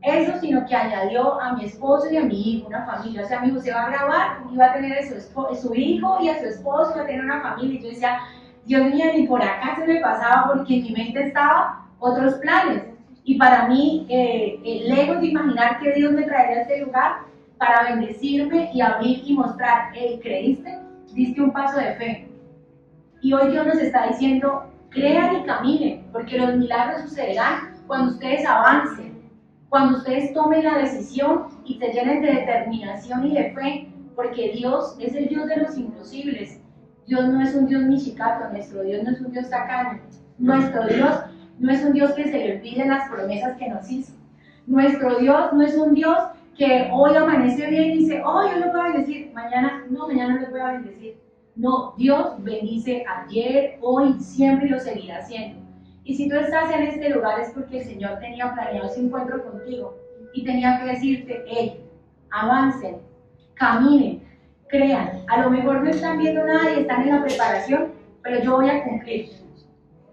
eso, 0.00 0.38
sino 0.40 0.64
que 0.64 0.74
añadió 0.74 1.38
a 1.38 1.52
mi 1.52 1.66
esposo 1.66 2.10
y 2.10 2.16
a 2.16 2.24
mi 2.24 2.40
hijo 2.40 2.68
una 2.68 2.86
familia. 2.86 3.24
O 3.24 3.26
sea, 3.26 3.40
mi 3.40 3.48
hijo 3.48 3.60
se 3.60 3.74
va 3.74 3.84
a 3.84 3.90
grabar, 3.90 4.38
iba 4.50 4.64
a 4.64 4.72
tener 4.72 4.98
a 4.98 5.02
su, 5.02 5.20
su 5.54 5.74
hijo 5.74 6.18
y 6.22 6.30
a 6.30 6.38
su 6.38 6.46
esposo, 6.46 6.92
iba 6.94 7.02
a 7.02 7.06
tener 7.06 7.24
una 7.24 7.42
familia. 7.42 7.78
Y 7.78 7.82
yo 7.82 7.88
decía, 7.90 8.18
Dios 8.64 8.86
mío, 8.86 9.04
ni 9.14 9.26
por 9.26 9.42
acá 9.42 9.76
se 9.76 9.86
me 9.86 10.00
pasaba 10.00 10.54
porque 10.54 10.76
en 10.76 10.82
mi 10.84 10.92
mente 10.92 11.26
estaba 11.26 11.86
otros 11.98 12.34
planes. 12.36 12.85
Y 13.28 13.36
para 13.38 13.66
mí, 13.66 14.06
eh, 14.08 14.60
el 14.64 14.88
lejos 14.88 15.20
de 15.20 15.26
imaginar 15.26 15.80
que 15.80 15.92
Dios 15.94 16.12
me 16.12 16.22
traería 16.22 16.58
a 16.58 16.62
este 16.62 16.84
lugar 16.84 17.22
para 17.58 17.82
bendecirme 17.90 18.70
y 18.72 18.80
abrir 18.80 19.20
y 19.24 19.34
mostrar, 19.34 19.90
hey, 19.94 20.20
¿creíste? 20.22 20.78
Diste 21.12 21.42
un 21.42 21.52
paso 21.52 21.76
de 21.76 21.94
fe. 21.96 22.28
Y 23.20 23.32
hoy 23.32 23.50
Dios 23.50 23.66
nos 23.66 23.78
está 23.78 24.06
diciendo, 24.06 24.70
crean 24.90 25.38
y 25.38 25.42
caminen, 25.42 26.06
porque 26.12 26.38
los 26.38 26.54
milagros 26.54 27.02
sucederán 27.02 27.74
cuando 27.88 28.12
ustedes 28.12 28.46
avancen, 28.46 29.20
cuando 29.70 29.98
ustedes 29.98 30.32
tomen 30.32 30.62
la 30.62 30.78
decisión 30.78 31.46
y 31.64 31.80
se 31.80 31.88
llenen 31.88 32.22
de 32.22 32.32
determinación 32.32 33.26
y 33.26 33.34
de 33.34 33.50
fe, 33.50 33.88
porque 34.14 34.52
Dios 34.52 34.96
es 35.00 35.16
el 35.16 35.26
Dios 35.26 35.48
de 35.48 35.56
los 35.56 35.76
imposibles. 35.76 36.60
Dios 37.08 37.26
no 37.28 37.42
es 37.42 37.56
un 37.56 37.66
Dios 37.66 37.82
michicato, 37.82 38.48
nuestro 38.50 38.84
Dios 38.84 39.02
no 39.02 39.10
es 39.10 39.20
un 39.20 39.32
Dios 39.32 39.50
tacaño. 39.50 40.00
Nuestro 40.38 40.86
Dios 40.86 41.24
no 41.58 41.72
es 41.72 41.84
un 41.84 41.92
Dios 41.92 42.12
que 42.12 42.24
se 42.24 42.38
le 42.38 42.56
olviden 42.56 42.88
las 42.88 43.08
promesas 43.08 43.56
que 43.58 43.68
nos 43.68 43.90
hizo. 43.90 44.12
Nuestro 44.66 45.18
Dios 45.18 45.52
no 45.52 45.62
es 45.62 45.76
un 45.76 45.94
Dios 45.94 46.18
que 46.56 46.88
hoy 46.92 47.14
amanece 47.14 47.66
bien 47.68 47.92
y 47.92 47.98
dice, 47.98 48.22
oh, 48.24 48.42
yo 48.50 48.66
lo 48.66 48.72
voy 48.72 48.92
bendecir, 48.92 49.30
mañana, 49.32 49.84
no, 49.90 50.08
mañana 50.08 50.34
no 50.34 50.40
lo 50.40 50.50
voy 50.50 50.72
bendecir. 50.72 51.16
No, 51.54 51.94
Dios 51.96 52.42
bendice 52.42 53.04
ayer, 53.06 53.78
hoy, 53.80 54.14
siempre 54.20 54.66
y 54.66 54.70
lo 54.70 54.78
seguirá 54.78 55.18
haciendo. 55.18 55.60
Y 56.04 56.14
si 56.14 56.28
tú 56.28 56.36
estás 56.36 56.70
en 56.70 56.82
este 56.82 57.10
lugar 57.10 57.40
es 57.40 57.50
porque 57.50 57.78
el 57.78 57.84
Señor 57.84 58.18
tenía 58.20 58.52
planeado 58.54 58.88
ese 58.88 59.00
encuentro 59.00 59.42
contigo 59.44 59.96
y 60.34 60.44
tenía 60.44 60.78
que 60.78 60.90
decirte, 60.90 61.44
hey, 61.48 61.80
avancen, 62.30 62.98
caminen, 63.54 64.22
crean. 64.68 65.24
A 65.28 65.42
lo 65.42 65.50
mejor 65.50 65.82
no 65.82 65.90
están 65.90 66.18
viendo 66.18 66.44
nada 66.44 66.72
y 66.72 66.80
están 66.80 67.02
en 67.02 67.16
la 67.16 67.24
preparación, 67.24 67.92
pero 68.22 68.42
yo 68.42 68.56
voy 68.56 68.68
a 68.68 68.84
cumplir. 68.84 69.45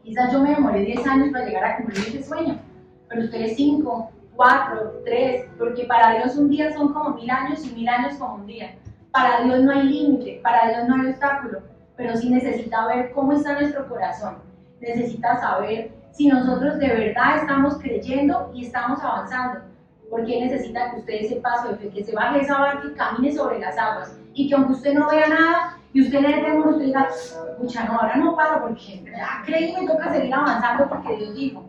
Quizás 0.03 0.33
yo 0.33 0.41
me 0.41 0.49
demoré 0.49 0.81
10 0.81 1.07
años 1.07 1.29
para 1.31 1.45
llegar 1.45 1.63
a 1.63 1.77
cumplir 1.77 1.99
ese 1.99 2.23
sueño, 2.23 2.59
pero 3.07 3.23
ustedes 3.23 3.55
5, 3.55 4.11
4, 4.35 5.01
3, 5.05 5.45
porque 5.57 5.85
para 5.85 6.17
Dios 6.17 6.35
un 6.35 6.49
día 6.49 6.73
son 6.73 6.93
como 6.93 7.11
mil 7.11 7.29
años 7.29 7.65
y 7.65 7.73
mil 7.73 7.87
años 7.87 8.15
como 8.15 8.35
un 8.35 8.45
día. 8.45 8.75
Para 9.11 9.43
Dios 9.43 9.61
no 9.61 9.71
hay 9.71 9.83
límite, 9.83 10.41
para 10.43 10.69
Dios 10.69 10.87
no 10.89 10.95
hay 10.95 11.11
obstáculo, 11.11 11.61
pero 11.95 12.17
sí 12.17 12.29
necesita 12.29 12.85
ver 12.87 13.11
cómo 13.13 13.31
está 13.31 13.53
nuestro 13.53 13.87
corazón. 13.87 14.39
Necesita 14.81 15.39
saber 15.39 15.91
si 16.11 16.27
nosotros 16.27 16.77
de 16.79 16.87
verdad 16.87 17.37
estamos 17.37 17.77
creyendo 17.77 18.51
y 18.53 18.65
estamos 18.65 19.01
avanzando. 19.01 19.61
Porque 20.09 20.41
necesita 20.41 20.91
que 20.91 20.99
usted 20.99 21.13
ese 21.13 21.35
paso 21.37 21.75
de 21.75 21.89
que 21.89 22.03
se 22.03 22.13
baje 22.13 22.41
esa 22.41 22.59
barca 22.59 22.87
y 22.87 22.93
camine 22.93 23.33
sobre 23.33 23.59
las 23.59 23.77
aguas. 23.77 24.17
Y 24.33 24.49
que 24.49 24.55
aunque 24.55 24.73
usted 24.73 24.93
no 24.93 25.09
vea 25.09 25.27
nada, 25.27 25.77
y 25.93 26.01
usted 26.01 26.21
le 26.21 26.41
temor, 26.41 26.69
usted 26.69 26.85
diga, 26.85 27.07
escucha, 27.07 27.85
no, 27.85 27.93
ahora 27.93 28.15
no 28.15 28.35
paro 28.35 28.61
porque 28.61 29.03
ya 29.05 29.43
creí 29.45 29.73
me 29.73 29.87
toca 29.87 30.11
seguir 30.11 30.33
avanzando 30.33 30.89
porque 30.89 31.17
Dios 31.17 31.35
dijo. 31.35 31.63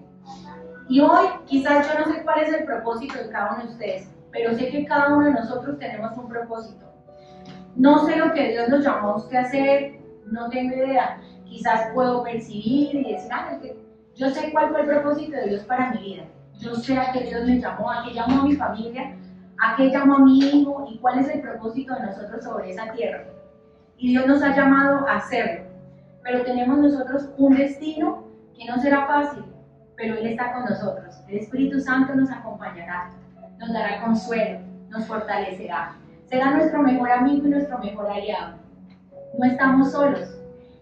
Y 0.89 1.01
hoy 1.01 1.27
quizás 1.45 1.87
yo 1.87 1.99
no 2.01 2.11
sé 2.11 2.23
cuál 2.23 2.41
es 2.41 2.53
el 2.55 2.65
propósito 2.65 3.19
de 3.19 3.29
cada 3.29 3.53
uno 3.53 3.65
de 3.65 3.73
ustedes, 3.73 4.11
pero 4.33 4.55
sé 4.55 4.71
que 4.71 4.87
cada 4.87 5.15
uno 5.15 5.27
de 5.27 5.33
nosotros 5.33 5.79
tenemos 5.79 6.17
un 6.17 6.29
propósito. 6.29 6.87
No 7.77 8.07
sé 8.07 8.17
lo 8.17 8.33
que 8.33 8.53
Dios 8.53 8.69
nos 8.71 8.83
llamó 8.83 9.11
a 9.11 9.17
usted 9.17 9.37
a 9.37 9.43
hacer, 9.43 10.01
no 10.25 10.49
tengo 10.49 10.75
idea. 10.75 11.21
Quizás 11.45 11.91
puedo 11.93 12.23
percibir 12.23 12.95
y 12.95 13.13
decir, 13.13 13.31
ah, 13.31 13.59
yo 14.15 14.31
sé 14.31 14.53
cuál 14.53 14.71
fue 14.71 14.81
el 14.81 14.87
propósito 14.87 15.37
de 15.37 15.49
Dios 15.49 15.65
para 15.65 15.91
mi 15.91 15.99
vida. 15.99 16.25
Yo 16.61 16.75
sé 16.75 16.97
a 16.99 17.13
qué 17.13 17.25
Dios 17.25 17.45
me 17.45 17.61
llamó, 17.61 17.91
a 17.91 18.05
qué 18.05 18.15
llamó 18.15 18.41
a 18.41 18.45
mi 18.45 18.57
familia, 18.57 19.17
a 19.59 19.77
qué 19.77 19.91
llamó 19.91 20.17
a 20.17 20.21
mi 20.21 20.39
hijo 20.39 20.87
y 20.91 20.99
cuál 20.99 21.19
es 21.19 21.29
el 21.29 21.43
propósito 21.43 21.95
de 21.95 22.07
nosotros 22.07 22.43
sobre 22.43 22.71
esa 22.71 22.91
tierra 22.93 23.34
y 23.97 24.09
Dios 24.09 24.27
nos 24.27 24.43
ha 24.43 24.55
llamado 24.55 25.07
a 25.09 25.17
hacerlo. 25.17 25.65
Pero 26.23 26.43
tenemos 26.43 26.79
nosotros 26.79 27.29
un 27.37 27.57
destino 27.57 28.25
que 28.57 28.65
no 28.67 28.79
será 28.81 29.07
fácil, 29.07 29.45
pero 29.97 30.17
Él 30.17 30.27
está 30.27 30.53
con 30.53 30.65
nosotros. 30.65 31.23
El 31.29 31.39
Espíritu 31.39 31.81
Santo 31.81 32.15
nos 32.15 32.31
acompañará, 32.31 33.11
nos 33.59 33.73
dará 33.73 34.03
consuelo, 34.03 34.61
nos 34.89 35.07
fortalecerá. 35.07 35.97
Será 36.27 36.53
nuestro 36.53 36.83
mejor 36.83 37.11
amigo 37.11 37.47
y 37.47 37.51
nuestro 37.51 37.79
mejor 37.79 38.11
aliado. 38.11 38.57
No 39.39 39.45
estamos 39.45 39.93
solos. 39.93 40.39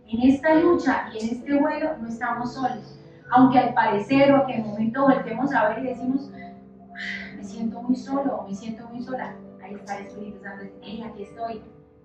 En 0.07 0.28
esta 0.28 0.55
lucha 0.55 1.09
y 1.12 1.24
en 1.24 1.36
este 1.36 1.59
vuelo 1.59 1.97
no 1.99 2.09
estamos 2.09 2.55
solos. 2.55 2.99
Aunque 3.30 3.59
al 3.59 3.74
parecer 3.74 4.30
o 4.32 4.36
a 4.36 4.47
que 4.47 4.55
en 4.55 4.66
momento 4.66 5.03
voltemos 5.03 5.55
a 5.55 5.68
ver 5.68 5.78
y 5.78 5.89
decimos, 5.89 6.30
ah, 6.34 7.34
me 7.36 7.43
siento 7.43 7.82
muy 7.82 7.97
solo 7.97 8.36
o 8.36 8.49
me 8.49 8.55
siento 8.55 8.86
muy 8.89 9.03
sola, 9.03 9.34
ahí 9.64 9.74
está 9.74 9.99
el 9.99 10.07
Espíritu 10.07 10.43
Santo. 10.43 10.66
Hey, 10.82 11.03
aquí 11.09 11.22
estoy 11.22 11.62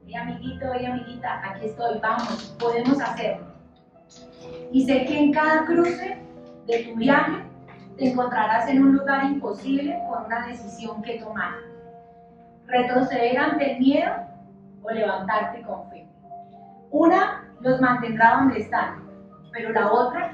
y 0.08 0.16
amiguito 0.16 0.66
y 0.80 0.86
amiguita, 0.86 1.42
aquí 1.44 1.66
estoy, 1.66 2.00
vamos, 2.00 2.56
podemos 2.58 3.02
hacerlo. 3.02 3.48
Y 4.72 4.86
sé 4.86 5.06
que 5.06 5.20
en 5.20 5.34
cada 5.34 5.66
cruce 5.66 6.18
de 6.66 6.84
tu 6.84 6.96
viaje 6.96 7.44
te 7.98 8.12
encontrarás 8.12 8.70
en 8.70 8.84
un 8.84 8.96
lugar 8.96 9.26
imposible 9.26 10.00
con 10.10 10.26
una 10.26 10.48
decisión 10.48 11.02
que 11.02 11.20
tomar. 11.20 11.56
Retroceder 12.68 13.38
ante 13.38 13.74
el 13.74 13.80
miedo 13.80 14.14
o 14.84 14.92
levantarte 14.92 15.62
con 15.64 15.90
fe. 15.90 16.08
Una 16.92 17.44
los 17.60 17.82
mantendrá 17.82 18.38
donde 18.38 18.60
están, 18.60 19.06
pero 19.52 19.72
la 19.72 19.92
otra 19.92 20.34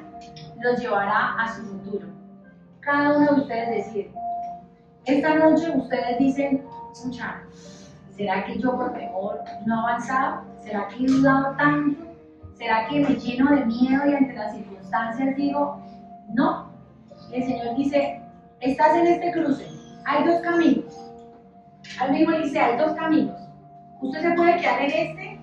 los 0.61 0.79
llevará 0.79 1.35
a 1.39 1.47
su 1.55 1.63
futuro. 1.63 2.07
Cada 2.81 3.17
uno 3.17 3.33
de 3.33 3.41
ustedes 3.41 3.85
decide. 3.85 4.13
Esta 5.05 5.35
noche 5.35 5.71
ustedes 5.75 6.19
dicen, 6.19 6.65
mucha, 7.03 7.41
¿Será 8.15 8.45
que 8.45 8.59
yo 8.59 8.75
por 8.75 8.93
temor 8.93 9.39
no 9.65 9.75
he 9.75 9.79
avanzado? 9.79 10.43
¿Será 10.61 10.87
que 10.87 11.03
he 11.03 11.07
dudado 11.07 11.55
tanto? 11.57 12.05
¿Será 12.57 12.87
que 12.87 12.99
me 12.99 13.15
lleno 13.15 13.49
de 13.51 13.65
miedo 13.65 14.07
y 14.07 14.13
ante 14.13 14.33
las 14.33 14.53
circunstancias 14.53 15.35
digo, 15.35 15.81
no? 16.29 16.71
El 17.31 17.43
Señor 17.43 17.75
dice, 17.75 18.21
estás 18.59 18.95
en 18.95 19.07
este 19.07 19.31
cruce, 19.31 19.67
hay 20.05 20.23
dos 20.25 20.41
caminos. 20.41 21.11
Al 21.99 22.11
mismo 22.11 22.37
dice, 22.37 22.59
hay 22.59 22.77
dos 22.77 22.93
caminos. 22.93 23.39
Usted 24.01 24.21
se 24.21 24.35
puede 24.35 24.57
quedar 24.57 24.81
en 24.81 24.91
este, 24.91 25.41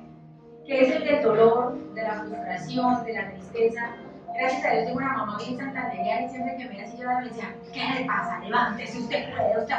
que 0.64 0.80
es 0.80 0.96
el 0.96 1.04
del 1.04 1.22
dolor, 1.22 1.94
de 1.94 2.02
la 2.02 2.20
frustración, 2.20 3.04
de 3.04 3.12
la 3.14 3.30
tristeza. 3.30 3.96
Gracias 4.40 4.64
a 4.64 4.70
Dios 4.70 4.86
tengo 4.86 4.98
una 5.00 5.16
mamá 5.18 5.36
bien 5.36 5.58
santandereana 5.58 6.22
y 6.22 6.28
siempre 6.30 6.56
que 6.56 6.64
me 6.64 6.82
así 6.82 6.96
llorando 6.96 7.24
me 7.24 7.28
decía, 7.28 7.54
¿qué 7.74 8.00
le 8.00 8.06
pasa? 8.06 8.38
Levántese, 8.38 8.98
usted 9.00 9.34
puede, 9.36 9.60
usted. 9.60 9.74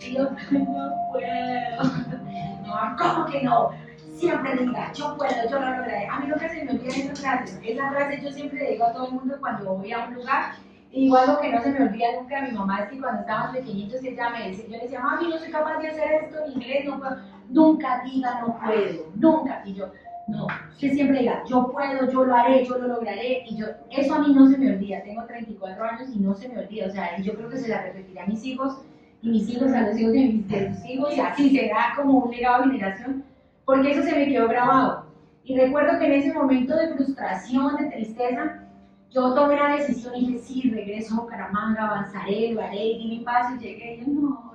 Y 0.00 0.14
yo, 0.14 0.30
no 0.52 0.94
puedo. 1.12 2.20
No, 2.64 2.96
¿cómo 2.96 3.26
que 3.26 3.42
no? 3.42 3.70
Siempre 4.14 4.56
diga, 4.56 4.92
yo 4.92 5.16
puedo, 5.18 5.50
yo 5.50 5.58
lo 5.58 5.76
lograré. 5.76 6.06
A 6.06 6.20
mí 6.20 6.28
nunca 6.28 6.48
se 6.48 6.64
me 6.64 6.70
olvida 6.70 6.88
esa 6.88 7.14
frase. 7.14 7.60
Esa 7.62 7.90
frase 7.90 8.20
yo 8.22 8.30
siempre 8.30 8.60
le 8.60 8.70
digo 8.70 8.86
a 8.86 8.92
todo 8.92 9.08
el 9.08 9.12
mundo 9.14 9.36
cuando 9.40 9.74
voy 9.74 9.92
a 9.92 10.04
un 10.06 10.14
lugar 10.14 10.52
Igual 10.92 11.26
lo 11.28 11.40
que 11.40 11.52
no 11.52 11.62
se 11.62 11.70
me 11.70 11.82
olvida 11.84 12.06
nunca 12.18 12.40
de 12.40 12.50
mi 12.50 12.58
mamá 12.58 12.80
es 12.80 12.88
que 12.90 12.98
cuando 12.98 13.20
estábamos 13.20 13.56
pequeñitos 13.56 14.02
ella 14.02 14.30
me 14.30 14.48
decía, 14.48 14.64
yo 14.64 14.70
le 14.72 14.82
decía, 14.82 15.00
mami, 15.00 15.28
no 15.28 15.38
soy 15.38 15.50
capaz 15.50 15.78
de 15.78 15.88
hacer 15.88 16.24
esto 16.24 16.44
en 16.44 16.52
inglés, 16.52 16.84
no 16.84 16.98
puedo. 16.98 17.16
Nunca 17.48 18.02
diga 18.04 18.40
no 18.40 18.58
puedo, 18.58 19.06
nunca. 19.14 19.62
Y 19.64 19.74
yo, 19.74 19.92
no, 20.30 20.46
que 20.78 20.94
siempre 20.94 21.20
diga, 21.20 21.42
yo 21.48 21.70
puedo, 21.72 22.10
yo 22.10 22.24
lo 22.24 22.34
haré, 22.34 22.64
yo 22.64 22.78
lo 22.78 22.88
lograré. 22.88 23.44
Y 23.48 23.56
yo, 23.56 23.66
eso 23.90 24.14
a 24.14 24.20
mí 24.20 24.32
no 24.32 24.48
se 24.48 24.56
me 24.56 24.72
olvida. 24.72 25.02
Tengo 25.02 25.24
34 25.24 25.84
años 25.84 26.08
y 26.14 26.20
no 26.20 26.34
se 26.34 26.48
me 26.48 26.58
olvida. 26.58 26.86
O 26.86 26.90
sea, 26.90 27.20
yo 27.20 27.34
creo 27.34 27.48
que 27.48 27.58
se 27.58 27.68
la 27.68 27.82
repetiré 27.82 28.20
a 28.20 28.26
mis 28.26 28.44
hijos 28.44 28.78
y 29.22 29.30
mis 29.30 29.48
hijos 29.48 29.72
a 29.72 29.82
los 29.82 29.98
hijos 29.98 30.12
de 30.12 30.18
mis 30.20 30.48
de 30.48 30.74
sus 30.74 30.86
hijos 30.86 31.16
y 31.16 31.20
así 31.20 31.50
será 31.50 31.92
como 31.96 32.20
un 32.20 32.30
legado 32.30 32.64
de 32.64 32.70
generación, 32.72 33.24
porque 33.64 33.90
eso 33.90 34.02
se 34.02 34.14
me 34.14 34.26
quedó 34.26 34.48
grabado. 34.48 35.06
Y 35.44 35.58
recuerdo 35.58 35.98
que 35.98 36.06
en 36.06 36.12
ese 36.12 36.32
momento 36.32 36.76
de 36.76 36.94
frustración, 36.94 37.76
de 37.76 37.90
tristeza, 37.90 38.62
yo 39.10 39.34
tomé 39.34 39.56
la 39.56 39.76
decisión 39.76 40.14
y 40.16 40.26
dije, 40.26 40.38
sí, 40.38 40.70
regreso 40.70 41.14
a 41.14 41.20
Bucaramanga, 41.22 41.88
avanzaré, 41.88 42.52
lo 42.52 42.62
haré, 42.62 42.78
di 42.78 43.08
mi 43.08 43.20
paso 43.24 43.56
y 43.56 43.58
llegué 43.58 43.96
y 43.96 44.00
yo, 44.00 44.06
no, 44.06 44.49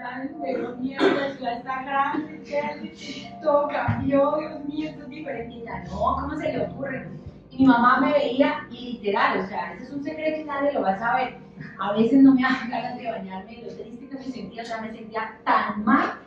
ya 0.00 0.28
pero 0.42 0.76
mierda, 0.76 1.28
la 1.28 1.34
ciudad 1.34 1.58
está 1.58 1.82
grande, 1.82 2.92
todo 3.42 3.68
cambió, 3.68 4.36
Dios 4.38 4.64
mío, 4.64 4.90
esto 4.90 5.02
es 5.02 5.08
diferente. 5.08 5.54
Y 5.56 5.64
ya, 5.64 5.84
no, 5.84 5.90
¿cómo 5.90 6.36
se 6.36 6.52
le 6.52 6.64
ocurre? 6.64 7.08
Y 7.50 7.58
mi 7.58 7.66
mamá 7.66 8.00
me 8.00 8.12
veía 8.12 8.66
y 8.70 8.92
literal, 8.92 9.40
o 9.40 9.46
sea, 9.46 9.74
eso 9.74 9.84
es 9.84 9.90
un 9.90 10.02
secreto 10.02 10.40
y 10.40 10.44
nadie 10.44 10.72
lo 10.72 10.82
va 10.82 10.90
a 10.90 10.98
saber. 10.98 11.36
A 11.78 11.92
veces 11.92 12.22
no 12.22 12.34
me 12.34 12.44
hagan 12.44 12.70
ganas 12.70 12.96
de 12.96 13.10
bañarme, 13.10 13.62
lo 13.62 13.74
triste 13.74 14.08
que 14.08 14.16
me 14.16 14.24
sentía, 14.24 14.62
o 14.62 14.66
sea, 14.66 14.80
me 14.80 14.92
sentía 14.92 15.38
tan 15.44 15.84
mal 15.84 16.18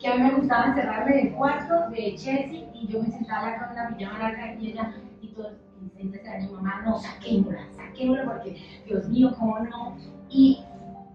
que 0.00 0.08
a 0.08 0.14
mí 0.14 0.22
me 0.22 0.34
gustaba 0.34 0.66
encerrarme 0.66 1.18
en 1.18 1.26
el 1.28 1.34
cuarto 1.34 1.90
de 1.90 2.14
Chelsea 2.16 2.68
y 2.74 2.86
yo 2.86 3.02
me 3.02 3.10
sentaba 3.10 3.56
con 3.58 3.72
una 3.72 3.96
pijama 3.96 4.18
larga 4.18 4.54
y 4.54 4.70
ella 4.70 4.92
y 5.20 5.28
todo 5.28 5.52
Vicente 5.80 6.28
a 6.28 6.38
mi 6.38 6.48
mamá, 6.48 6.82
no, 6.84 6.98
saquémosla, 6.98 7.60
saquémosla 7.76 8.24
porque, 8.24 8.56
Dios 8.86 9.08
mío, 9.08 9.34
¿cómo 9.38 9.58
no? 9.60 9.96
Y 10.30 10.64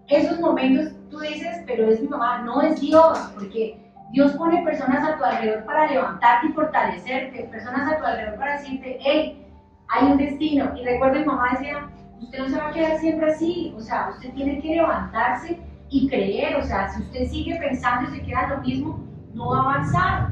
esos 0.08 0.38
momentos 0.40 0.92
tú 1.12 1.20
dices, 1.20 1.62
pero 1.66 1.88
es 1.88 2.00
mi 2.00 2.08
mamá, 2.08 2.38
no 2.38 2.62
es 2.62 2.80
Dios, 2.80 3.18
porque 3.34 3.78
Dios 4.10 4.32
pone 4.32 4.64
personas 4.64 5.06
a 5.06 5.18
tu 5.18 5.24
alrededor 5.24 5.64
para 5.64 5.86
levantarte 5.86 6.48
y 6.48 6.52
fortalecerte, 6.52 7.44
personas 7.44 7.92
a 7.92 7.98
tu 7.98 8.04
alrededor 8.04 8.38
para 8.38 8.58
decirte, 8.58 8.98
hey, 9.00 9.46
hay 9.88 10.10
un 10.10 10.16
destino. 10.16 10.72
Y 10.74 10.84
recuerda, 10.84 11.20
mi 11.20 11.26
mamá 11.26 11.50
decía, 11.52 11.88
usted 12.20 12.38
no 12.38 12.48
se 12.48 12.56
va 12.56 12.68
a 12.68 12.72
quedar 12.72 12.98
siempre 12.98 13.30
así, 13.30 13.74
o 13.76 13.80
sea, 13.80 14.08
usted 14.10 14.32
tiene 14.32 14.60
que 14.60 14.76
levantarse 14.76 15.60
y 15.90 16.08
creer, 16.08 16.56
o 16.56 16.62
sea, 16.64 16.88
si 16.88 17.02
usted 17.02 17.26
sigue 17.26 17.56
pensando 17.56 18.10
y 18.10 18.16
se 18.16 18.22
queda 18.24 18.48
lo 18.48 18.62
mismo, 18.62 19.00
no 19.34 19.50
va 19.50 19.58
a 19.58 19.60
avanzar. 19.60 20.28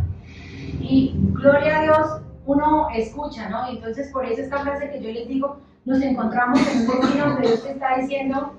Y 0.81 1.15
gloria 1.35 1.79
a 1.79 1.83
Dios, 1.83 2.21
uno 2.47 2.89
escucha, 2.95 3.51
¿no? 3.51 3.69
entonces 3.69 4.11
por 4.11 4.25
eso 4.25 4.41
esta 4.41 4.61
frase 4.61 4.91
que 4.91 5.03
yo 5.03 5.11
les 5.13 5.29
digo, 5.29 5.59
nos 5.85 6.01
encontramos 6.01 6.59
en 6.67 6.81
un 6.81 7.01
destino 7.01 7.27
donde 7.27 7.49
Dios 7.49 7.63
te 7.63 7.73
está 7.73 7.97
diciendo, 7.99 8.55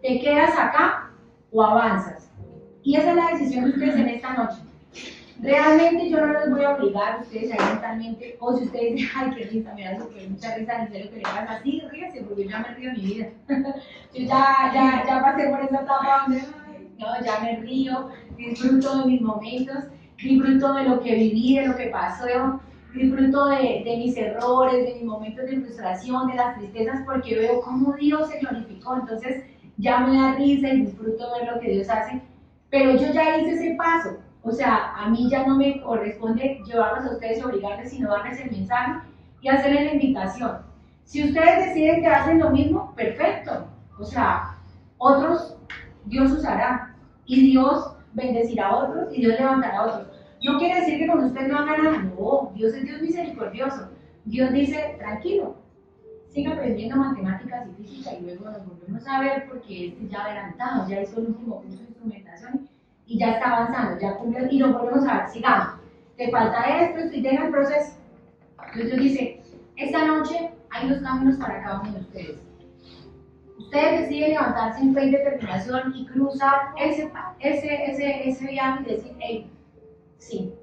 ¿te 0.00 0.18
quedas 0.20 0.58
acá 0.58 1.11
o 1.52 1.62
avanzas? 1.62 2.30
Y 2.82 2.96
esa 2.96 3.10
es 3.10 3.16
la 3.16 3.30
decisión 3.30 3.64
de 3.64 3.70
ustedes 3.70 3.96
en 3.96 4.08
esta 4.08 4.34
noche. 4.34 4.62
Realmente 5.40 6.08
yo 6.08 6.20
no 6.24 6.32
los 6.32 6.50
voy 6.50 6.64
a 6.64 6.76
obligar 6.76 7.14
a 7.14 7.20
ustedes 7.20 7.52
a 7.52 7.70
mentalmente, 7.72 8.36
o 8.38 8.56
si 8.56 8.64
ustedes 8.64 8.94
dicen, 8.94 9.10
ay, 9.16 9.30
qué 9.36 9.44
risa, 9.44 9.74
me 9.74 9.84
da 9.84 9.98
súper 9.98 10.30
mucha 10.30 10.54
risa, 10.54 10.82
en 10.82 10.92
serio 10.92 11.10
que 11.10 11.16
le 11.16 11.22
pasa, 11.22 11.52
así, 11.58 11.82
ríase, 11.90 12.22
porque 12.22 12.48
ya 12.48 12.60
me 12.60 12.74
río 12.74 12.92
mi 12.92 13.00
vida. 13.00 13.26
yo 13.48 14.24
ya, 14.24 14.70
ya, 14.72 15.04
ya 15.04 15.20
pasé 15.20 15.48
por 15.48 15.60
esa 15.60 15.80
etapa 15.80 16.26
donde, 16.26 16.42
no, 16.98 17.24
ya 17.24 17.40
me 17.40 17.56
río, 17.56 18.10
disfruto 18.36 18.98
de 18.98 19.06
mis 19.06 19.20
momentos, 19.20 19.84
disfruto 20.16 20.74
de 20.74 20.84
lo 20.84 21.00
que 21.00 21.14
viví, 21.14 21.58
de 21.58 21.66
lo 21.66 21.76
que 21.76 21.86
pasó, 21.86 22.26
disfruto 22.94 23.46
de, 23.46 23.82
de, 23.84 23.96
mis 23.96 24.16
errores, 24.16 24.86
de 24.86 24.94
mis 24.94 25.04
momentos 25.04 25.44
de 25.46 25.60
frustración, 25.60 26.28
de 26.28 26.34
las 26.34 26.56
tristezas, 26.56 27.00
porque 27.04 27.34
veo 27.34 27.60
cómo 27.62 27.94
Dios 27.94 28.28
se 28.28 28.38
glorificó. 28.38 28.96
Entonces 28.96 29.44
ya 29.82 29.98
me 29.98 30.16
da 30.16 30.34
risa 30.34 30.68
y 30.68 30.86
disfruto 30.86 31.34
de 31.34 31.46
lo 31.46 31.60
que 31.60 31.70
Dios 31.70 31.90
hace. 31.90 32.22
Pero 32.70 32.92
yo 32.92 33.12
ya 33.12 33.36
hice 33.36 33.50
ese 33.50 33.74
paso. 33.74 34.16
O 34.42 34.52
sea, 34.52 34.94
a 34.96 35.08
mí 35.10 35.28
ya 35.28 35.44
no 35.46 35.56
me 35.56 35.80
corresponde 35.82 36.60
llevarlos 36.64 37.04
a 37.04 37.14
ustedes 37.14 37.38
y 37.38 37.42
obligarles, 37.42 37.90
sino 37.90 38.10
darles 38.10 38.40
el 38.40 38.50
mensaje 38.50 39.00
y 39.40 39.48
hacerles 39.48 39.84
la 39.84 39.92
invitación. 39.94 40.58
Si 41.04 41.24
ustedes 41.24 41.66
deciden 41.66 42.00
que 42.00 42.06
hacen 42.06 42.38
lo 42.38 42.50
mismo, 42.50 42.94
perfecto. 42.94 43.66
O 43.98 44.04
sea, 44.04 44.56
otros 44.98 45.56
Dios 46.06 46.30
usará 46.32 46.94
y 47.26 47.50
Dios 47.50 47.96
bendecirá 48.12 48.68
a 48.68 48.76
otros 48.76 49.08
y 49.12 49.20
Dios 49.20 49.38
levantará 49.38 49.78
a 49.78 49.86
otros. 49.86 50.06
No 50.44 50.58
quiere 50.58 50.80
decir 50.80 50.98
que 50.98 51.08
con 51.08 51.24
usted 51.24 51.48
no 51.48 51.58
haga 51.58 51.76
nada, 51.76 51.98
no, 51.98 52.52
Dios 52.54 52.72
es 52.74 52.84
Dios 52.84 53.02
misericordioso. 53.02 53.88
Dios 54.24 54.52
dice, 54.52 54.96
tranquilo, 54.98 55.56
siga 56.32 56.52
aprendiendo 56.52 56.96
matemáticas 56.96 57.68
y 57.68 57.82
física 57.82 58.14
y 58.14 58.22
luego 58.22 58.46
nos 58.46 58.66
volvemos 58.66 59.06
a 59.06 59.20
ver 59.20 59.48
porque 59.48 59.88
este 59.88 60.08
ya 60.08 60.24
adelantado, 60.24 60.88
ya 60.88 61.02
hizo 61.02 61.20
el 61.20 61.26
último 61.26 61.56
curso 61.62 61.78
de 61.78 61.84
instrumentación 61.84 62.68
y 63.06 63.18
ya 63.18 63.32
está 63.32 63.56
avanzando, 63.56 64.00
ya 64.00 64.16
cumplió 64.16 64.46
y 64.50 64.58
nos 64.58 64.72
volvemos 64.72 65.06
a 65.06 65.18
ver, 65.18 65.28
sigamos. 65.28 65.80
Te 66.16 66.30
falta 66.30 66.82
esto, 66.82 67.00
esto 67.00 67.16
y 67.16 67.22
tenga 67.22 67.46
el 67.46 67.50
proceso. 67.50 67.92
Entonces 68.74 69.00
dice, 69.00 69.42
esta 69.76 70.06
noche 70.06 70.50
hay 70.70 70.88
dos 70.88 71.00
caminos 71.00 71.36
para 71.36 71.62
cada 71.62 71.80
uno 71.80 71.92
de 71.92 72.00
ustedes. 72.00 72.38
Ustedes 73.58 74.00
deciden 74.00 74.30
levantarse 74.30 74.80
en 74.80 74.94
fe 74.94 75.06
y 75.06 75.10
determinación 75.10 75.92
y 75.94 76.06
cruzar 76.06 76.72
ese, 76.78 77.10
ese, 77.40 77.90
ese, 77.90 78.28
ese 78.28 78.46
viaje 78.46 78.82
y 78.82 78.94
decir, 78.94 79.12
hey, 79.20 79.52
Sí, 80.22 80.54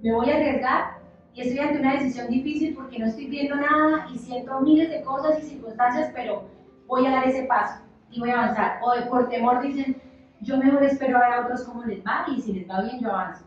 me 0.00 0.14
voy 0.14 0.30
a 0.30 0.36
arriesgar 0.36 0.98
y 1.34 1.40
estoy 1.40 1.58
ante 1.58 1.80
una 1.80 1.94
decisión 1.94 2.28
difícil 2.28 2.74
porque 2.74 2.98
no 2.98 3.06
estoy 3.06 3.26
viendo 3.26 3.56
nada 3.56 4.06
y 4.12 4.18
siento 4.18 4.60
miles 4.60 4.88
de 4.88 5.02
cosas 5.02 5.40
y 5.40 5.42
circunstancias, 5.42 6.12
pero 6.14 6.44
voy 6.86 7.06
a 7.06 7.10
dar 7.10 7.28
ese 7.28 7.42
paso 7.44 7.82
y 8.10 8.20
voy 8.20 8.30
a 8.30 8.34
avanzar. 8.34 8.78
O 8.82 9.10
por 9.10 9.28
temor 9.28 9.60
dicen, 9.60 10.00
yo 10.40 10.56
mejor 10.58 10.84
espero 10.84 11.16
a 11.16 11.20
ver 11.20 11.32
a 11.32 11.40
otros 11.42 11.64
cómo 11.64 11.82
les 11.84 12.04
va 12.04 12.24
y 12.28 12.40
si 12.40 12.52
les 12.52 12.70
va 12.70 12.82
bien 12.82 13.00
yo 13.00 13.10
avanzo. 13.10 13.44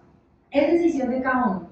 Es 0.52 0.72
decisión 0.74 1.10
de 1.10 1.22
cada 1.22 1.46
uno. 1.46 1.70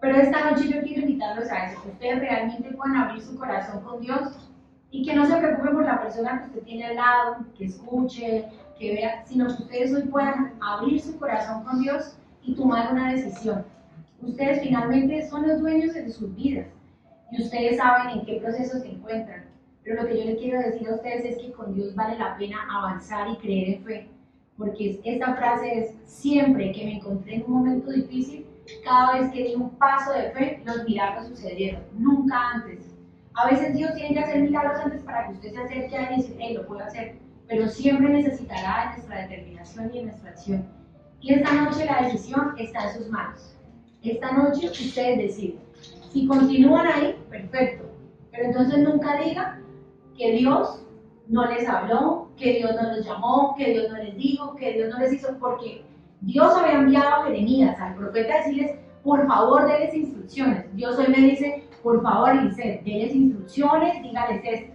Pero 0.00 0.16
esta 0.16 0.50
noche 0.50 0.68
yo 0.68 0.80
quiero 0.80 1.02
invitarlos 1.02 1.50
a 1.50 1.66
eso, 1.66 1.82
que 1.82 1.88
ustedes 1.90 2.20
realmente 2.20 2.72
puedan 2.72 2.96
abrir 2.96 3.22
su 3.22 3.38
corazón 3.38 3.82
con 3.82 4.00
Dios 4.00 4.50
y 4.90 5.04
que 5.04 5.14
no 5.14 5.26
se 5.26 5.36
preocupen 5.36 5.74
por 5.74 5.84
la 5.84 6.00
persona 6.00 6.40
que 6.40 6.46
usted 6.46 6.62
tiene 6.62 6.86
al 6.86 6.96
lado, 6.96 7.36
que 7.56 7.66
escuche, 7.66 8.48
que 8.78 8.94
vea, 8.94 9.24
sino 9.26 9.46
que 9.46 9.62
ustedes 9.62 9.94
hoy 9.94 10.02
puedan 10.02 10.54
abrir 10.60 11.00
su 11.00 11.18
corazón 11.18 11.64
con 11.64 11.80
Dios 11.80 12.16
y 12.42 12.54
tomar 12.54 12.92
una 12.92 13.12
decisión. 13.12 13.64
Ustedes 14.26 14.62
finalmente 14.62 15.28
son 15.28 15.46
los 15.46 15.60
dueños 15.60 15.92
de 15.94 16.10
sus 16.10 16.34
vidas 16.34 16.66
y 17.30 17.42
ustedes 17.42 17.76
saben 17.76 18.18
en 18.18 18.24
qué 18.24 18.40
proceso 18.40 18.78
se 18.78 18.88
encuentran. 18.88 19.44
Pero 19.82 20.02
lo 20.02 20.08
que 20.08 20.18
yo 20.18 20.24
les 20.24 20.38
quiero 20.38 20.60
decir 20.60 20.88
a 20.88 20.94
ustedes 20.94 21.24
es 21.26 21.38
que 21.38 21.52
con 21.52 21.74
Dios 21.74 21.94
vale 21.94 22.18
la 22.18 22.36
pena 22.38 22.56
avanzar 22.70 23.28
y 23.28 23.36
creer 23.36 23.68
en 23.68 23.84
fe, 23.84 24.08
porque 24.56 24.98
esta 25.04 25.34
frase 25.34 25.78
es 25.78 25.94
siempre 26.06 26.72
que 26.72 26.84
me 26.84 26.96
encontré 26.96 27.36
en 27.36 27.44
un 27.44 27.52
momento 27.52 27.90
difícil, 27.90 28.46
cada 28.82 29.18
vez 29.18 29.30
que 29.30 29.44
di 29.44 29.54
un 29.56 29.70
paso 29.76 30.12
de 30.12 30.30
fe, 30.30 30.62
los 30.64 30.84
milagros 30.84 31.28
sucedieron, 31.28 31.82
nunca 31.98 32.50
antes. 32.54 32.96
A 33.34 33.50
veces 33.50 33.76
Dios 33.76 33.94
tiene 33.94 34.14
que 34.14 34.20
hacer 34.20 34.40
milagros 34.40 34.80
antes 34.82 35.02
para 35.02 35.26
que 35.26 35.34
usted 35.34 35.52
se 35.52 35.58
acerque 35.58 35.96
a 35.96 36.08
él 36.08 36.14
y 36.14 36.22
decir, 36.22 36.36
hey, 36.38 36.54
lo 36.54 36.66
puedo 36.66 36.82
hacer, 36.82 37.16
pero 37.46 37.68
siempre 37.68 38.08
necesitará 38.08 38.86
de 38.86 38.96
nuestra 38.96 39.28
determinación 39.28 39.90
y 39.92 39.98
de 39.98 40.04
nuestra 40.04 40.30
acción. 40.30 40.66
Y 41.20 41.34
esta 41.34 41.52
noche 41.52 41.84
la 41.84 42.02
decisión 42.02 42.54
está 42.58 42.88
en 42.88 42.94
sus 42.96 43.10
manos. 43.10 43.53
Esta 44.04 44.32
noche 44.32 44.68
ustedes 44.68 45.16
deciden. 45.18 45.60
Si 46.12 46.26
continúan 46.26 46.86
ahí, 46.86 47.18
perfecto. 47.30 47.84
Pero 48.30 48.44
entonces 48.44 48.78
nunca 48.80 49.18
digan 49.18 49.64
que 50.16 50.32
Dios 50.32 50.84
no 51.26 51.46
les 51.46 51.66
habló, 51.66 52.28
que 52.36 52.58
Dios 52.58 52.72
no 52.80 52.94
los 52.94 53.06
llamó, 53.06 53.54
que 53.56 53.72
Dios 53.72 53.90
no 53.90 53.96
les 53.96 54.14
dijo, 54.16 54.54
que 54.56 54.74
Dios 54.74 54.92
no 54.92 54.98
les 54.98 55.14
hizo, 55.14 55.38
porque 55.38 55.84
Dios 56.20 56.54
había 56.54 56.80
enviado 56.80 57.14
a 57.14 57.24
Jeremías, 57.24 57.80
al 57.80 57.94
profeta, 57.94 58.34
a 58.34 58.36
decirles, 58.38 58.78
por 59.02 59.26
favor, 59.26 59.66
denles 59.66 59.94
instrucciones. 59.94 60.66
Dios 60.76 60.98
hoy 60.98 61.08
me 61.08 61.18
dice, 61.18 61.64
por 61.82 62.02
favor, 62.02 62.42
dice, 62.42 62.82
denles 62.84 63.14
instrucciones, 63.14 64.02
dígales 64.02 64.42
esto. 64.44 64.74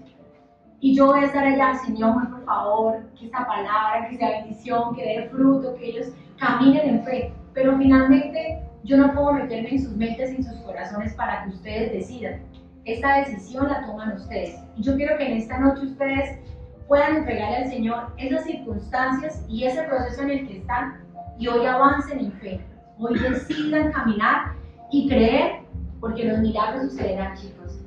Y 0.80 0.96
yo 0.96 1.08
voy 1.08 1.20
a 1.20 1.26
estar 1.26 1.46
allá, 1.46 1.76
Señor, 1.86 2.30
por 2.30 2.46
favor, 2.46 3.04
que 3.18 3.26
esta 3.26 3.46
palabra, 3.46 4.08
que 4.10 4.18
sea 4.18 4.42
bendición, 4.42 4.96
que 4.96 5.04
dé 5.04 5.30
fruto, 5.30 5.76
que 5.76 5.90
ellos 5.90 6.08
caminen 6.38 6.90
en 6.90 7.04
fe. 7.04 7.34
Pero 7.54 7.78
finalmente 7.78 8.69
yo 8.90 8.98
no 8.98 9.14
puedo 9.14 9.34
meterme 9.34 9.70
en 9.70 9.84
sus 9.84 9.96
mentes 9.96 10.32
y 10.32 10.38
en 10.38 10.44
sus 10.44 10.58
corazones 10.62 11.14
para 11.14 11.44
que 11.44 11.50
ustedes 11.52 11.94
decidan. 11.94 12.42
Esta 12.86 13.20
decisión 13.20 13.70
la 13.70 13.86
toman 13.86 14.14
ustedes. 14.14 14.60
Y 14.76 14.82
yo 14.82 14.96
quiero 14.96 15.16
que 15.16 15.28
en 15.28 15.38
esta 15.38 15.60
noche 15.60 15.86
ustedes 15.86 16.40
puedan 16.88 17.18
entregarle 17.18 17.58
al 17.58 17.70
Señor 17.70 18.12
esas 18.18 18.46
circunstancias 18.46 19.46
y 19.48 19.66
ese 19.66 19.84
proceso 19.84 20.24
en 20.24 20.32
el 20.32 20.48
que 20.48 20.58
están 20.58 21.04
y 21.38 21.48
hoy 21.48 21.68
avancen 21.68 22.20
en 22.20 22.32
fe. 22.34 22.66
Hoy 22.98 23.20
decidan 23.20 23.92
caminar 23.92 24.54
y 24.90 25.08
creer, 25.08 25.62
porque 26.00 26.26
los 26.26 26.40
milagros 26.40 26.92
sucederán, 26.92 27.38
chicos. 27.38 27.80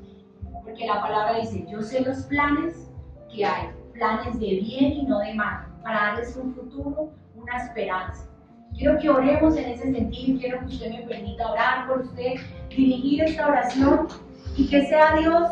Porque 0.62 0.86
la 0.86 1.02
palabra 1.02 1.40
dice, 1.40 1.66
yo 1.68 1.82
sé 1.82 2.02
los 2.02 2.18
planes 2.26 2.88
que 3.28 3.44
hay, 3.44 3.70
planes 3.92 4.38
de 4.38 4.46
bien 4.46 4.92
y 4.92 5.06
no 5.06 5.18
de 5.18 5.34
mal, 5.34 5.66
para 5.82 6.12
darles 6.12 6.36
un 6.36 6.54
futuro, 6.54 7.10
una 7.34 7.56
esperanza. 7.56 8.31
Quiero 8.76 8.98
que 8.98 9.10
oremos 9.10 9.56
en 9.56 9.70
ese 9.70 9.92
sentido, 9.92 10.40
quiero 10.40 10.58
que 10.60 10.66
usted 10.66 10.90
me 10.90 11.02
permita 11.02 11.50
orar 11.50 11.86
por 11.86 12.00
usted, 12.00 12.34
dirigir 12.68 13.22
esta 13.22 13.46
oración 13.46 14.08
y 14.56 14.68
que 14.68 14.86
sea 14.86 15.16
Dios 15.16 15.50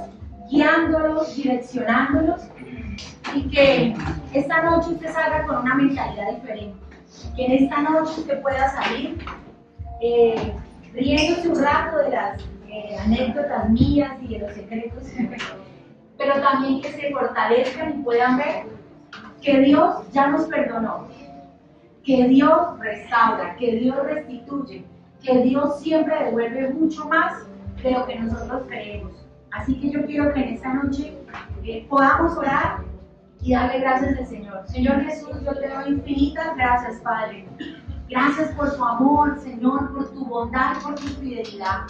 guiándolos, 0.51 1.37
direccionándolos 1.37 2.43
y 3.35 3.43
que 3.49 3.95
esta 4.35 4.63
noche 4.63 4.91
usted 4.91 5.13
salga 5.13 5.47
con 5.47 5.59
una 5.59 5.75
mentalidad 5.75 6.33
diferente. 6.35 6.77
Que 7.37 7.47
en 7.47 7.53
esta 7.65 7.83
noche 7.83 8.21
usted 8.21 8.43
pueda 8.43 8.69
salir 8.71 9.19
eh, 10.01 10.53
riéndose 10.93 11.49
un 11.49 11.63
rato 11.63 11.99
de 11.99 12.11
las 12.11 12.43
eh, 12.69 12.97
anécdotas 13.05 13.69
mías 13.71 14.13
y 14.23 14.29
de 14.29 14.39
los 14.41 14.53
secretos, 14.53 15.03
pero 16.19 16.41
también 16.41 16.81
que 16.81 16.91
se 16.91 17.11
fortalezcan 17.13 18.01
y 18.01 18.03
puedan 18.03 18.37
ver 18.39 18.65
que 19.43 19.61
Dios 19.61 20.11
ya 20.13 20.29
nos 20.29 20.47
perdonó, 20.47 21.09
que 22.11 22.27
Dios 22.27 22.77
restaura, 22.81 23.55
que 23.55 23.77
Dios 23.77 23.97
restituye, 24.03 24.85
que 25.23 25.43
Dios 25.43 25.81
siempre 25.81 26.25
devuelve 26.25 26.71
mucho 26.71 27.05
más 27.07 27.47
de 27.85 27.93
lo 27.93 28.05
que 28.05 28.19
nosotros 28.19 28.63
creemos. 28.67 29.13
Así 29.53 29.81
que 29.81 29.91
yo 29.91 30.05
quiero 30.07 30.33
que 30.33 30.41
en 30.41 30.55
esta 30.55 30.75
noche 30.75 31.17
eh, 31.63 31.87
podamos 31.89 32.37
orar 32.37 32.81
y 33.41 33.53
darle 33.53 33.79
gracias 33.79 34.19
al 34.19 34.27
Señor. 34.27 34.67
Señor 34.67 35.03
Jesús, 35.03 35.37
yo 35.45 35.55
te 35.55 35.69
doy 35.69 35.93
infinitas 35.93 36.57
gracias, 36.57 37.01
Padre. 37.01 37.47
Gracias 38.09 38.51
por 38.57 38.75
tu 38.75 38.85
amor, 38.85 39.39
Señor, 39.39 39.95
por 39.95 40.11
tu 40.11 40.25
bondad, 40.25 40.83
por 40.83 40.97
tu 40.97 41.07
fidelidad. 41.07 41.83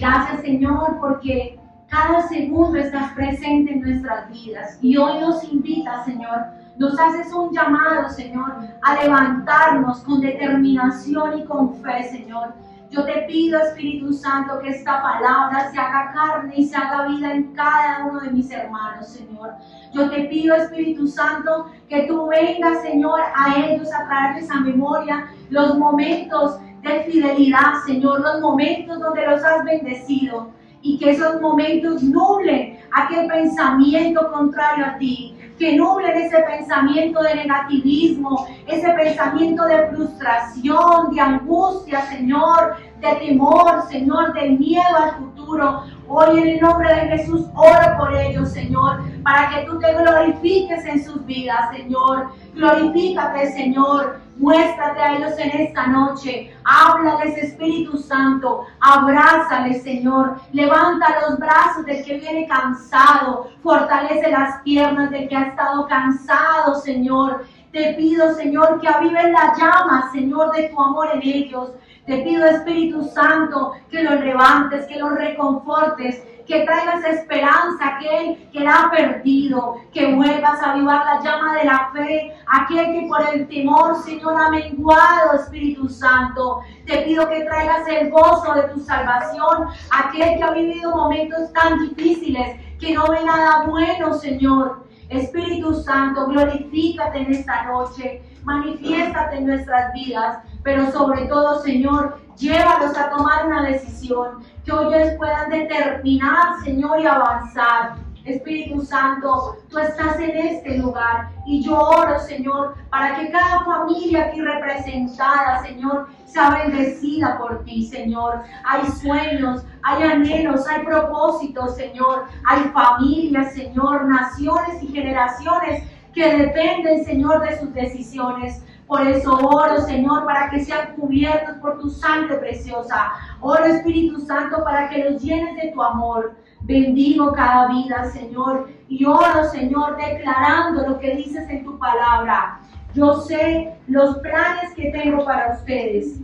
Gracias, 0.00 0.40
Señor, 0.40 0.96
porque 1.00 1.60
cada 1.90 2.26
segundo 2.28 2.78
estás 2.78 3.12
presente 3.12 3.72
en 3.72 3.82
nuestras 3.82 4.30
vidas. 4.30 4.78
Y 4.80 4.96
hoy 4.96 5.20
nos 5.20 5.44
invita, 5.44 6.02
Señor, 6.06 6.46
nos 6.78 6.98
haces 6.98 7.32
un 7.32 7.52
llamado, 7.52 8.08
Señor, 8.10 8.54
a 8.82 9.02
levantarnos 9.02 10.00
con 10.00 10.20
determinación 10.20 11.38
y 11.38 11.44
con 11.44 11.74
fe, 11.76 12.04
Señor. 12.10 12.54
Yo 12.90 13.04
te 13.04 13.22
pido, 13.22 13.58
Espíritu 13.60 14.12
Santo, 14.12 14.60
que 14.60 14.68
esta 14.68 15.02
palabra 15.02 15.70
se 15.70 15.78
haga 15.78 16.12
carne 16.12 16.54
y 16.56 16.64
se 16.66 16.76
haga 16.76 17.08
vida 17.08 17.32
en 17.32 17.52
cada 17.52 18.06
uno 18.06 18.20
de 18.20 18.30
mis 18.30 18.50
hermanos, 18.50 19.08
Señor. 19.08 19.54
Yo 19.92 20.08
te 20.08 20.24
pido, 20.24 20.54
Espíritu 20.54 21.06
Santo, 21.06 21.66
que 21.88 22.02
tú 22.02 22.28
vengas, 22.28 22.82
Señor, 22.82 23.20
a 23.34 23.56
ellos 23.56 23.88
a 23.92 24.06
traerles 24.06 24.50
a 24.50 24.60
memoria 24.60 25.26
los 25.50 25.76
momentos 25.78 26.58
de 26.82 27.04
fidelidad, 27.04 27.82
Señor, 27.84 28.20
los 28.20 28.40
momentos 28.40 29.00
donde 29.00 29.26
los 29.26 29.42
has 29.42 29.64
bendecido. 29.64 30.50
Y 30.80 30.98
que 30.98 31.10
esos 31.10 31.40
momentos 31.40 32.02
nublen 32.02 32.78
aquel 32.92 33.26
pensamiento 33.26 34.30
contrario 34.30 34.86
a 34.86 34.96
ti, 34.98 35.35
que 35.58 35.76
nublen 35.76 36.16
ese 36.16 36.38
pensamiento 36.40 37.22
de 37.22 37.34
negativismo, 37.34 38.46
ese 38.66 38.90
pensamiento 38.92 39.64
de 39.64 39.86
frustración, 39.88 41.14
de 41.14 41.20
angustia, 41.20 42.02
Señor, 42.06 42.76
de 43.00 43.14
temor, 43.16 43.82
Señor, 43.88 44.32
del 44.34 44.58
miedo 44.58 44.96
al 44.96 45.16
futuro. 45.16 45.84
Hoy 46.08 46.40
en 46.40 46.48
el 46.48 46.60
nombre 46.60 46.94
de 46.94 47.16
Jesús 47.16 47.46
oro 47.54 47.98
por 47.98 48.14
ellos, 48.14 48.50
Señor, 48.50 49.00
para 49.22 49.48
que 49.50 49.66
tú 49.66 49.78
te 49.78 49.92
glorifiques 49.94 50.84
en 50.84 51.04
sus 51.04 51.24
vidas, 51.24 51.70
Señor. 51.74 52.28
Glorifícate, 52.54 53.52
Señor. 53.52 54.25
Muéstrate 54.38 55.00
a 55.00 55.16
ellos 55.16 55.32
en 55.38 55.50
esta 55.62 55.86
noche. 55.86 56.54
Háblales, 56.64 57.38
Espíritu 57.38 57.96
Santo. 57.96 58.66
Abrázales, 58.80 59.82
Señor. 59.82 60.36
Levanta 60.52 61.06
los 61.22 61.38
brazos 61.38 61.86
del 61.86 62.04
que 62.04 62.18
viene 62.18 62.46
cansado. 62.46 63.48
Fortalece 63.62 64.30
las 64.30 64.60
piernas 64.62 65.10
del 65.10 65.28
que 65.28 65.36
ha 65.36 65.46
estado 65.46 65.86
cansado, 65.86 66.74
Señor. 66.74 67.44
Te 67.72 67.94
pido, 67.94 68.34
Señor, 68.34 68.80
que 68.80 68.88
aviven 68.88 69.32
la 69.32 69.54
llama, 69.56 70.10
Señor, 70.12 70.54
de 70.54 70.68
tu 70.68 70.82
amor 70.82 71.08
en 71.14 71.22
ellos. 71.22 71.72
Te 72.06 72.18
pido, 72.18 72.46
Espíritu 72.46 73.04
Santo, 73.04 73.72
que 73.90 74.02
los 74.02 74.20
levantes, 74.20 74.86
que 74.86 74.98
los 74.98 75.12
reconfortes, 75.12 76.22
que 76.46 76.64
traigas 76.64 77.04
esperanza 77.04 77.84
a 77.84 77.96
aquel 77.96 78.48
que 78.52 78.60
la 78.60 78.82
ha 78.82 78.90
perdido, 78.90 79.76
que 79.92 80.14
vuelvas 80.14 80.62
a 80.62 80.72
avivar 80.72 81.04
la 81.04 81.20
llama 81.20 81.54
de 81.56 81.64
la 81.64 81.90
fe, 81.92 82.34
aquel 82.46 82.92
que 82.92 83.06
por 83.08 83.20
el 83.34 83.48
temor, 83.48 83.96
Señor, 84.02 84.40
ha 84.40 84.50
menguado, 84.50 85.34
Espíritu 85.34 85.88
Santo. 85.88 86.60
Te 86.86 86.98
pido 86.98 87.28
que 87.28 87.44
traigas 87.44 87.86
el 87.88 88.10
gozo 88.10 88.54
de 88.54 88.62
tu 88.68 88.80
salvación, 88.80 89.68
aquel 89.90 90.38
que 90.38 90.42
ha 90.42 90.52
vivido 90.52 90.94
momentos 90.94 91.52
tan 91.52 91.80
difíciles, 91.80 92.60
que 92.78 92.94
no 92.94 93.06
ve 93.08 93.24
nada 93.24 93.64
bueno, 93.66 94.14
Señor. 94.14 94.86
Espíritu 95.08 95.72
Santo, 95.82 96.26
glorifícate 96.26 97.18
en 97.18 97.32
esta 97.32 97.64
noche, 97.64 98.22
manifiéstate 98.42 99.36
en 99.36 99.46
nuestras 99.46 99.92
vidas, 99.92 100.38
pero 100.66 100.90
sobre 100.90 101.26
todo, 101.26 101.62
Señor, 101.62 102.18
llévalos 102.36 102.98
a 102.98 103.08
tomar 103.10 103.46
una 103.46 103.62
decisión, 103.62 104.42
que 104.64 104.72
hoy 104.72 104.92
puedan 105.16 105.48
determinar, 105.48 106.60
Señor, 106.64 107.00
y 107.00 107.06
avanzar. 107.06 107.94
Espíritu 108.24 108.82
Santo, 108.82 109.58
tú 109.70 109.78
estás 109.78 110.18
en 110.18 110.36
este 110.36 110.78
lugar 110.78 111.28
y 111.46 111.62
yo 111.62 111.78
oro, 111.78 112.18
Señor, 112.18 112.74
para 112.90 113.14
que 113.14 113.30
cada 113.30 113.64
familia 113.64 114.24
aquí 114.24 114.40
representada, 114.40 115.62
Señor, 115.62 116.08
sea 116.24 116.50
bendecida 116.50 117.38
por 117.38 117.62
ti, 117.62 117.86
Señor. 117.86 118.42
Hay 118.64 118.90
sueños, 118.90 119.64
hay 119.84 120.02
anhelos, 120.02 120.66
hay 120.66 120.84
propósitos, 120.84 121.76
Señor. 121.76 122.24
Hay 122.44 122.64
familias, 122.74 123.54
Señor, 123.54 124.06
naciones 124.06 124.82
y 124.82 124.88
generaciones 124.88 125.84
que 126.12 126.36
dependen, 126.36 127.04
Señor, 127.04 127.48
de 127.48 127.56
sus 127.56 127.72
decisiones. 127.72 128.64
Por 128.86 129.04
eso 129.04 129.34
oro, 129.34 129.80
Señor, 129.80 130.24
para 130.24 130.48
que 130.48 130.64
sean 130.64 130.94
cubiertos 130.94 131.56
por 131.56 131.80
tu 131.80 131.90
sangre 131.90 132.36
preciosa. 132.36 133.12
Oro, 133.40 133.64
Espíritu 133.64 134.20
Santo, 134.20 134.62
para 134.62 134.88
que 134.88 135.10
los 135.10 135.20
llenes 135.20 135.56
de 135.56 135.72
tu 135.72 135.82
amor. 135.82 136.36
Bendigo 136.60 137.32
cada 137.32 137.68
vida, 137.68 138.04
Señor. 138.10 138.70
Y 138.88 139.04
oro, 139.04 139.44
Señor, 139.50 139.96
declarando 139.96 140.86
lo 140.86 141.00
que 141.00 141.16
dices 141.16 141.48
en 141.50 141.64
tu 141.64 141.76
palabra. 141.78 142.60
Yo 142.94 143.20
sé 143.22 143.74
los 143.88 144.18
planes 144.18 144.72
que 144.76 144.92
tengo 144.92 145.24
para 145.24 145.54
ustedes. 145.54 146.20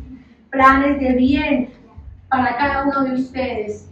Planes 0.51 1.01
de 1.01 1.13
bien 1.15 1.73
para 2.29 2.57
cada 2.57 2.85
uno 2.85 3.03
de 3.03 3.15
ustedes. 3.15 3.91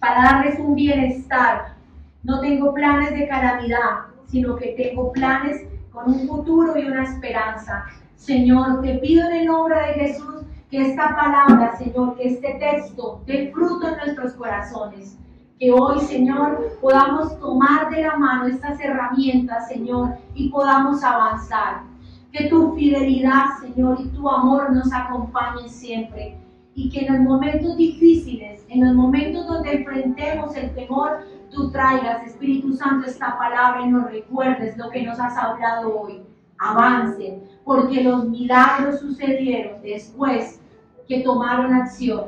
Para 0.00 0.22
darles 0.22 0.58
un 0.58 0.74
bienestar. 0.74 1.76
No 2.22 2.40
tengo 2.40 2.74
planes 2.74 3.14
de 3.14 3.26
calamidad, 3.26 4.06
sino 4.26 4.54
que 4.56 4.74
tengo 4.76 5.12
planes 5.12 5.66
con 5.90 6.12
un 6.12 6.28
futuro 6.28 6.78
y 6.78 6.84
una 6.84 7.04
esperanza. 7.04 7.86
Señor, 8.22 8.82
te 8.82 8.98
pido 8.98 9.26
en 9.26 9.32
el 9.32 9.46
nombre 9.46 9.74
de 9.80 9.94
Jesús 9.94 10.44
que 10.70 10.90
esta 10.90 11.08
palabra, 11.16 11.76
Señor, 11.76 12.14
que 12.14 12.28
este 12.28 12.54
texto 12.54 13.20
dé 13.26 13.50
fruto 13.52 13.88
en 13.88 13.96
nuestros 13.96 14.34
corazones. 14.34 15.18
Que 15.58 15.72
hoy, 15.72 15.98
Señor, 15.98 16.78
podamos 16.80 17.36
tomar 17.40 17.90
de 17.90 18.02
la 18.02 18.16
mano 18.16 18.46
estas 18.46 18.78
herramientas, 18.78 19.66
Señor, 19.66 20.18
y 20.36 20.50
podamos 20.50 21.02
avanzar. 21.02 21.82
Que 22.30 22.48
tu 22.48 22.76
fidelidad, 22.76 23.58
Señor, 23.60 23.98
y 24.00 24.06
tu 24.10 24.30
amor 24.30 24.72
nos 24.72 24.92
acompañen 24.92 25.68
siempre. 25.68 26.38
Y 26.76 26.90
que 26.90 27.04
en 27.04 27.14
los 27.14 27.22
momentos 27.24 27.76
difíciles, 27.76 28.64
en 28.68 28.84
los 28.84 28.94
momentos 28.94 29.48
donde 29.48 29.78
enfrentemos 29.78 30.54
el 30.54 30.72
temor, 30.76 31.26
tú 31.50 31.72
traigas, 31.72 32.24
Espíritu 32.24 32.72
Santo, 32.72 33.08
esta 33.08 33.36
palabra 33.36 33.82
y 33.84 33.90
nos 33.90 34.08
recuerdes 34.12 34.78
lo 34.78 34.90
que 34.90 35.02
nos 35.02 35.18
has 35.18 35.36
hablado 35.36 36.00
hoy 36.00 36.22
avancen, 36.62 37.42
porque 37.64 38.02
los 38.02 38.28
milagros 38.28 39.00
sucedieron 39.00 39.82
después 39.82 40.60
que 41.08 41.20
tomaron 41.20 41.74
acción. 41.74 42.26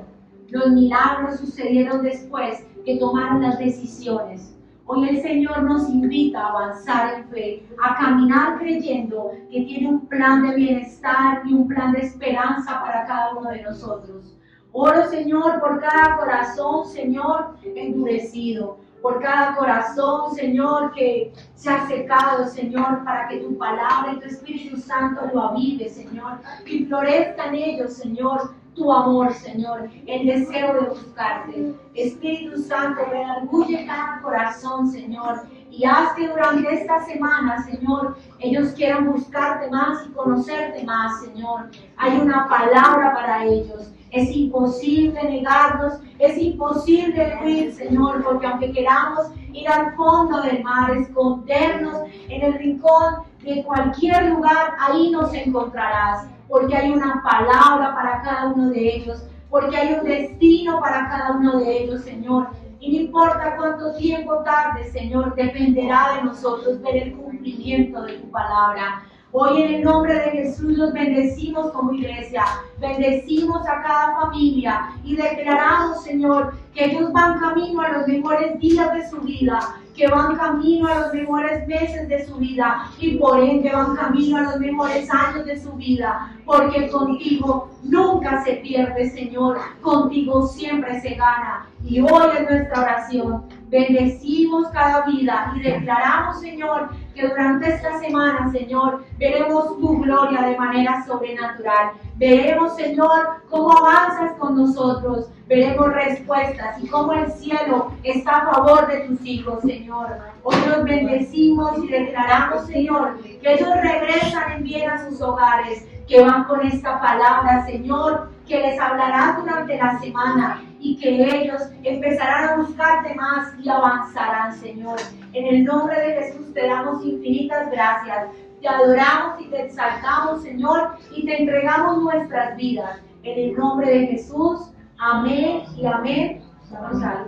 Los 0.49 0.71
milagros 0.71 1.39
sucedieron 1.39 2.03
después 2.03 2.67
que 2.85 2.97
tomaron 2.97 3.43
las 3.43 3.59
decisiones. 3.59 4.55
Hoy 4.87 5.09
el 5.09 5.23
Señor 5.23 5.63
nos 5.63 5.89
invita 5.89 6.41
a 6.41 6.49
avanzar 6.51 7.15
en 7.15 7.29
fe, 7.29 7.67
a 7.83 7.97
caminar 7.97 8.59
creyendo 8.59 9.31
que 9.51 9.63
tiene 9.63 9.89
un 9.89 10.07
plan 10.07 10.43
de 10.43 10.57
bienestar 10.57 11.43
y 11.47 11.55
un 11.55 11.67
plan 11.67 11.93
de 11.93 12.01
esperanza 12.01 12.83
para 12.83 13.07
cada 13.07 13.35
uno 13.35 13.51
de 13.51 13.63
nosotros. 13.63 14.37
Oro, 14.73 15.09
Señor, 15.09 15.61
por 15.61 15.81
cada 15.81 16.19
corazón, 16.19 16.85
Señor, 16.85 17.57
endurecido 17.65 18.79
por 19.05 19.21
cada 19.21 19.55
corazón, 19.55 20.35
Señor, 20.35 20.95
que 20.95 21.31
se 21.55 21.69
ha 21.69 21.87
secado, 21.87 22.47
Señor, 22.47 23.05
para 23.05 23.29
que 23.29 23.37
tu 23.37 23.59
palabra 23.59 24.15
y 24.15 24.19
tu 24.19 24.25
Espíritu 24.25 24.79
Santo 24.79 25.27
lo 25.31 25.43
avive, 25.43 25.91
Señor, 25.91 26.39
y 26.65 26.87
florezca 26.87 27.49
en 27.49 27.55
ellos, 27.55 27.93
Señor, 27.93 28.55
tu 28.75 28.91
amor, 28.91 29.35
Señor, 29.35 29.91
el 30.07 30.27
deseo 30.27 30.73
de 30.73 30.89
buscarte. 30.89 31.75
Espíritu 31.95 32.63
Santo, 32.63 33.03
redarguye 33.11 33.85
cada 33.85 34.23
corazón, 34.23 34.91
Señor, 34.91 35.43
y 35.71 35.85
haz 35.85 36.15
que 36.15 36.27
durante 36.27 36.73
esta 36.73 37.05
semana, 37.05 37.63
Señor, 37.63 38.17
ellos 38.39 38.73
quieran 38.73 39.13
buscarte 39.13 39.71
más 39.71 40.07
y 40.07 40.13
conocerte 40.13 40.83
más, 40.83 41.21
Señor. 41.21 41.69
Hay 41.99 42.19
una 42.19 42.49
palabra 42.49 43.13
para 43.13 43.45
ellos. 43.45 43.94
Es 44.15 44.31
imposible 44.31 45.21
negarnos, 45.25 45.95
es 46.21 46.39
imposible 46.39 47.37
huir, 47.43 47.73
Señor, 47.73 48.23
porque 48.23 48.47
aunque 48.47 48.71
queramos 48.71 49.33
ir 49.53 49.69
al 49.69 49.93
fondo 49.97 50.41
del 50.43 50.63
mar, 50.63 50.97
escondernos 50.97 51.97
en 52.29 52.43
el 52.43 52.55
rincón 52.55 53.25
de 53.43 53.65
cualquier 53.65 54.27
lugar, 54.27 54.75
ahí 54.79 55.11
nos 55.11 55.35
encontrarás, 55.35 56.29
porque 56.49 56.77
hay 56.77 56.93
una 56.93 57.25
palabra 57.25 57.93
para 57.93 58.23
cada 58.23 58.53
uno 58.53 58.71
de 58.71 58.97
ellos, 58.99 59.27
porque 59.51 59.77
hay 59.77 59.95
un 59.95 60.05
destino 60.05 60.79
para 60.79 61.09
cada 61.09 61.33
uno 61.33 61.59
de 61.59 61.83
ellos, 61.83 62.03
Señor. 62.03 62.51
Y 62.79 62.93
no 62.93 63.03
importa 63.07 63.57
cuánto 63.57 63.95
tiempo 63.97 64.45
tarde, 64.45 64.85
Señor, 64.93 65.35
dependerá 65.35 66.17
de 66.17 66.23
nosotros 66.23 66.81
ver 66.83 66.97
el 66.99 67.15
cumplimiento 67.15 68.03
de 68.03 68.19
tu 68.19 68.31
palabra. 68.31 69.03
Hoy 69.37 69.63
en 69.63 69.75
el 69.75 69.83
nombre 69.83 70.15
de 70.15 70.31
Jesús 70.31 70.79
los 70.79 70.93
bendecimos 70.93 71.73
como 71.73 71.93
iglesia, 71.93 72.45
bendecimos 72.79 73.67
a 73.67 73.83
cada 73.83 74.15
familia 74.21 74.93
y 75.03 75.17
declaramos, 75.17 76.05
Señor, 76.05 76.55
que 76.73 76.85
ellos 76.85 77.13
van 77.13 77.41
camino 77.41 77.81
a 77.81 77.99
los 77.99 78.07
mejores 78.07 78.61
días 78.61 78.95
de 78.95 79.11
su 79.11 79.21
vida, 79.23 79.59
que 79.97 80.07
van 80.07 80.37
camino 80.37 80.87
a 80.87 81.01
los 81.01 81.15
mejores 81.15 81.67
meses 81.67 82.09
de 82.09 82.25
su 82.27 82.37
vida 82.37 82.89
y 83.01 83.17
por 83.17 83.41
ende 83.41 83.73
van 83.73 83.97
camino 83.97 84.37
a 84.37 84.43
los 84.43 84.61
mejores 84.61 85.11
años 85.11 85.45
de 85.47 85.61
su 85.61 85.73
vida, 85.73 86.33
porque 86.45 86.89
contigo 86.89 87.71
nunca 87.83 88.45
se 88.45 88.53
pierde, 88.59 89.11
Señor, 89.11 89.59
contigo 89.81 90.47
siempre 90.47 91.01
se 91.01 91.17
gana. 91.17 91.67
Y 91.85 92.01
hoy 92.01 92.23
es 92.39 92.49
nuestra 92.49 92.83
oración. 92.83 93.43
Bendecimos 93.69 94.69
cada 94.69 95.05
vida 95.07 95.53
y 95.57 95.61
declaramos, 95.61 96.41
Señor, 96.41 96.91
que 97.15 97.29
durante 97.29 97.69
esta 97.69 97.99
semana, 98.01 98.51
Señor, 98.51 99.05
veremos 99.19 99.79
tu 99.79 100.01
gloria 100.01 100.43
de 100.43 100.57
manera 100.59 101.05
sobrenatural. 101.07 101.93
Veremos, 102.17 102.75
Señor, 102.77 103.43
cómo 103.49 103.73
avanzas 103.73 104.33
con 104.39 104.57
nosotros. 104.57 105.31
Veremos 105.47 105.93
respuestas 105.93 106.83
y 106.83 106.89
cómo 106.89 107.13
el 107.13 107.31
cielo 107.31 107.93
está 108.03 108.39
a 108.39 108.53
favor 108.53 108.87
de 108.89 109.01
tus 109.01 109.25
hijos, 109.25 109.61
Señor. 109.63 110.19
Hoy 110.43 110.57
los 110.67 110.85
bendecimos 110.85 111.79
y 111.85 111.89
declaramos, 111.89 112.67
Señor, 112.67 113.21
que 113.23 113.55
ellos 113.55 113.69
regresan 113.83 114.53
en 114.53 114.65
bien 114.65 114.91
a 114.91 115.09
sus 115.09 115.21
hogares, 115.21 115.87
que 116.09 116.23
van 116.23 116.45
con 116.45 116.67
esta 116.67 117.01
palabra, 117.01 117.65
Señor, 117.67 118.31
que 118.47 118.61
les 118.61 118.79
hablarás 118.81 119.39
durante 119.39 119.77
la 119.77 119.99
semana 120.01 120.63
y 120.81 120.97
que 120.97 121.43
ellos 121.43 121.63
empezarán 121.83 122.49
a 122.51 122.57
buscarte 122.57 123.15
más 123.15 123.55
y 123.59 123.69
avanzarán, 123.69 124.55
Señor. 124.55 124.99
En 125.35 125.47
el 125.47 125.65
nombre 125.65 125.99
de 126.01 126.23
Jesús 126.23 126.55
te 126.55 126.65
damos 126.65 127.05
infinitas 127.05 127.69
gracias. 127.69 128.29
Te 128.61 128.69
adoramos 128.69 129.43
y 129.43 129.49
te 129.49 129.63
exaltamos, 129.65 130.45
Señor, 130.45 130.97
y 131.11 131.27
te 131.27 131.41
entregamos 131.41 132.05
nuestras 132.05 132.57
vidas. 132.57 133.01
En 133.25 133.51
el 133.51 133.57
nombre 133.57 133.91
de 133.91 134.07
Jesús, 134.07 134.61
amén 134.97 135.65
y 135.77 135.87
amén. 135.87 136.41
Vamos 136.71 137.03
a. 137.03 137.27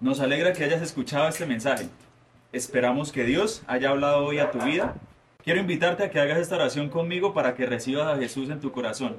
Nos 0.00 0.18
alegra 0.18 0.52
que 0.52 0.64
hayas 0.64 0.82
escuchado 0.82 1.28
este 1.28 1.46
mensaje. 1.46 1.88
Esperamos 2.52 3.12
que 3.12 3.22
Dios 3.22 3.62
haya 3.68 3.90
hablado 3.90 4.24
hoy 4.24 4.40
a 4.40 4.50
tu 4.50 4.58
vida. 4.58 4.96
Quiero 5.44 5.60
invitarte 5.60 6.02
a 6.02 6.10
que 6.10 6.18
hagas 6.18 6.38
esta 6.38 6.56
oración 6.56 6.88
conmigo 6.88 7.34
para 7.34 7.54
que 7.54 7.66
recibas 7.66 8.08
a 8.08 8.18
Jesús 8.18 8.50
en 8.50 8.58
tu 8.58 8.72
corazón. 8.72 9.16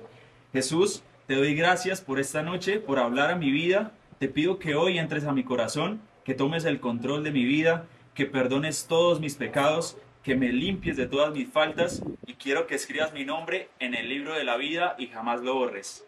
Jesús, 0.52 1.04
te 1.26 1.36
doy 1.36 1.56
gracias 1.56 2.02
por 2.02 2.20
esta 2.20 2.44
noche, 2.44 2.82
por 2.82 3.00
hablar 3.00 3.32
a 3.32 3.36
mi 3.38 3.50
vida. 3.50 3.94
Te 4.22 4.28
pido 4.28 4.60
que 4.60 4.76
hoy 4.76 5.00
entres 5.00 5.24
a 5.24 5.34
mi 5.34 5.44
corazón, 5.44 6.00
que 6.24 6.36
tomes 6.36 6.66
el 6.66 6.80
control 6.80 7.24
de 7.24 7.32
mi 7.32 7.44
vida, 7.44 7.88
que 8.14 8.28
perdones 8.28 8.86
todos 8.86 9.20
mis 9.20 9.34
pecados, 9.34 9.98
que 10.22 10.36
me 10.36 10.52
limpies 10.52 10.96
de 10.96 11.08
todas 11.08 11.34
mis 11.34 11.50
faltas 11.50 12.04
y 12.28 12.36
quiero 12.36 12.68
que 12.68 12.76
escribas 12.76 13.14
mi 13.14 13.26
nombre 13.26 13.70
en 13.80 13.96
el 13.96 14.10
libro 14.10 14.36
de 14.36 14.44
la 14.44 14.58
vida 14.58 14.96
y 15.00 15.08
jamás 15.08 15.42
lo 15.42 15.56
borres. 15.56 16.06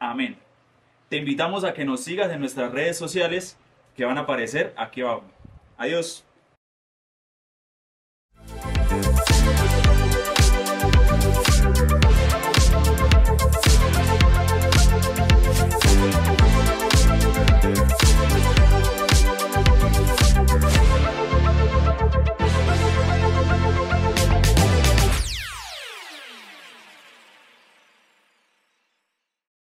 Amén. 0.00 0.38
Te 1.08 1.18
invitamos 1.18 1.62
a 1.62 1.72
que 1.72 1.84
nos 1.84 2.02
sigas 2.02 2.32
en 2.32 2.40
nuestras 2.40 2.72
redes 2.72 2.98
sociales 2.98 3.56
que 3.96 4.06
van 4.06 4.18
a 4.18 4.22
aparecer 4.22 4.74
aquí 4.76 5.02
abajo. 5.02 5.22
Adiós. 5.78 6.24